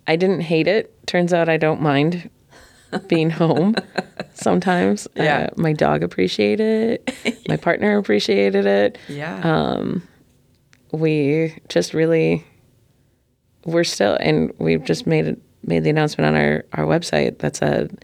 I 0.07 0.17
didn't 0.17 0.43
hate 0.43 0.69
it. 0.69 0.93
Turns 1.07 1.33
out 1.33 1.49
I 1.49 1.57
don't 1.57 1.81
mind 1.81 2.29
being 3.09 3.31
home 3.31 3.75
sometimes. 4.35 5.09
Yeah. 5.17 5.49
Uh, 5.51 5.55
my 5.57 5.73
dog 5.73 6.03
appreciated 6.03 7.01
it. 7.25 7.49
My 7.49 7.57
partner 7.57 7.97
appreciated 7.99 8.67
it 8.67 8.99
Yeah. 9.09 9.83
we 10.93 11.55
just 11.69 11.95
really 11.95 12.45
we're 13.67 13.85
still 13.85 14.17
and 14.21 14.53
we've 14.59 14.85
just 14.85 15.07
made 15.07 15.27
it 15.27 15.39
made 15.65 15.83
the 15.85 15.91
announcement 15.91 16.27
on 16.29 16.35
our 16.41 16.65
our 16.73 16.85
website 16.87 17.39
that 17.39 17.57
said 17.57 18.03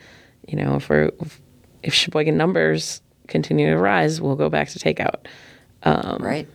you 0.49 0.57
know 0.57 0.77
if 0.77 0.89
we're 0.89 1.11
if 1.21 1.41
if 1.83 1.95
Sheboygan 1.95 2.37
numbers 2.37 3.01
continue 3.29 3.71
to 3.71 3.79
rise 3.79 4.21
we'll 4.21 4.37
go 4.37 4.51
back 4.51 4.69
to 4.69 4.79
takeout 4.79 5.27
um, 5.85 6.19
right. 6.21 6.49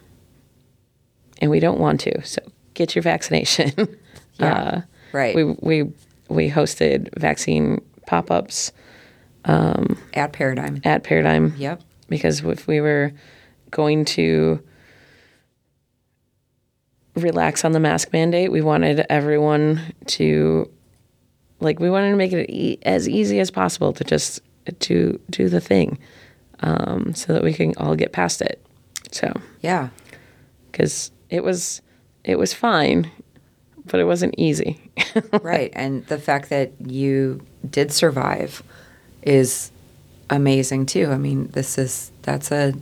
and 1.39 1.49
we 1.49 1.59
don't 1.59 1.79
want 1.79 1.99
to 2.01 2.21
so 2.25 2.41
get 2.73 2.95
your 2.95 3.01
vaccination 3.03 3.71
Yeah. 4.39 4.53
Uh, 4.53 4.81
right. 5.13 5.35
we 5.35 5.43
we 5.61 5.91
we 6.29 6.51
hosted 6.51 7.09
vaccine 7.17 7.81
pop-ups 8.05 8.71
um, 9.45 9.97
At 10.13 10.31
Paradigm. 10.33 10.81
at 10.83 11.03
Paradigm 11.03 11.55
Yep. 11.57 11.81
because 12.09 12.41
if 12.43 12.67
we 12.67 12.79
were 12.81 13.11
going 13.71 14.05
to 14.05 14.61
relax 17.17 17.63
on 17.65 17.71
the 17.71 17.79
mask 17.79 18.13
mandate, 18.13 18.51
we 18.51 18.61
wanted 18.61 19.05
everyone 19.09 19.81
to 20.07 20.69
like 21.59 21.79
we 21.79 21.89
wanted 21.89 22.11
to 22.11 22.15
make 22.15 22.33
it 22.33 22.49
e- 22.49 22.77
as 22.83 23.09
easy 23.09 23.39
as 23.39 23.49
possible 23.51 23.91
to 23.93 24.03
just 24.03 24.39
to 24.79 25.19
do 25.29 25.49
the 25.49 25.61
thing, 25.61 25.97
um, 26.59 27.13
so 27.15 27.33
that 27.33 27.43
we 27.43 27.53
can 27.53 27.73
all 27.77 27.95
get 27.95 28.11
past 28.11 28.41
it. 28.41 28.63
So 29.11 29.31
Yeah. 29.61 29.89
because 30.71 31.11
it 31.29 31.43
was 31.43 31.81
it 32.23 32.37
was 32.37 32.53
fine, 32.53 33.09
but 33.85 33.99
it 33.99 34.03
wasn't 34.05 34.35
easy. 34.37 34.79
right. 35.41 35.71
And 35.73 36.05
the 36.07 36.17
fact 36.17 36.49
that 36.49 36.71
you 36.79 37.41
did 37.69 37.91
survive 37.91 38.61
is 39.23 39.71
amazing 40.29 40.85
too. 40.85 41.07
I 41.09 41.17
mean, 41.17 41.47
this 41.53 41.77
is 41.77 42.11
that's 42.23 42.51
a 42.51 42.73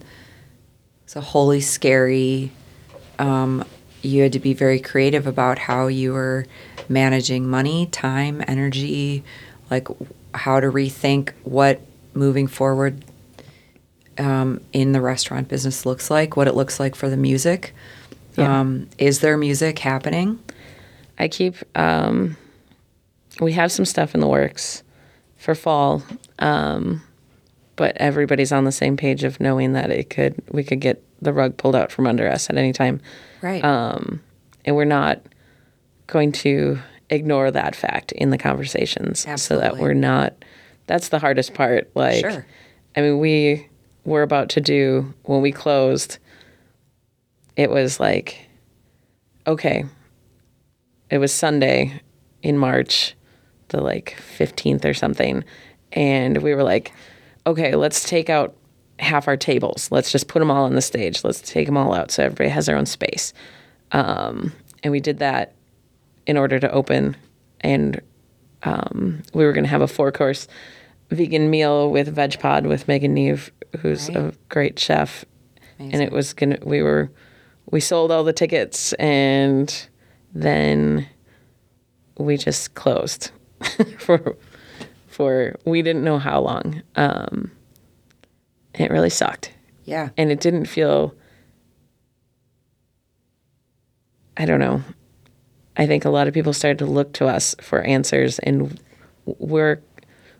it's 1.03 1.15
a 1.15 1.21
wholly 1.21 1.61
scary. 1.61 2.51
Um, 3.19 3.63
you 4.05 4.23
had 4.23 4.33
to 4.33 4.39
be 4.39 4.53
very 4.53 4.79
creative 4.79 5.27
about 5.27 5.59
how 5.59 5.87
you 5.87 6.13
were 6.13 6.45
managing 6.87 7.47
money, 7.47 7.87
time, 7.87 8.43
energy, 8.47 9.23
like 9.69 9.87
how 10.33 10.59
to 10.59 10.67
rethink 10.67 11.31
what 11.43 11.81
moving 12.13 12.47
forward 12.47 13.03
um, 14.17 14.61
in 14.71 14.91
the 14.91 15.01
restaurant 15.01 15.47
business 15.47 15.85
looks 15.85 16.09
like, 16.09 16.37
what 16.37 16.47
it 16.47 16.55
looks 16.55 16.79
like 16.79 16.95
for 16.95 17.09
the 17.09 17.17
music. 17.17 17.73
Yeah. 18.37 18.59
Um, 18.59 18.89
is 18.97 19.19
there 19.19 19.37
music 19.37 19.79
happening? 19.79 20.39
I 21.17 21.27
keep 21.27 21.55
um, 21.75 22.35
we 23.39 23.53
have 23.53 23.71
some 23.71 23.85
stuff 23.85 24.13
in 24.13 24.21
the 24.21 24.27
works 24.27 24.83
for 25.37 25.55
fall, 25.55 26.03
um, 26.39 27.01
but 27.75 27.95
everybody's 27.97 28.51
on 28.51 28.65
the 28.65 28.71
same 28.71 28.97
page 28.97 29.23
of 29.23 29.39
knowing 29.39 29.73
that 29.73 29.89
it 29.89 30.09
could 30.09 30.35
we 30.51 30.63
could 30.63 30.81
get 30.81 31.01
the 31.25 31.33
rug 31.33 31.57
pulled 31.57 31.75
out 31.75 31.91
from 31.91 32.07
under 32.07 32.29
us 32.29 32.49
at 32.49 32.57
any 32.57 32.71
time, 32.73 33.01
Right. 33.41 33.63
Um, 33.63 34.21
and 34.63 34.75
we're 34.75 34.85
not 34.85 35.21
going 36.07 36.31
to 36.31 36.79
ignore 37.09 37.51
that 37.51 37.75
fact 37.75 38.11
in 38.13 38.29
the 38.31 38.37
conversations 38.37 39.25
Absolutely. 39.27 39.67
so 39.67 39.73
that 39.75 39.81
we're 39.81 39.93
not. 39.93 40.33
That's 40.87 41.09
the 41.09 41.19
hardest 41.19 41.53
part. 41.53 41.89
Like, 41.95 42.21
Sure. 42.25 42.45
I 42.95 43.01
mean, 43.01 43.19
we 43.19 43.67
were 44.05 44.21
about 44.23 44.49
to 44.49 44.61
do 44.61 45.13
when 45.23 45.41
we 45.41 45.51
closed, 45.51 46.17
it 47.55 47.69
was 47.69 47.99
like, 47.99 48.47
okay, 49.47 49.85
it 51.09 51.17
was 51.17 51.33
Sunday 51.33 52.01
in 52.41 52.57
March, 52.57 53.15
the 53.69 53.81
like 53.81 54.15
15th 54.37 54.85
or 54.85 54.93
something. 54.93 55.43
And 55.91 56.41
we 56.41 56.53
were 56.55 56.63
like, 56.63 56.91
okay, 57.45 57.75
let's 57.75 58.07
take 58.07 58.29
out 58.29 58.55
half 58.99 59.27
our 59.27 59.37
tables. 59.37 59.89
Let's 59.91 60.11
just 60.11 60.27
put 60.27 60.39
them 60.39 60.51
all 60.51 60.65
on 60.65 60.75
the 60.75 60.81
stage. 60.81 61.23
Let's 61.23 61.41
take 61.41 61.65
them 61.65 61.77
all 61.77 61.93
out 61.93 62.11
so 62.11 62.23
everybody 62.23 62.49
has 62.49 62.65
their 62.65 62.77
own 62.77 62.85
space. 62.85 63.33
Um, 63.91 64.53
and 64.83 64.91
we 64.91 64.99
did 64.99 65.19
that 65.19 65.53
in 66.25 66.37
order 66.37 66.59
to 66.59 66.71
open. 66.71 67.15
And 67.61 68.01
um, 68.63 69.23
we 69.33 69.45
were 69.45 69.53
going 69.53 69.63
to 69.63 69.69
have 69.69 69.81
a 69.81 69.87
four 69.87 70.11
course 70.11 70.47
vegan 71.09 71.49
meal 71.49 71.91
with 71.91 72.07
Veg 72.13 72.39
Pod 72.39 72.65
with 72.65 72.87
Megan 72.87 73.13
Neve, 73.13 73.51
who's 73.79 74.09
right. 74.09 74.17
a 74.17 74.33
great 74.49 74.79
chef. 74.79 75.25
Amazing. 75.77 75.93
And 75.93 76.03
it 76.03 76.11
was 76.11 76.33
going 76.33 76.57
to, 76.57 76.65
we 76.65 76.81
were, 76.81 77.11
we 77.69 77.79
sold 77.79 78.11
all 78.11 78.23
the 78.23 78.33
tickets 78.33 78.93
and 78.93 79.87
then 80.33 81.07
we 82.17 82.37
just 82.37 82.75
closed 82.75 83.31
for, 83.99 84.37
for, 85.07 85.55
we 85.65 85.81
didn't 85.81 86.03
know 86.03 86.17
how 86.17 86.39
long. 86.39 86.81
Um, 86.95 87.51
it 88.77 88.91
really 88.91 89.09
sucked. 89.09 89.51
Yeah. 89.83 90.09
And 90.17 90.31
it 90.31 90.39
didn't 90.39 90.65
feel, 90.65 91.13
I 94.37 94.45
don't 94.45 94.59
know. 94.59 94.83
I 95.77 95.85
think 95.87 96.05
a 96.05 96.09
lot 96.09 96.27
of 96.27 96.33
people 96.33 96.53
started 96.53 96.79
to 96.79 96.85
look 96.85 97.13
to 97.13 97.27
us 97.27 97.55
for 97.61 97.81
answers, 97.81 98.39
and 98.39 98.79
we're 99.25 99.81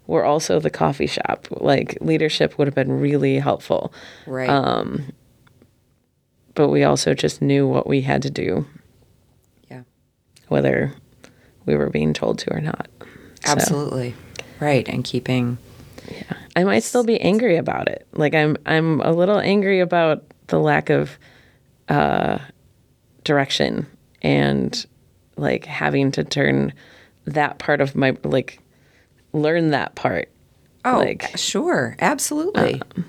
we're 0.07 0.23
also 0.23 0.59
the 0.59 0.69
coffee 0.69 1.07
shop. 1.07 1.47
Like 1.51 1.97
leadership 1.99 2.57
would 2.57 2.67
have 2.67 2.75
been 2.75 2.91
really 2.91 3.39
helpful, 3.39 3.93
right? 4.25 4.49
Um, 4.49 5.11
but 6.53 6.69
we 6.69 6.83
also 6.83 7.13
just 7.13 7.41
knew 7.41 7.67
what 7.67 7.85
we 7.85 8.01
had 8.01 8.21
to 8.21 8.29
do. 8.29 8.65
Yeah, 9.69 9.81
whether 10.47 10.93
we 11.65 11.75
were 11.75 11.89
being 11.89 12.13
told 12.13 12.39
to 12.39 12.53
or 12.53 12.61
not. 12.61 12.87
Absolutely, 13.43 14.11
so. 14.11 14.45
right. 14.59 14.87
And 14.87 15.03
keeping. 15.03 15.57
Yeah, 16.09 16.37
I 16.55 16.63
might 16.63 16.83
still 16.83 17.03
be 17.03 17.19
angry 17.19 17.57
about 17.57 17.87
it. 17.87 18.07
Like 18.13 18.33
I'm, 18.33 18.57
I'm 18.65 19.01
a 19.01 19.11
little 19.11 19.39
angry 19.39 19.79
about 19.79 20.23
the 20.47 20.59
lack 20.59 20.89
of 20.89 21.17
uh, 21.89 22.39
direction 23.23 23.87
and 24.21 24.85
like 25.37 25.65
having 25.65 26.11
to 26.11 26.23
turn 26.23 26.73
that 27.25 27.57
part 27.59 27.81
of 27.81 27.95
my 27.95 28.15
like 28.23 28.59
learn 29.33 29.71
that 29.71 29.95
part. 29.95 30.29
Oh, 30.85 30.97
like 30.99 31.37
sure, 31.37 31.95
absolutely. 31.99 32.81
Um, 32.95 33.05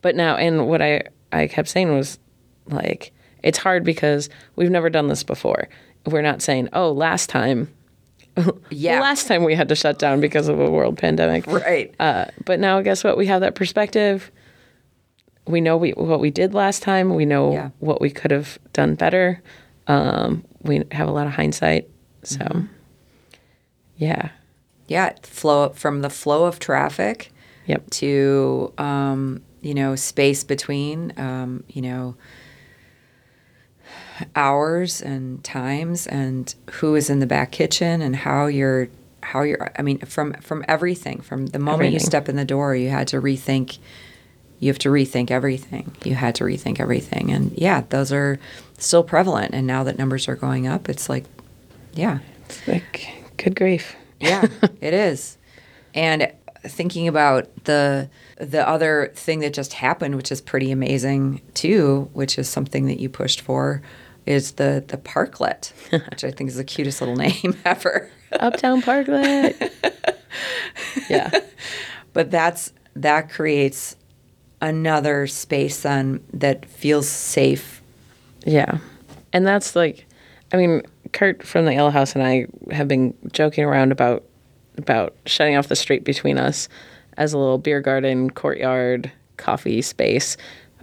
but 0.00 0.14
now, 0.14 0.36
and 0.36 0.68
what 0.68 0.80
I 0.80 1.02
I 1.32 1.48
kept 1.48 1.68
saying 1.68 1.94
was 1.94 2.18
like 2.66 3.12
it's 3.42 3.58
hard 3.58 3.84
because 3.84 4.28
we've 4.56 4.70
never 4.70 4.90
done 4.90 5.08
this 5.08 5.22
before. 5.22 5.68
We're 6.06 6.22
not 6.22 6.42
saying, 6.42 6.68
oh, 6.72 6.92
last 6.92 7.28
time. 7.28 7.72
Yeah. 8.70 9.00
last 9.00 9.26
time 9.26 9.44
we 9.44 9.54
had 9.54 9.68
to 9.68 9.74
shut 9.74 9.98
down 9.98 10.20
because 10.20 10.48
of 10.48 10.60
a 10.60 10.70
world 10.70 10.98
pandemic. 10.98 11.46
Right. 11.46 11.94
Uh, 11.98 12.26
but 12.44 12.60
now, 12.60 12.80
guess 12.82 13.02
what? 13.02 13.16
We 13.16 13.26
have 13.26 13.40
that 13.40 13.54
perspective. 13.54 14.30
We 15.46 15.60
know 15.60 15.76
we, 15.76 15.92
what 15.92 16.20
we 16.20 16.30
did 16.30 16.52
last 16.52 16.82
time. 16.82 17.14
We 17.14 17.24
know 17.24 17.52
yeah. 17.52 17.70
what 17.78 18.00
we 18.00 18.10
could 18.10 18.30
have 18.30 18.58
done 18.72 18.94
better. 18.94 19.42
Um, 19.86 20.44
we 20.62 20.82
have 20.90 21.08
a 21.08 21.12
lot 21.12 21.26
of 21.26 21.32
hindsight. 21.32 21.88
So, 22.24 22.38
mm-hmm. 22.38 22.66
yeah. 23.96 24.30
Yeah. 24.88 25.14
Flow 25.22 25.70
from 25.70 26.02
the 26.02 26.10
flow 26.10 26.44
of 26.44 26.58
traffic 26.58 27.32
yep. 27.66 27.88
to, 27.90 28.72
um, 28.78 29.42
you 29.62 29.74
know, 29.74 29.96
space 29.96 30.44
between, 30.44 31.12
um, 31.16 31.64
you 31.68 31.82
know, 31.82 32.16
hours 34.34 35.02
and 35.02 35.42
times 35.44 36.06
and 36.06 36.54
who 36.72 36.94
is 36.94 37.10
in 37.10 37.20
the 37.20 37.26
back 37.26 37.52
kitchen 37.52 38.00
and 38.00 38.16
how 38.16 38.46
you're 38.46 38.88
how 39.22 39.42
you're 39.42 39.72
i 39.78 39.82
mean 39.82 39.98
from 40.00 40.32
from 40.34 40.64
everything 40.68 41.20
from 41.20 41.46
the 41.46 41.58
moment 41.58 41.86
everything. 41.86 41.92
you 41.94 42.00
step 42.00 42.28
in 42.28 42.36
the 42.36 42.44
door 42.44 42.74
you 42.74 42.88
had 42.88 43.08
to 43.08 43.20
rethink 43.20 43.78
you 44.60 44.68
have 44.68 44.78
to 44.78 44.88
rethink 44.88 45.30
everything 45.30 45.94
you 46.04 46.14
had 46.14 46.34
to 46.34 46.44
rethink 46.44 46.80
everything 46.80 47.30
and 47.30 47.52
yeah 47.58 47.82
those 47.90 48.12
are 48.12 48.38
still 48.78 49.02
prevalent. 49.02 49.54
And 49.54 49.66
now 49.66 49.84
that 49.84 49.98
numbers 49.98 50.28
are 50.28 50.36
going 50.36 50.66
up, 50.66 50.88
it's 50.88 51.08
like, 51.08 51.24
yeah. 51.94 52.18
It's 52.46 52.66
like, 52.68 53.08
good 53.36 53.56
grief. 53.56 53.96
yeah, 54.20 54.46
it 54.80 54.94
is. 54.94 55.36
And 55.94 56.32
thinking 56.62 57.06
about 57.06 57.48
the 57.64 58.08
the 58.38 58.68
other 58.68 59.12
thing 59.14 59.40
that 59.40 59.54
just 59.54 59.72
happened, 59.72 60.14
which 60.14 60.30
is 60.30 60.40
pretty 60.40 60.70
amazing 60.70 61.40
too, 61.54 62.10
which 62.12 62.38
is 62.38 62.48
something 62.48 62.86
that 62.86 63.00
you 63.00 63.08
pushed 63.08 63.40
for, 63.40 63.82
is 64.26 64.52
the 64.52 64.84
the 64.86 64.96
parklet, 64.98 65.72
which 66.10 66.24
I 66.24 66.30
think 66.30 66.48
is 66.48 66.56
the 66.56 66.64
cutest 66.64 67.00
little 67.00 67.16
name 67.16 67.56
ever. 67.64 68.10
Uptown 68.32 68.82
Parklet. 68.82 69.72
yeah. 71.08 71.30
But 72.12 72.30
that's 72.30 72.72
that 72.94 73.30
creates 73.30 73.96
another 74.60 75.26
space 75.26 75.82
then 75.82 76.24
that 76.32 76.64
feels 76.66 77.08
safe 77.08 77.76
yeah. 78.46 78.78
And 79.32 79.46
that's 79.46 79.76
like, 79.76 80.06
I 80.52 80.56
mean, 80.56 80.82
Kurt 81.12 81.42
from 81.42 81.66
the 81.66 81.72
Ale 81.72 81.90
House 81.90 82.14
and 82.14 82.24
I 82.24 82.46
have 82.70 82.88
been 82.88 83.12
joking 83.32 83.64
around 83.64 83.92
about 83.92 84.24
about 84.78 85.14
shutting 85.24 85.56
off 85.56 85.68
the 85.68 85.76
street 85.76 86.04
between 86.04 86.38
us 86.38 86.68
as 87.16 87.32
a 87.32 87.38
little 87.38 87.58
beer 87.58 87.80
garden, 87.80 88.30
courtyard, 88.30 89.10
coffee 89.38 89.80
space 89.82 90.36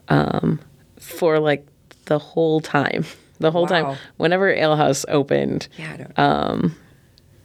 um, 0.09 0.59
for 0.99 1.39
like 1.39 1.65
the 2.05 2.19
whole 2.19 2.59
time. 2.59 3.05
The 3.39 3.51
whole 3.51 3.63
wow. 3.63 3.67
time, 3.67 3.97
whenever 4.17 4.49
Ale 4.49 4.75
House 4.75 5.05
opened, 5.07 5.67
yeah, 5.77 6.07
um, 6.17 6.75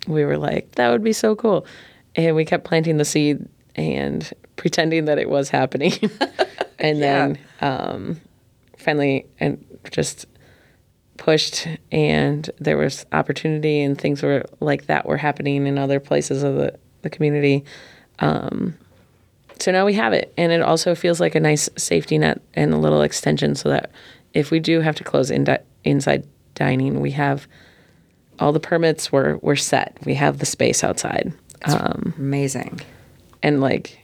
we 0.06 0.24
were 0.24 0.38
like, 0.38 0.72
that 0.72 0.90
would 0.90 1.02
be 1.02 1.12
so 1.12 1.34
cool. 1.34 1.66
And 2.14 2.36
we 2.36 2.44
kept 2.44 2.64
planting 2.64 2.96
the 2.96 3.04
seed 3.04 3.46
and 3.74 4.30
pretending 4.56 5.06
that 5.06 5.18
it 5.18 5.28
was 5.28 5.48
happening. 5.48 5.92
and 6.78 6.98
yeah. 6.98 7.28
then 7.28 7.38
um, 7.60 8.20
finally, 8.76 9.26
and 9.40 9.64
just 9.90 10.26
pushed 11.16 11.66
and 11.90 12.50
there 12.58 12.76
was 12.76 13.04
opportunity 13.12 13.82
and 13.82 14.00
things 14.00 14.22
were 14.22 14.44
like 14.60 14.86
that 14.86 15.04
were 15.04 15.16
happening 15.16 15.66
in 15.66 15.76
other 15.76 16.00
places 16.00 16.42
of 16.42 16.54
the, 16.54 16.78
the 17.02 17.10
community. 17.10 17.64
Um, 18.20 18.74
so 19.58 19.72
now 19.72 19.84
we 19.84 19.94
have 19.94 20.12
it. 20.12 20.32
And 20.36 20.52
it 20.52 20.62
also 20.62 20.94
feels 20.94 21.20
like 21.20 21.34
a 21.34 21.40
nice 21.40 21.68
safety 21.76 22.18
net 22.18 22.40
and 22.54 22.72
a 22.72 22.78
little 22.78 23.02
extension 23.02 23.54
so 23.54 23.68
that 23.68 23.90
if 24.32 24.50
we 24.50 24.60
do 24.60 24.80
have 24.80 24.94
to 24.96 25.04
close 25.04 25.30
in 25.30 25.44
di- 25.44 25.58
inside 25.84 26.26
dining, 26.54 27.00
we 27.00 27.12
have 27.12 27.46
all 28.38 28.52
the 28.52 28.60
permits 28.60 29.10
We're 29.10 29.36
we're 29.38 29.56
set. 29.56 29.96
We 30.04 30.14
have 30.14 30.38
the 30.38 30.46
space 30.46 30.84
outside. 30.84 31.32
Um, 31.64 32.14
amazing. 32.16 32.80
And 33.42 33.60
like, 33.60 33.98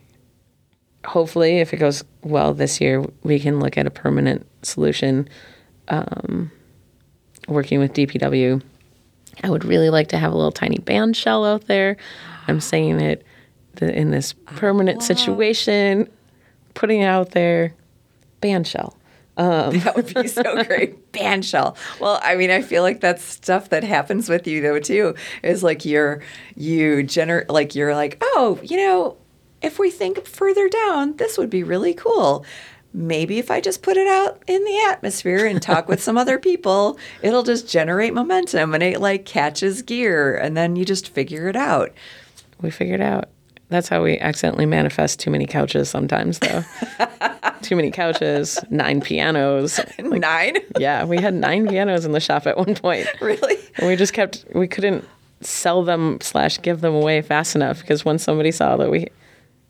hopefully, 1.04 1.58
if 1.58 1.72
it 1.72 1.76
goes 1.76 2.04
well 2.22 2.54
this 2.54 2.80
year, 2.80 3.04
we 3.22 3.38
can 3.38 3.60
look 3.60 3.78
at 3.78 3.86
a 3.86 3.90
permanent 3.90 4.46
solution 4.62 5.28
um, 5.88 6.50
working 7.48 7.78
with 7.78 7.92
DPW. 7.92 8.62
I 9.42 9.50
would 9.50 9.64
really 9.64 9.90
like 9.90 10.08
to 10.08 10.18
have 10.18 10.32
a 10.32 10.36
little 10.36 10.52
tiny 10.52 10.78
band 10.78 11.16
shell 11.16 11.44
out 11.44 11.66
there. 11.66 11.96
I'm 12.46 12.60
saying 12.60 13.00
it 13.00 13.24
the, 13.76 13.92
in 13.96 14.10
this 14.10 14.32
permanent 14.32 15.02
situation, 15.02 16.08
putting 16.74 17.00
it 17.00 17.06
out 17.06 17.32
there, 17.32 17.74
band 18.40 18.66
shell. 18.66 18.96
Um. 19.36 19.78
That 19.80 19.96
would 19.96 20.14
be 20.14 20.28
so 20.28 20.64
great. 20.64 21.12
Band 21.12 21.44
shell. 21.44 21.76
Well, 22.00 22.20
I 22.22 22.36
mean, 22.36 22.50
I 22.50 22.62
feel 22.62 22.82
like 22.82 23.00
that's 23.00 23.22
stuff 23.22 23.70
that 23.70 23.84
happens 23.84 24.28
with 24.28 24.46
you 24.46 24.60
though 24.62 24.78
too. 24.78 25.14
Is 25.42 25.62
like 25.62 25.84
you're 25.84 26.22
you 26.56 26.98
gener 26.98 27.44
like 27.48 27.74
you're 27.74 27.94
like, 27.94 28.18
oh, 28.22 28.60
you 28.62 28.76
know, 28.76 29.16
if 29.62 29.78
we 29.78 29.90
think 29.90 30.26
further 30.26 30.68
down, 30.68 31.16
this 31.16 31.36
would 31.38 31.50
be 31.50 31.62
really 31.62 31.94
cool 31.94 32.44
maybe 32.94 33.38
if 33.40 33.50
I 33.50 33.60
just 33.60 33.82
put 33.82 33.96
it 33.96 34.06
out 34.06 34.40
in 34.46 34.64
the 34.64 34.78
atmosphere 34.88 35.46
and 35.46 35.60
talk 35.60 35.88
with 35.88 36.00
some 36.00 36.16
other 36.16 36.38
people, 36.38 36.96
it'll 37.22 37.42
just 37.42 37.68
generate 37.68 38.14
momentum 38.14 38.72
and 38.72 38.82
it 38.82 39.00
like 39.00 39.24
catches 39.26 39.82
gear 39.82 40.36
and 40.36 40.56
then 40.56 40.76
you 40.76 40.84
just 40.84 41.08
figure 41.08 41.48
it 41.48 41.56
out. 41.56 41.92
We 42.60 42.70
figured 42.70 43.00
out. 43.00 43.28
That's 43.68 43.88
how 43.88 44.02
we 44.02 44.18
accidentally 44.18 44.66
manifest 44.66 45.20
too 45.20 45.30
many 45.30 45.46
couches 45.46 45.88
sometimes 45.88 46.38
though. 46.38 46.64
too 47.62 47.76
many 47.76 47.90
couches, 47.90 48.62
nine 48.70 49.00
pianos. 49.00 49.80
Like, 49.98 50.20
nine? 50.20 50.56
yeah, 50.78 51.04
we 51.04 51.16
had 51.18 51.34
nine 51.34 51.66
pianos 51.66 52.04
in 52.04 52.12
the 52.12 52.20
shop 52.20 52.46
at 52.46 52.58
one 52.58 52.74
point. 52.74 53.08
Really? 53.20 53.56
And 53.76 53.88
we 53.88 53.96
just 53.96 54.12
kept 54.12 54.44
we 54.54 54.68
couldn't 54.68 55.04
sell 55.40 55.82
them 55.82 56.18
slash 56.20 56.60
give 56.62 56.82
them 56.82 56.94
away 56.94 57.22
fast 57.22 57.54
enough 57.54 57.80
because 57.80 58.04
once 58.04 58.22
somebody 58.22 58.50
saw 58.50 58.76
that 58.76 58.90
we 58.90 59.08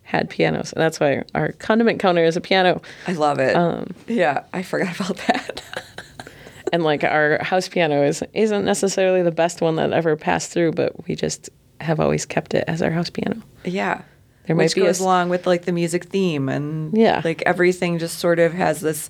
had 0.02 0.30
pianos. 0.30 0.72
And 0.72 0.82
that's 0.82 1.00
why 1.00 1.24
our 1.34 1.52
condiment 1.52 1.98
counter 1.98 2.24
is 2.24 2.36
a 2.36 2.40
piano. 2.40 2.82
I 3.06 3.12
love 3.12 3.38
it. 3.38 3.56
Um, 3.56 3.94
yeah, 4.06 4.44
I 4.52 4.62
forgot 4.62 4.94
about 5.00 5.16
that. 5.28 5.62
and 6.72 6.84
like 6.84 7.04
our 7.04 7.42
house 7.42 7.68
piano 7.68 8.02
is 8.02 8.22
isn't 8.32 8.64
necessarily 8.64 9.22
the 9.22 9.32
best 9.32 9.60
one 9.60 9.76
that 9.76 9.92
ever 9.92 10.16
passed 10.16 10.50
through, 10.50 10.72
but 10.72 11.06
we 11.06 11.14
just 11.14 11.50
have 11.84 12.00
always 12.00 12.26
kept 12.26 12.54
it 12.54 12.64
as 12.66 12.82
our 12.82 12.90
house 12.90 13.10
piano. 13.10 13.40
Yeah. 13.64 14.02
there 14.46 14.56
which 14.56 14.70
might 14.70 14.74
be 14.74 14.80
goes 14.86 15.00
a, 15.00 15.04
along 15.04 15.28
with 15.30 15.46
like 15.46 15.64
the 15.64 15.72
music 15.72 16.04
theme 16.06 16.48
and 16.48 16.96
Yeah. 16.96 17.20
like 17.24 17.42
everything 17.46 17.98
just 17.98 18.18
sort 18.18 18.38
of 18.38 18.52
has 18.52 18.80
this 18.80 19.08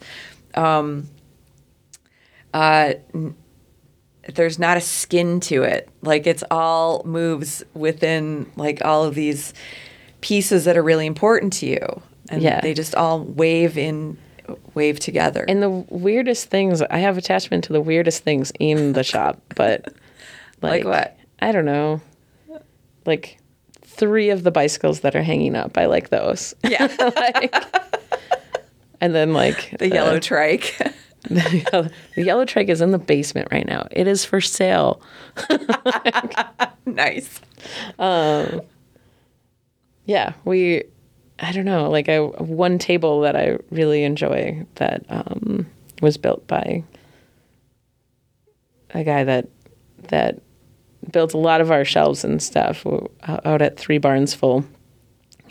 um 0.55 1.09
uh 2.53 2.95
n- 3.15 3.35
there's 4.35 4.59
not 4.59 4.77
a 4.77 4.81
skin 4.81 5.41
to 5.41 5.63
it 5.65 5.89
like 6.03 6.27
it's 6.27 6.45
all 6.51 7.03
moves 7.05 7.63
within 7.75 8.51
like 8.57 8.85
all 8.85 9.05
of 9.05 9.15
these 9.15 9.53
pieces 10.21 10.65
that 10.65 10.77
are 10.77 10.83
really 10.83 11.07
important 11.07 11.53
to 11.55 11.67
you 11.67 12.03
and 12.31 12.41
Yeah. 12.43 12.61
they 12.61 12.73
just 12.75 12.95
all 12.95 13.21
wave 13.21 13.77
in 13.77 14.17
wave 14.75 14.99
together 15.01 15.45
and 15.49 15.63
the 15.63 15.71
weirdest 15.71 16.49
things. 16.51 16.81
I 16.83 16.99
have 16.99 17.17
attachment 17.19 17.65
to 17.65 17.73
the 17.73 17.81
weirdest 17.81 18.23
things 18.25 18.53
in 18.61 18.93
the 18.93 19.03
shop, 19.03 19.41
but 19.57 19.93
Like 20.63 20.85
what? 20.85 21.17
I 21.41 21.53
don't 21.53 21.65
know. 21.67 22.01
Like 23.07 23.39
three 23.83 24.31
of 24.31 24.43
the 24.43 24.51
bicycles 24.51 25.01
that 25.01 25.15
are 25.15 25.23
hanging 25.23 25.55
up. 25.55 25.77
I 25.79 25.87
like 25.87 26.11
those. 26.11 26.55
yeah 26.65 26.89
like, 27.17 27.55
and 29.01 29.15
then 29.15 29.33
like 29.33 29.75
the 29.79 29.89
yellow 29.89 30.19
trike 30.19 30.77
the 31.31 31.65
yellow, 31.73 31.89
the 32.17 32.23
yellow 32.23 32.45
trike 32.45 32.69
is 32.69 32.81
in 32.81 32.91
the 32.91 32.99
basement 32.99 33.49
right 33.51 33.67
now. 33.67 33.87
It 33.91 34.07
is 34.07 34.25
for 34.25 34.41
sale. 34.41 35.01
nice 36.87 37.41
Yeah, 40.07 40.35
we. 40.45 40.85
I 41.41 41.53
don't 41.53 41.65
know. 41.65 41.91
Like 41.91 42.09
I 42.09 42.21
one 42.21 42.79
table 42.79 43.21
that 43.23 43.37
I 43.37 43.59
really 43.71 44.05
enjoy 44.05 44.65
that 44.77 45.05
um, 45.09 45.67
was 46.01 46.17
built 46.17 46.47
by 46.47 46.85
a 48.91 49.03
guy 49.03 49.25
that 49.25 49.49
that 50.09 50.41
built 51.13 51.35
a 51.35 51.39
lot 51.39 51.61
of 51.61 51.71
our 51.71 51.85
shelves 51.85 52.25
and 52.25 52.43
stuff 52.43 52.85
out 53.27 53.63
at 53.63 53.77
Three 53.79 53.99
Barns 53.99 54.35
Full, 54.35 54.65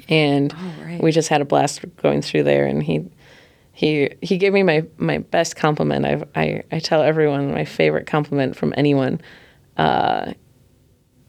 and 0.09 0.53
Oh, 0.55 0.83
right. 0.85 1.01
we 1.01 1.11
just 1.11 1.29
had 1.29 1.41
a 1.41 1.45
blast 1.45 1.83
going 1.97 2.21
through 2.21 2.43
there. 2.43 2.65
And 2.65 2.83
he 2.83 3.05
he 3.71 4.13
he 4.21 4.37
gave 4.37 4.53
me 4.53 4.63
my 4.63 4.85
my 4.97 5.19
best 5.19 5.55
compliment. 5.55 6.05
I 6.05 6.23
I 6.39 6.63
I 6.71 6.79
tell 6.79 7.01
everyone 7.01 7.51
my 7.53 7.65
favorite 7.65 8.07
compliment 8.07 8.55
from 8.55 8.73
anyone. 8.77 9.21
Uh, 9.77 10.33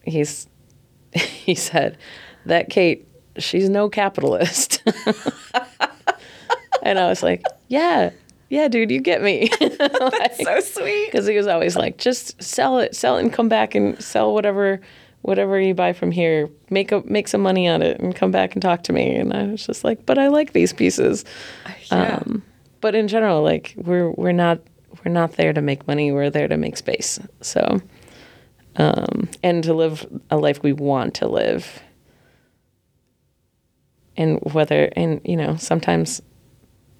he's 0.03 0.47
he 1.13 1.55
said 1.55 1.97
that 2.45 2.69
Kate 2.69 3.07
she's 3.37 3.69
no 3.69 3.89
capitalist. 3.89 4.81
and 6.83 6.99
I 6.99 7.07
was 7.07 7.23
like, 7.23 7.43
yeah, 7.67 8.11
yeah, 8.49 8.67
dude, 8.67 8.91
you 8.91 8.99
get 8.99 9.21
me. 9.21 9.49
That's 9.59 10.43
so 10.43 10.59
sweet 10.59 11.07
Because 11.07 11.27
he 11.27 11.35
was 11.35 11.47
always 11.47 11.75
like, 11.75 11.97
just 11.97 12.41
sell 12.41 12.79
it, 12.79 12.95
sell 12.95 13.17
it, 13.17 13.21
and 13.21 13.33
come 13.33 13.49
back 13.49 13.75
and 13.75 14.01
sell 14.03 14.33
whatever, 14.33 14.79
whatever 15.21 15.59
you 15.59 15.73
buy 15.73 15.93
from 15.93 16.11
here. 16.11 16.49
Make 16.69 16.91
a 16.91 17.01
make 17.05 17.27
some 17.27 17.41
money 17.41 17.67
on 17.67 17.81
it, 17.81 17.99
and 17.99 18.15
come 18.15 18.31
back 18.31 18.53
and 18.53 18.61
talk 18.61 18.83
to 18.83 18.93
me. 18.93 19.15
And 19.15 19.33
I 19.33 19.47
was 19.47 19.65
just 19.65 19.83
like, 19.83 20.05
but 20.05 20.17
I 20.17 20.27
like 20.27 20.53
these 20.53 20.73
pieces. 20.73 21.25
yeah. 21.91 22.17
Um, 22.17 22.43
but 22.81 22.93
in 22.93 23.07
general, 23.07 23.41
like 23.41 23.73
we're 23.77 24.11
we're 24.11 24.31
not 24.31 24.59
we're 25.03 25.11
not 25.11 25.33
there 25.33 25.53
to 25.53 25.61
make 25.61 25.87
money. 25.87 26.11
We're 26.11 26.29
there 26.29 26.47
to 26.47 26.57
make 26.57 26.77
space. 26.77 27.19
So, 27.41 27.81
um, 28.75 29.27
and 29.41 29.63
to 29.63 29.73
live 29.73 30.05
a 30.29 30.37
life 30.37 30.61
we 30.61 30.73
want 30.73 31.15
to 31.15 31.27
live. 31.27 31.81
And 34.17 34.39
whether 34.53 34.89
and 34.95 35.19
you 35.25 35.35
know 35.35 35.55
sometimes, 35.55 36.21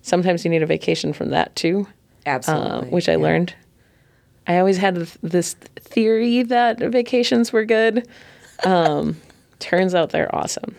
sometimes 0.05 0.45
you 0.45 0.51
need 0.51 0.61
a 0.61 0.65
vacation 0.67 1.11
from 1.13 1.29
that 1.31 1.55
too 1.55 1.87
absolutely 2.27 2.87
uh, 2.87 2.91
which 2.91 3.09
I 3.09 3.13
Yeah. 3.13 3.17
learned. 3.17 3.53
I 4.47 4.59
always 4.59 4.77
had 4.77 4.95
this 5.23 5.53
theory 5.79 6.43
that 6.43 6.77
vacations 6.79 7.51
were 7.51 7.65
good. 7.65 8.07
Um, 8.63 9.17
turns 9.59 9.95
out 9.95 10.11
they're 10.11 10.33
awesome. 10.35 10.75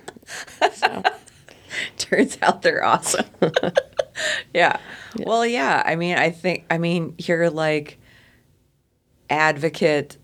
So, 0.72 1.02
turns 1.98 2.38
out 2.42 2.62
they're 2.62 2.84
awesome. 2.84 3.26
yeah. 4.54 4.76
Well, 5.18 5.44
yeah. 5.44 5.82
I 5.84 5.96
mean, 5.96 6.16
I 6.16 6.30
think, 6.30 6.64
I 6.70 6.78
mean, 6.78 7.14
you're 7.18 7.50
like 7.50 7.98
advocate. 9.30 10.16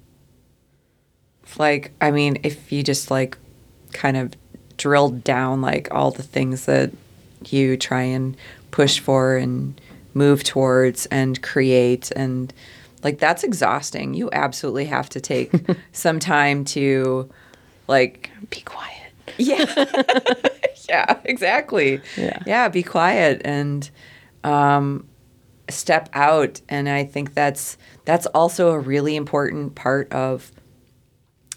Like, 1.59 1.93
I 2.01 2.11
mean, 2.11 2.39
if 2.45 2.73
you 2.73 2.83
just 2.83 3.11
like 3.11 3.37
kind 3.93 4.17
of 4.17 4.33
drilled 4.77 5.23
down 5.25 5.61
like 5.61 5.89
all 5.91 6.11
the 6.11 6.23
things 6.23 6.65
that 6.67 6.93
you 7.49 7.77
try 7.77 8.03
and 8.03 8.37
push 8.73 8.99
for 8.99 9.37
and 9.37 9.81
move 10.15 10.43
towards 10.43 11.07
and 11.07 11.41
create 11.43 12.11
and 12.17 12.53
like 13.03 13.19
that's 13.19 13.43
exhausting. 13.45 14.15
You 14.15 14.31
absolutely 14.33 14.87
have 14.87 15.09
to 15.11 15.21
take 15.21 15.53
some 15.93 16.19
time 16.19 16.65
to 16.67 17.31
like 17.89 18.31
be 18.51 18.61
quiet. 18.61 19.13
yeah. 19.39 19.85
yeah, 20.89 21.21
exactly. 21.25 22.01
Yeah. 22.17 22.43
Yeah, 22.47 22.69
be 22.69 22.83
quiet 22.83 23.43
and 23.45 23.89
um, 24.45 25.07
step 25.69 26.09
out. 26.13 26.61
And 26.69 26.89
I 26.89 27.05
think 27.05 27.35
that's 27.35 27.77
that's 28.05 28.27
also 28.27 28.71
a 28.71 28.79
really 28.79 29.17
important 29.17 29.75
part 29.75 30.13
of 30.13 30.51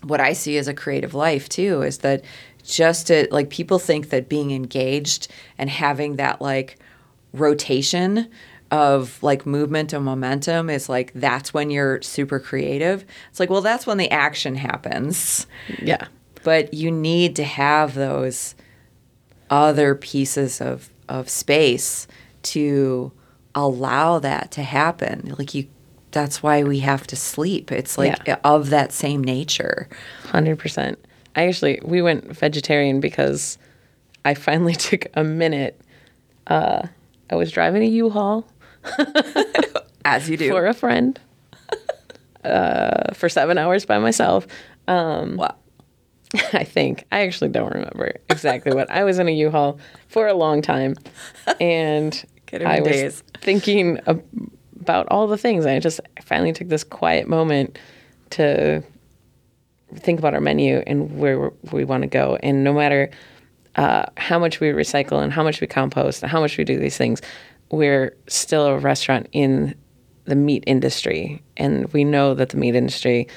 what 0.03 0.21
I 0.21 0.33
see 0.33 0.57
as 0.57 0.67
a 0.67 0.73
creative 0.73 1.13
life 1.13 1.49
too, 1.49 1.81
is 1.81 1.99
that 1.99 2.23
just 2.63 3.07
to, 3.07 3.27
like 3.31 3.49
people 3.49 3.77
think 3.79 4.09
that 4.09 4.29
being 4.29 4.51
engaged 4.51 5.27
and 5.57 5.69
having 5.69 6.15
that 6.15 6.41
like 6.41 6.77
rotation 7.39 8.29
of 8.71 9.21
like 9.21 9.45
movement 9.45 9.93
and 9.93 10.03
momentum 10.03 10.69
is 10.69 10.89
like 10.89 11.11
that's 11.13 11.53
when 11.53 11.69
you're 11.69 12.01
super 12.01 12.39
creative. 12.39 13.05
It's 13.29 13.39
like, 13.39 13.49
well, 13.49 13.61
that's 13.61 13.85
when 13.85 13.97
the 13.97 14.09
action 14.11 14.55
happens 14.55 15.45
Yeah. 15.81 16.07
but 16.43 16.73
you 16.73 16.89
need 16.91 17.35
to 17.37 17.43
have 17.43 17.93
those 17.93 18.55
other 19.49 19.93
pieces 19.95 20.59
of, 20.61 20.89
of 21.07 21.29
space 21.29 22.07
to 22.41 23.11
allow 23.53 24.19
that 24.19 24.51
to 24.51 24.63
happen 24.63 25.33
like 25.37 25.53
you 25.53 25.65
that's 26.11 26.41
why 26.43 26.63
we 26.63 26.79
have 26.79 27.05
to 27.07 27.15
sleep 27.15 27.71
it's 27.71 27.97
like 27.97 28.17
Yeah. 28.27 28.37
of 28.43 28.69
that 28.71 28.91
same 28.91 29.23
nature 29.23 29.87
Hundred 30.25 30.59
percent. 30.59 30.97
I 31.35 31.47
actually 31.47 31.79
we 31.83 32.01
went 32.01 32.25
vegetarian 32.37 32.99
because 32.99 33.57
I 34.25 34.33
finally 34.33 34.73
took 34.89 35.05
a 35.13 35.23
minute. 35.23 35.79
Uh, 36.47 36.87
I 37.29 37.35
was 37.35 37.51
driving 37.51 37.83
a 37.83 37.87
U-Haul 37.87 38.47
as 40.05 40.29
you 40.29 40.37
do 40.37 40.49
for 40.49 40.65
a 40.67 40.73
friend 40.73 41.19
uh, 42.43 43.13
for 43.13 43.29
seven 43.29 43.57
hours 43.57 43.85
by 43.85 43.99
myself. 43.99 44.47
wow. 44.87 45.55
I 46.53 46.63
think. 46.63 47.05
I 47.11 47.21
actually 47.21 47.49
don't 47.49 47.73
remember 47.73 48.13
exactly 48.29 48.73
what. 48.73 48.89
I 48.89 49.03
was 49.03 49.19
in 49.19 49.27
a 49.27 49.31
U-Haul 49.31 49.79
for 50.07 50.27
a 50.27 50.33
long 50.33 50.61
time 50.61 50.95
and 51.59 52.25
I 52.53 52.81
was 52.81 52.89
days. 52.89 53.23
thinking 53.39 53.99
about 54.79 55.07
all 55.09 55.27
the 55.27 55.37
things. 55.37 55.65
I 55.65 55.79
just 55.79 55.99
finally 56.21 56.53
took 56.53 56.67
this 56.67 56.83
quiet 56.83 57.27
moment 57.27 57.77
to 58.31 58.83
think 59.95 60.19
about 60.19 60.33
our 60.33 60.41
menu 60.41 60.83
and 60.85 61.17
where 61.17 61.51
we 61.71 61.85
want 61.85 62.01
to 62.03 62.07
go. 62.07 62.37
And 62.41 62.63
no 62.63 62.73
matter 62.73 63.09
uh, 63.75 64.05
how 64.17 64.39
much 64.39 64.59
we 64.59 64.69
recycle 64.69 65.21
and 65.21 65.33
how 65.33 65.43
much 65.43 65.61
we 65.61 65.67
compost 65.67 66.23
and 66.23 66.31
how 66.31 66.39
much 66.39 66.57
we 66.57 66.63
do 66.63 66.77
these 66.77 66.97
things, 66.97 67.21
we're 67.71 68.15
still 68.27 68.67
a 68.67 68.77
restaurant 68.77 69.27
in 69.31 69.75
the 70.25 70.35
meat 70.35 70.63
industry. 70.65 71.41
And 71.57 71.91
we 71.93 72.03
know 72.03 72.33
that 72.33 72.49
the 72.49 72.57
meat 72.57 72.75
industry 72.75 73.27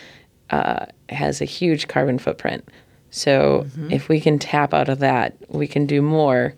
uh, 0.50 0.86
has 1.08 1.40
a 1.40 1.44
huge 1.44 1.88
carbon 1.88 2.18
footprint. 2.18 2.68
So 3.10 3.66
if 3.90 4.08
we 4.08 4.20
can 4.20 4.38
tap 4.38 4.74
out 4.74 4.88
of 4.88 4.98
that, 4.98 5.34
we 5.48 5.66
can 5.66 5.86
do 5.86 6.02
more. 6.02 6.54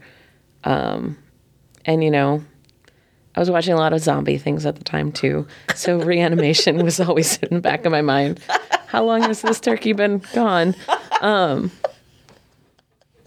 Um, 0.64 1.16
and, 1.84 2.02
you 2.02 2.10
know, 2.10 2.44
I 3.36 3.40
was 3.40 3.50
watching 3.50 3.72
a 3.72 3.76
lot 3.76 3.92
of 3.92 4.00
zombie 4.00 4.38
things 4.38 4.66
at 4.66 4.76
the 4.76 4.84
time 4.84 5.12
too. 5.12 5.46
So 5.74 5.98
reanimation 6.02 6.82
was 6.82 6.98
always 7.00 7.38
in 7.38 7.54
the 7.54 7.60
back 7.60 7.84
of 7.84 7.92
my 7.92 8.02
mind. 8.02 8.40
How 8.86 9.04
long 9.04 9.22
has 9.22 9.42
this 9.42 9.60
turkey 9.60 9.92
been 9.92 10.22
gone? 10.34 10.74
Um, 11.20 11.70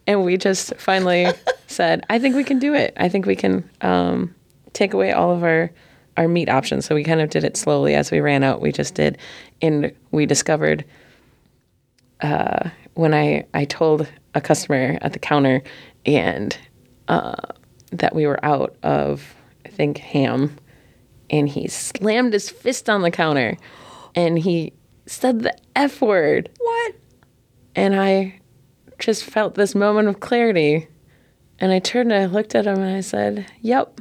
and 0.08 0.24
we 0.24 0.38
just 0.38 0.76
finally 0.76 1.28
said, 1.68 2.06
I 2.10 2.20
think 2.20 2.36
we 2.36 2.43
can 2.43 2.60
do 2.60 2.74
it. 2.74 2.93
I 2.97 3.10
think 3.10 3.26
we 3.26 3.36
can 3.36 3.70
um, 3.82 4.34
take 4.74 4.93
away 4.93 5.12
all 5.12 5.32
of 5.32 5.43
our 5.43 5.72
our 6.16 6.28
meat 6.28 6.47
options. 6.47 6.86
So 6.86 6.93
we 6.93 7.04
kind 7.04 7.22
of 7.22 7.32
did 7.32 7.43
it 7.43 7.58
slowly 7.58 7.95
as 7.95 8.12
we 8.12 8.20
ran 8.20 8.43
out. 8.43 8.62
We 8.62 8.72
just 8.72 8.93
did, 8.93 9.18
and 9.62 9.91
we 10.12 10.26
discovered 10.26 10.86
uh, 12.22 12.70
when 12.93 13.14
I 13.14 13.45
I 13.54 13.66
told 13.66 14.08
a 14.36 14.41
customer 14.41 14.97
at 15.01 15.14
the 15.14 15.20
counter 15.20 15.62
and 16.06 16.58
uh, 17.08 17.36
that 17.91 18.16
we 18.16 18.28
were 18.28 18.43
out 18.45 18.76
of 18.84 19.36
I 19.66 19.70
think 19.70 19.97
ham, 19.97 20.56
and 21.30 21.49
he 21.49 21.68
slammed 21.68 22.34
his 22.34 22.49
fist 22.49 22.89
on 22.89 23.01
the 23.01 23.12
counter, 23.12 23.58
and 24.14 24.38
he 24.38 24.74
said 25.06 25.41
the 25.41 25.58
f 25.76 26.01
word, 26.01 26.49
what 26.60 26.93
and 27.76 27.99
I 27.99 28.39
just 29.04 29.26
felt 29.26 29.56
this 29.56 29.76
moment 29.76 30.08
of 30.08 30.22
clarity. 30.22 30.88
And 31.60 31.72
I 31.72 31.80
turned 31.80 32.12
and 32.12 32.24
I 32.24 32.26
looked 32.26 32.56
at 32.56 32.66
him 32.66 32.80
and 32.80 32.95
I 32.95 33.01
said, 33.01 33.45
Yep, 33.62 33.99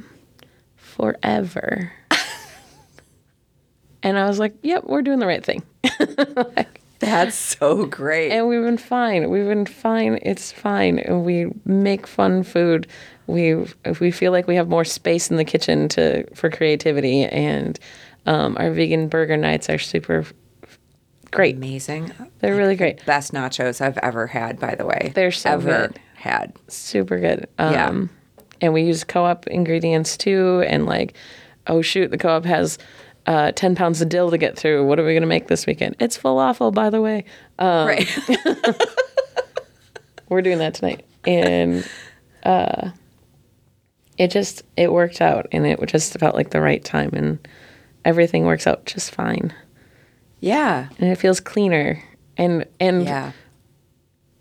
forever. 0.75 1.91
and 4.03 4.17
I 4.17 4.27
was 4.27 4.39
like, 4.39 4.55
Yep, 4.63 4.85
we're 4.85 5.01
doing 5.01 5.19
the 5.19 5.27
right 5.27 5.43
thing. 5.43 5.63
That's 6.99 7.35
so 7.35 7.85
great. 7.85 8.31
and 8.31 8.47
we've 8.47 8.63
been 8.63 8.77
fine. 8.77 9.29
We've 9.29 9.45
been 9.45 9.65
fine. 9.65 10.19
It's 10.21 10.53
fine. 10.53 10.99
And 10.99 11.25
we 11.25 11.47
make 11.65 12.07
fun 12.07 12.43
food. 12.43 12.87
We 13.27 13.65
we 13.99 14.09
feel 14.09 14.31
like 14.31 14.47
we 14.47 14.55
have 14.55 14.69
more 14.69 14.85
space 14.85 15.29
in 15.29 15.35
the 15.35 15.43
kitchen 15.43 15.89
to 15.89 16.25
for 16.33 16.49
creativity. 16.49 17.25
And 17.25 17.77
um, 18.25 18.55
our 18.57 18.71
vegan 18.71 19.09
burger 19.09 19.35
nights 19.35 19.69
are 19.69 19.77
super 19.77 20.25
great. 21.33 21.57
Amazing. 21.57 22.11
They're 22.39 22.55
really 22.55 22.75
great. 22.75 23.05
Best 23.05 23.33
nachos 23.33 23.81
I've 23.81 23.97
ever 23.97 24.27
had, 24.27 24.59
by 24.59 24.75
the 24.75 24.85
way. 24.85 25.11
They're 25.13 25.31
so 25.31 25.51
ever 25.51 25.87
good. 25.87 25.99
had. 26.15 26.53
Super 26.67 27.19
good. 27.19 27.47
Um, 27.57 27.73
Yeah. 27.73 28.05
And 28.61 28.73
we 28.73 28.83
use 28.83 29.03
co-op 29.03 29.47
ingredients 29.47 30.15
too. 30.15 30.63
And 30.67 30.85
like, 30.85 31.15
oh 31.67 31.81
shoot, 31.81 32.11
the 32.11 32.17
co-op 32.17 32.45
has 32.45 32.77
uh, 33.25 33.51
10 33.53 33.75
pounds 33.75 34.01
of 34.01 34.09
dill 34.09 34.29
to 34.31 34.37
get 34.37 34.57
through. 34.57 34.85
What 34.85 34.99
are 34.99 35.05
we 35.05 35.13
going 35.13 35.21
to 35.21 35.27
make 35.27 35.47
this 35.47 35.65
weekend? 35.65 35.95
It's 35.99 36.17
falafel, 36.17 36.73
by 36.73 36.89
the 36.89 37.01
way. 37.01 37.25
Um, 37.59 37.87
right. 37.87 38.07
We're 40.29 40.41
doing 40.41 40.59
that 40.59 40.75
tonight. 40.75 41.05
And 41.25 41.87
uh, 42.43 42.91
it 44.17 44.31
just, 44.31 44.63
it 44.77 44.91
worked 44.91 45.21
out. 45.21 45.47
And 45.51 45.65
it 45.65 45.79
just 45.87 46.17
felt 46.19 46.35
like 46.35 46.51
the 46.51 46.61
right 46.61 46.83
time. 46.83 47.09
And 47.13 47.45
everything 48.05 48.45
works 48.45 48.67
out 48.67 48.85
just 48.85 49.11
fine. 49.11 49.53
Yeah. 50.43 50.89
And 50.99 51.09
it 51.09 51.15
feels 51.17 51.39
cleaner. 51.39 52.03
And, 52.37 52.65
and 52.79 53.03
Yeah. 53.05 53.31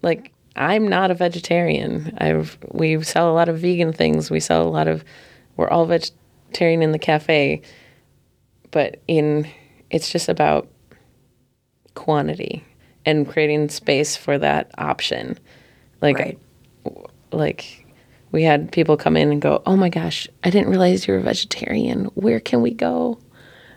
like 0.02 0.32
I'm 0.56 0.88
not 0.88 1.10
a 1.10 1.14
vegetarian. 1.14 2.14
I've 2.18 2.58
we 2.72 3.02
sell 3.02 3.30
a 3.30 3.34
lot 3.34 3.48
of 3.48 3.58
vegan 3.58 3.92
things. 3.92 4.30
We 4.30 4.40
sell 4.40 4.66
a 4.66 4.68
lot 4.68 4.88
of 4.88 5.04
we're 5.56 5.68
all 5.70 5.86
vegetarian 5.86 6.82
in 6.82 6.92
the 6.92 6.98
cafe. 6.98 7.62
But 8.70 9.00
in 9.06 9.46
it's 9.90 10.10
just 10.10 10.28
about 10.28 10.68
quantity 11.94 12.64
and 13.06 13.28
creating 13.28 13.68
space 13.68 14.16
for 14.16 14.38
that 14.38 14.70
option. 14.78 15.38
Like 16.00 16.18
Right. 16.18 16.38
like 17.32 17.86
we 18.32 18.42
had 18.42 18.72
people 18.72 18.96
come 18.96 19.16
in 19.16 19.30
and 19.30 19.40
go, 19.42 19.62
"Oh 19.66 19.76
my 19.76 19.88
gosh, 19.90 20.26
I 20.42 20.50
didn't 20.50 20.70
realize 20.70 21.06
you 21.06 21.14
were 21.14 21.20
a 21.20 21.22
vegetarian. 21.22 22.06
Where 22.14 22.40
can 22.40 22.62
we 22.62 22.72
go?" 22.72 23.18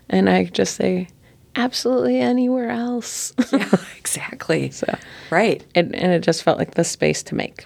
And 0.09 0.29
I 0.29 0.45
just 0.45 0.75
say, 0.75 1.07
"Absolutely 1.55 2.19
anywhere 2.19 2.69
else." 2.69 3.33
Yeah, 3.51 3.69
exactly. 3.97 4.71
so 4.71 4.93
Right. 5.29 5.63
it, 5.73 5.85
and 5.93 6.11
it 6.11 6.21
just 6.21 6.43
felt 6.43 6.57
like 6.57 6.75
the 6.75 6.83
space 6.83 7.23
to 7.23 7.35
make. 7.35 7.65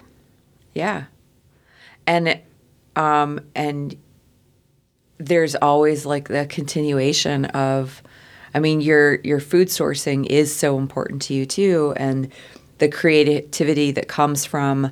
Yeah. 0.74 1.04
And 2.06 2.40
um 2.96 3.40
and 3.54 3.96
there's 5.18 5.54
always 5.56 6.06
like 6.06 6.28
the 6.28 6.46
continuation 6.46 7.44
of 7.46 8.02
I 8.54 8.58
mean 8.60 8.80
your 8.80 9.20
your 9.22 9.40
food 9.40 9.68
sourcing 9.68 10.26
is 10.26 10.54
so 10.54 10.78
important 10.78 11.22
to 11.22 11.34
you 11.34 11.46
too 11.46 11.92
and 11.96 12.32
the 12.78 12.88
creativity 12.88 13.90
that 13.92 14.08
comes 14.08 14.44
from 14.44 14.90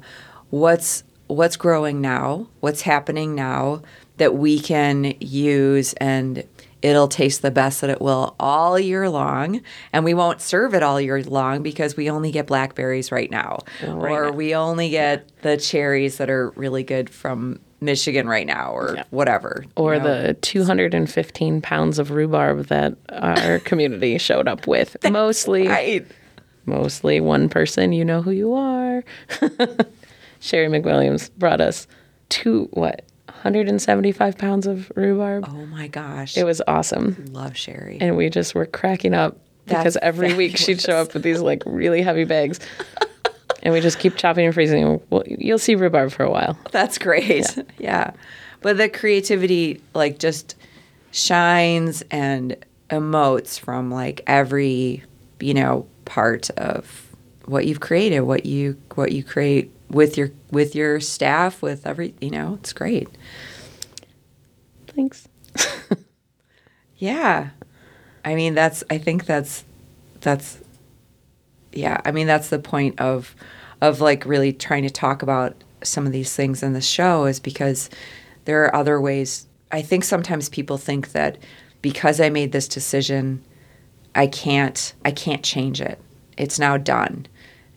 what's 0.50 1.02
what's 1.26 1.56
growing 1.56 2.00
now, 2.00 2.46
what's 2.60 2.82
happening 2.82 3.34
now 3.34 3.82
that 4.18 4.34
we 4.34 4.58
can 4.60 5.14
use 5.20 5.92
and 5.94 6.44
it'll 6.82 7.08
taste 7.08 7.42
the 7.42 7.50
best 7.50 7.80
that 7.80 7.90
it 7.90 8.00
will 8.00 8.34
all 8.38 8.78
year 8.78 9.08
long 9.10 9.60
and 9.92 10.04
we 10.04 10.14
won't 10.14 10.40
serve 10.40 10.74
it 10.74 10.82
all 10.82 11.00
year 11.00 11.22
long 11.24 11.62
because 11.62 11.96
we 11.96 12.08
only 12.08 12.30
get 12.30 12.46
blackberries 12.46 13.10
right 13.10 13.30
now 13.30 13.58
Right 13.82 14.10
or 14.12 14.24
now. 14.26 14.30
we 14.32 14.54
only 14.54 14.88
get 14.90 15.28
the 15.42 15.56
cherries 15.56 16.18
that 16.18 16.30
are 16.30 16.50
really 16.50 16.84
good 16.84 17.10
from 17.10 17.58
Michigan 17.80 18.28
right 18.28 18.46
now 18.46 18.72
or 18.72 18.94
Yeah. 18.96 19.04
whatever 19.10 19.62
you 19.64 19.70
Or 19.76 19.98
know? 19.98 20.22
the 20.28 20.34
215 20.34 21.60
pounds 21.62 21.98
of 21.98 22.10
rhubarb 22.10 22.66
that 22.66 22.94
our 23.10 23.58
community 23.64 24.18
showed 24.18 24.46
up 24.48 24.66
with. 24.66 24.96
Mostly, 25.08 25.66
right 25.68 26.06
mostly 26.66 27.20
one 27.20 27.48
person, 27.48 27.92
you 27.92 28.04
know 28.04 28.20
who 28.20 28.30
you 28.30 28.52
are. 28.54 29.02
Sherry 30.40 30.68
McWilliams 30.68 31.30
brought 31.38 31.60
us 31.60 31.86
two, 32.28 32.68
what, 32.72 33.02
175 33.34 34.36
pounds 34.38 34.66
of 34.66 34.90
rhubarb. 34.96 35.44
oh 35.48 35.66
my 35.66 35.86
gosh 35.88 36.36
It 36.36 36.44
was 36.44 36.60
awesome. 36.66 37.26
love 37.32 37.56
sherry 37.56 37.98
And 38.00 38.16
we 38.16 38.28
just 38.30 38.54
were 38.54 38.66
cracking 38.66 39.14
up 39.14 39.38
because 39.64 39.94
That's 39.94 40.04
every 40.04 40.32
week 40.34 40.56
she'd 40.56 40.80
show 40.80 40.96
up 40.96 41.12
with 41.14 41.22
these 41.22 41.40
like 41.40 41.62
really 41.66 42.00
heavy 42.02 42.24
bags. 42.24 42.58
and 43.62 43.74
we 43.74 43.80
just 43.80 43.98
keep 43.98 44.16
chopping 44.16 44.46
and 44.46 44.54
freezing. 44.54 44.98
Well, 45.10 45.24
you'll 45.26 45.58
see 45.58 45.74
rhubarb 45.74 46.10
for 46.10 46.22
a 46.24 46.30
while. 46.30 46.58
That's 46.72 46.96
great. 46.98 47.46
Yeah. 47.78 48.12
But 48.60 48.76
the 48.78 48.88
creativity 48.88 49.80
like 49.94 50.18
just 50.18 50.56
shines 51.10 52.02
and 52.10 52.56
emotes 52.90 53.58
from 53.60 53.90
like 53.90 54.22
every, 54.26 55.04
you 55.40 55.54
know, 55.54 55.86
part 56.06 56.50
of 56.50 57.06
what 57.44 57.66
you've 57.66 57.80
created, 57.80 58.20
what 58.22 58.46
you 58.46 58.76
what 58.94 59.12
you 59.12 59.22
create 59.22 59.70
with 59.90 60.16
your 60.16 60.30
with 60.50 60.74
your 60.74 61.00
staff, 61.00 61.62
with 61.62 61.86
every, 61.86 62.14
you 62.20 62.30
know, 62.30 62.58
it's 62.60 62.72
great. 62.72 63.08
Thanks. 64.88 65.28
Yeah. 66.98 67.50
I 68.24 68.34
mean, 68.34 68.54
that's 68.54 68.84
I 68.90 68.98
think 68.98 69.24
that's 69.24 69.64
that's 70.20 70.58
yeah, 71.72 72.00
I 72.04 72.10
mean 72.10 72.26
that's 72.26 72.48
the 72.50 72.58
point 72.58 73.00
of 73.00 73.34
of 73.80 74.00
like 74.00 74.24
really 74.26 74.52
trying 74.52 74.82
to 74.82 74.90
talk 74.90 75.22
about 75.22 75.54
some 75.82 76.06
of 76.06 76.12
these 76.12 76.34
things 76.34 76.62
in 76.62 76.72
the 76.72 76.80
show 76.80 77.24
is 77.26 77.38
because 77.38 77.88
there 78.44 78.64
are 78.64 78.74
other 78.74 79.00
ways. 79.00 79.46
I 79.70 79.82
think 79.82 80.02
sometimes 80.02 80.48
people 80.48 80.76
think 80.76 81.12
that 81.12 81.38
because 81.82 82.20
I 82.20 82.30
made 82.30 82.50
this 82.50 82.66
decision, 82.66 83.44
I 84.14 84.26
can't 84.26 84.92
I 85.04 85.12
can't 85.12 85.44
change 85.44 85.80
it. 85.80 86.00
It's 86.36 86.58
now 86.58 86.76
done. 86.76 87.26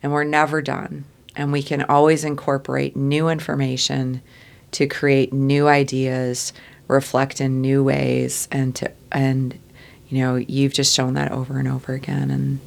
And 0.01 0.12
we're 0.12 0.24
never 0.24 0.64
done. 0.64 1.05
And 1.36 1.52
we 1.52 1.64
can 1.64 1.84
always 1.84 2.24
incorporate 2.24 2.96
new 2.96 3.30
information 3.30 4.22
to 4.72 4.88
create 4.88 5.32
new 5.34 5.68
ideas, 5.68 6.54
reflect 6.88 7.40
in 7.42 7.62
new 7.62 7.84
ways 7.84 8.48
and 8.52 8.76
to 8.78 8.92
and 9.12 9.58
you 10.10 10.20
know, 10.20 10.36
you've 10.36 10.74
just 10.74 10.94
shown 10.94 11.14
that 11.14 11.32
over 11.32 11.58
and 11.58 11.68
over 11.68 11.94
again 11.94 12.30
and 12.32 12.60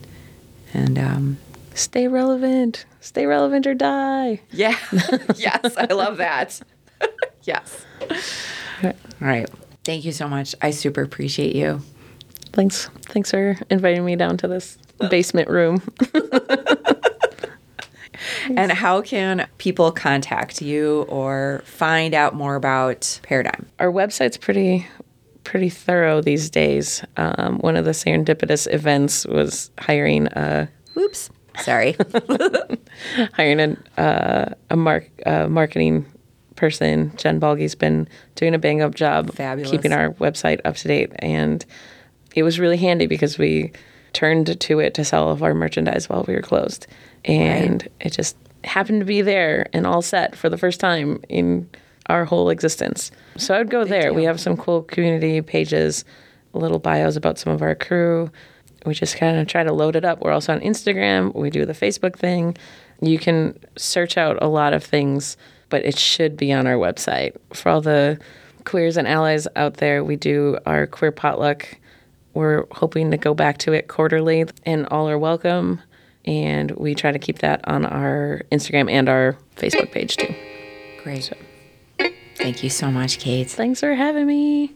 and 0.72 0.98
um 0.98 1.38
Stay 1.74 2.06
relevant. 2.08 2.86
Stay 3.00 3.26
relevant 3.26 3.66
or 3.66 3.74
die. 3.74 4.40
yeah. 4.52 4.78
yes, 5.36 5.74
I 5.76 5.92
love 5.92 6.18
that. 6.18 6.60
yes. 7.42 7.84
All 8.82 8.92
right. 9.20 9.48
Thank 9.84 10.04
you 10.04 10.12
so 10.12 10.28
much. 10.28 10.54
I 10.62 10.70
super 10.70 11.02
appreciate 11.02 11.54
you. 11.54 11.80
Thanks. 12.52 12.88
Thanks 13.06 13.30
for 13.32 13.58
inviting 13.70 14.04
me 14.04 14.16
down 14.16 14.36
to 14.38 14.48
this 14.48 14.78
basement 15.10 15.48
room. 15.48 15.82
And 18.56 18.72
how 18.72 19.00
can 19.00 19.48
people 19.58 19.92
contact 19.92 20.60
you 20.62 21.02
or 21.08 21.62
find 21.64 22.14
out 22.14 22.34
more 22.34 22.54
about 22.54 23.20
Paradigm? 23.22 23.66
Our 23.78 23.90
website's 23.90 24.36
pretty 24.36 24.86
pretty 25.44 25.68
thorough 25.68 26.22
these 26.22 26.48
days. 26.50 27.04
Um, 27.16 27.58
one 27.58 27.76
of 27.76 27.84
the 27.84 27.90
serendipitous 27.90 28.72
events 28.72 29.26
was 29.26 29.70
hiring 29.78 30.26
a 30.28 30.68
Whoops. 30.94 31.30
Sorry. 31.60 31.96
hiring 33.34 33.60
a 33.60 34.00
uh, 34.00 34.54
a 34.70 34.76
mark 34.76 35.10
uh, 35.26 35.48
marketing 35.48 36.06
person. 36.56 37.12
Jen 37.16 37.38
Balgi's 37.40 37.74
been 37.74 38.08
doing 38.34 38.54
a 38.54 38.58
bang 38.58 38.82
up 38.82 38.94
job 38.94 39.32
Fabulous. 39.34 39.70
keeping 39.70 39.92
our 39.92 40.10
website 40.14 40.60
up 40.64 40.76
to 40.76 40.88
date, 40.88 41.12
and 41.18 41.64
it 42.34 42.42
was 42.42 42.58
really 42.58 42.76
handy 42.76 43.06
because 43.06 43.38
we 43.38 43.72
turned 44.12 44.58
to 44.60 44.78
it 44.78 44.94
to 44.94 45.04
sell 45.04 45.24
all 45.24 45.32
of 45.32 45.42
our 45.42 45.54
merchandise 45.54 46.08
while 46.08 46.24
we 46.26 46.34
were 46.34 46.42
closed, 46.42 46.86
and 47.24 47.88
it 48.00 48.10
just 48.10 48.36
happened 48.64 49.00
to 49.00 49.06
be 49.06 49.22
there 49.22 49.68
and 49.72 49.86
all 49.86 50.02
set 50.02 50.36
for 50.36 50.48
the 50.48 50.58
first 50.58 50.80
time 50.80 51.20
in 51.28 51.68
our 52.06 52.24
whole 52.24 52.50
existence. 52.50 53.10
So 53.36 53.54
I'd 53.54 53.70
go 53.70 53.84
there. 53.84 54.12
We 54.12 54.24
have 54.24 54.40
some 54.40 54.56
cool 54.56 54.82
community 54.82 55.40
pages, 55.40 56.04
little 56.52 56.78
bios 56.78 57.16
about 57.16 57.38
some 57.38 57.52
of 57.52 57.62
our 57.62 57.74
crew. 57.74 58.30
We 58.84 58.94
just 58.94 59.16
kind 59.16 59.38
of 59.38 59.46
try 59.46 59.64
to 59.64 59.72
load 59.72 59.96
it 59.96 60.04
up. 60.04 60.20
We're 60.20 60.32
also 60.32 60.52
on 60.52 60.60
Instagram. 60.60 61.34
We 61.34 61.50
do 61.50 61.64
the 61.64 61.72
Facebook 61.72 62.16
thing. 62.16 62.56
You 63.00 63.18
can 63.18 63.58
search 63.76 64.16
out 64.18 64.42
a 64.42 64.48
lot 64.48 64.72
of 64.72 64.84
things, 64.84 65.36
but 65.70 65.84
it 65.84 65.98
should 65.98 66.36
be 66.36 66.52
on 66.52 66.66
our 66.66 66.74
website. 66.74 67.36
For 67.54 67.70
all 67.70 67.80
the 67.80 68.18
queers 68.64 68.96
and 68.96 69.08
allies 69.08 69.48
out 69.56 69.78
there, 69.78 70.04
we 70.04 70.16
do 70.16 70.58
our 70.66 70.86
queer 70.86 71.12
potluck. 71.12 71.66
We're 72.34 72.64
hoping 72.72 73.10
to 73.10 73.16
go 73.16 73.32
back 73.32 73.58
to 73.58 73.72
it 73.72 73.88
quarterly, 73.88 74.44
and 74.66 74.86
all 74.88 75.08
are 75.08 75.18
welcome. 75.18 75.80
And 76.24 76.70
we 76.72 76.94
try 76.94 77.12
to 77.12 77.18
keep 77.18 77.40
that 77.40 77.66
on 77.68 77.84
our 77.84 78.42
Instagram 78.50 78.90
and 78.90 79.08
our 79.08 79.36
Facebook 79.56 79.92
page 79.92 80.16
too. 80.16 80.34
Great. 81.02 81.24
So. 81.24 81.36
Thank 82.36 82.62
you 82.62 82.70
so 82.70 82.90
much, 82.90 83.18
Kate. 83.18 83.50
Thanks 83.50 83.80
for 83.80 83.94
having 83.94 84.26
me. 84.26 84.74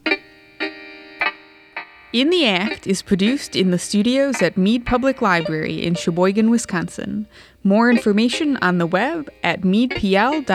In 2.12 2.30
the 2.30 2.46
Act 2.46 2.86
is 2.86 3.02
produced 3.02 3.54
in 3.54 3.70
the 3.70 3.78
studios 3.78 4.40
at 4.40 4.56
Mead 4.56 4.86
Public 4.86 5.20
Library 5.20 5.84
in 5.84 5.94
Sheboygan, 5.94 6.48
Wisconsin. 6.48 7.26
More 7.62 7.90
information 7.90 8.56
on 8.62 8.78
the 8.78 8.86
web 8.86 9.28
at 9.42 9.60
meadpl.org. 9.60 10.48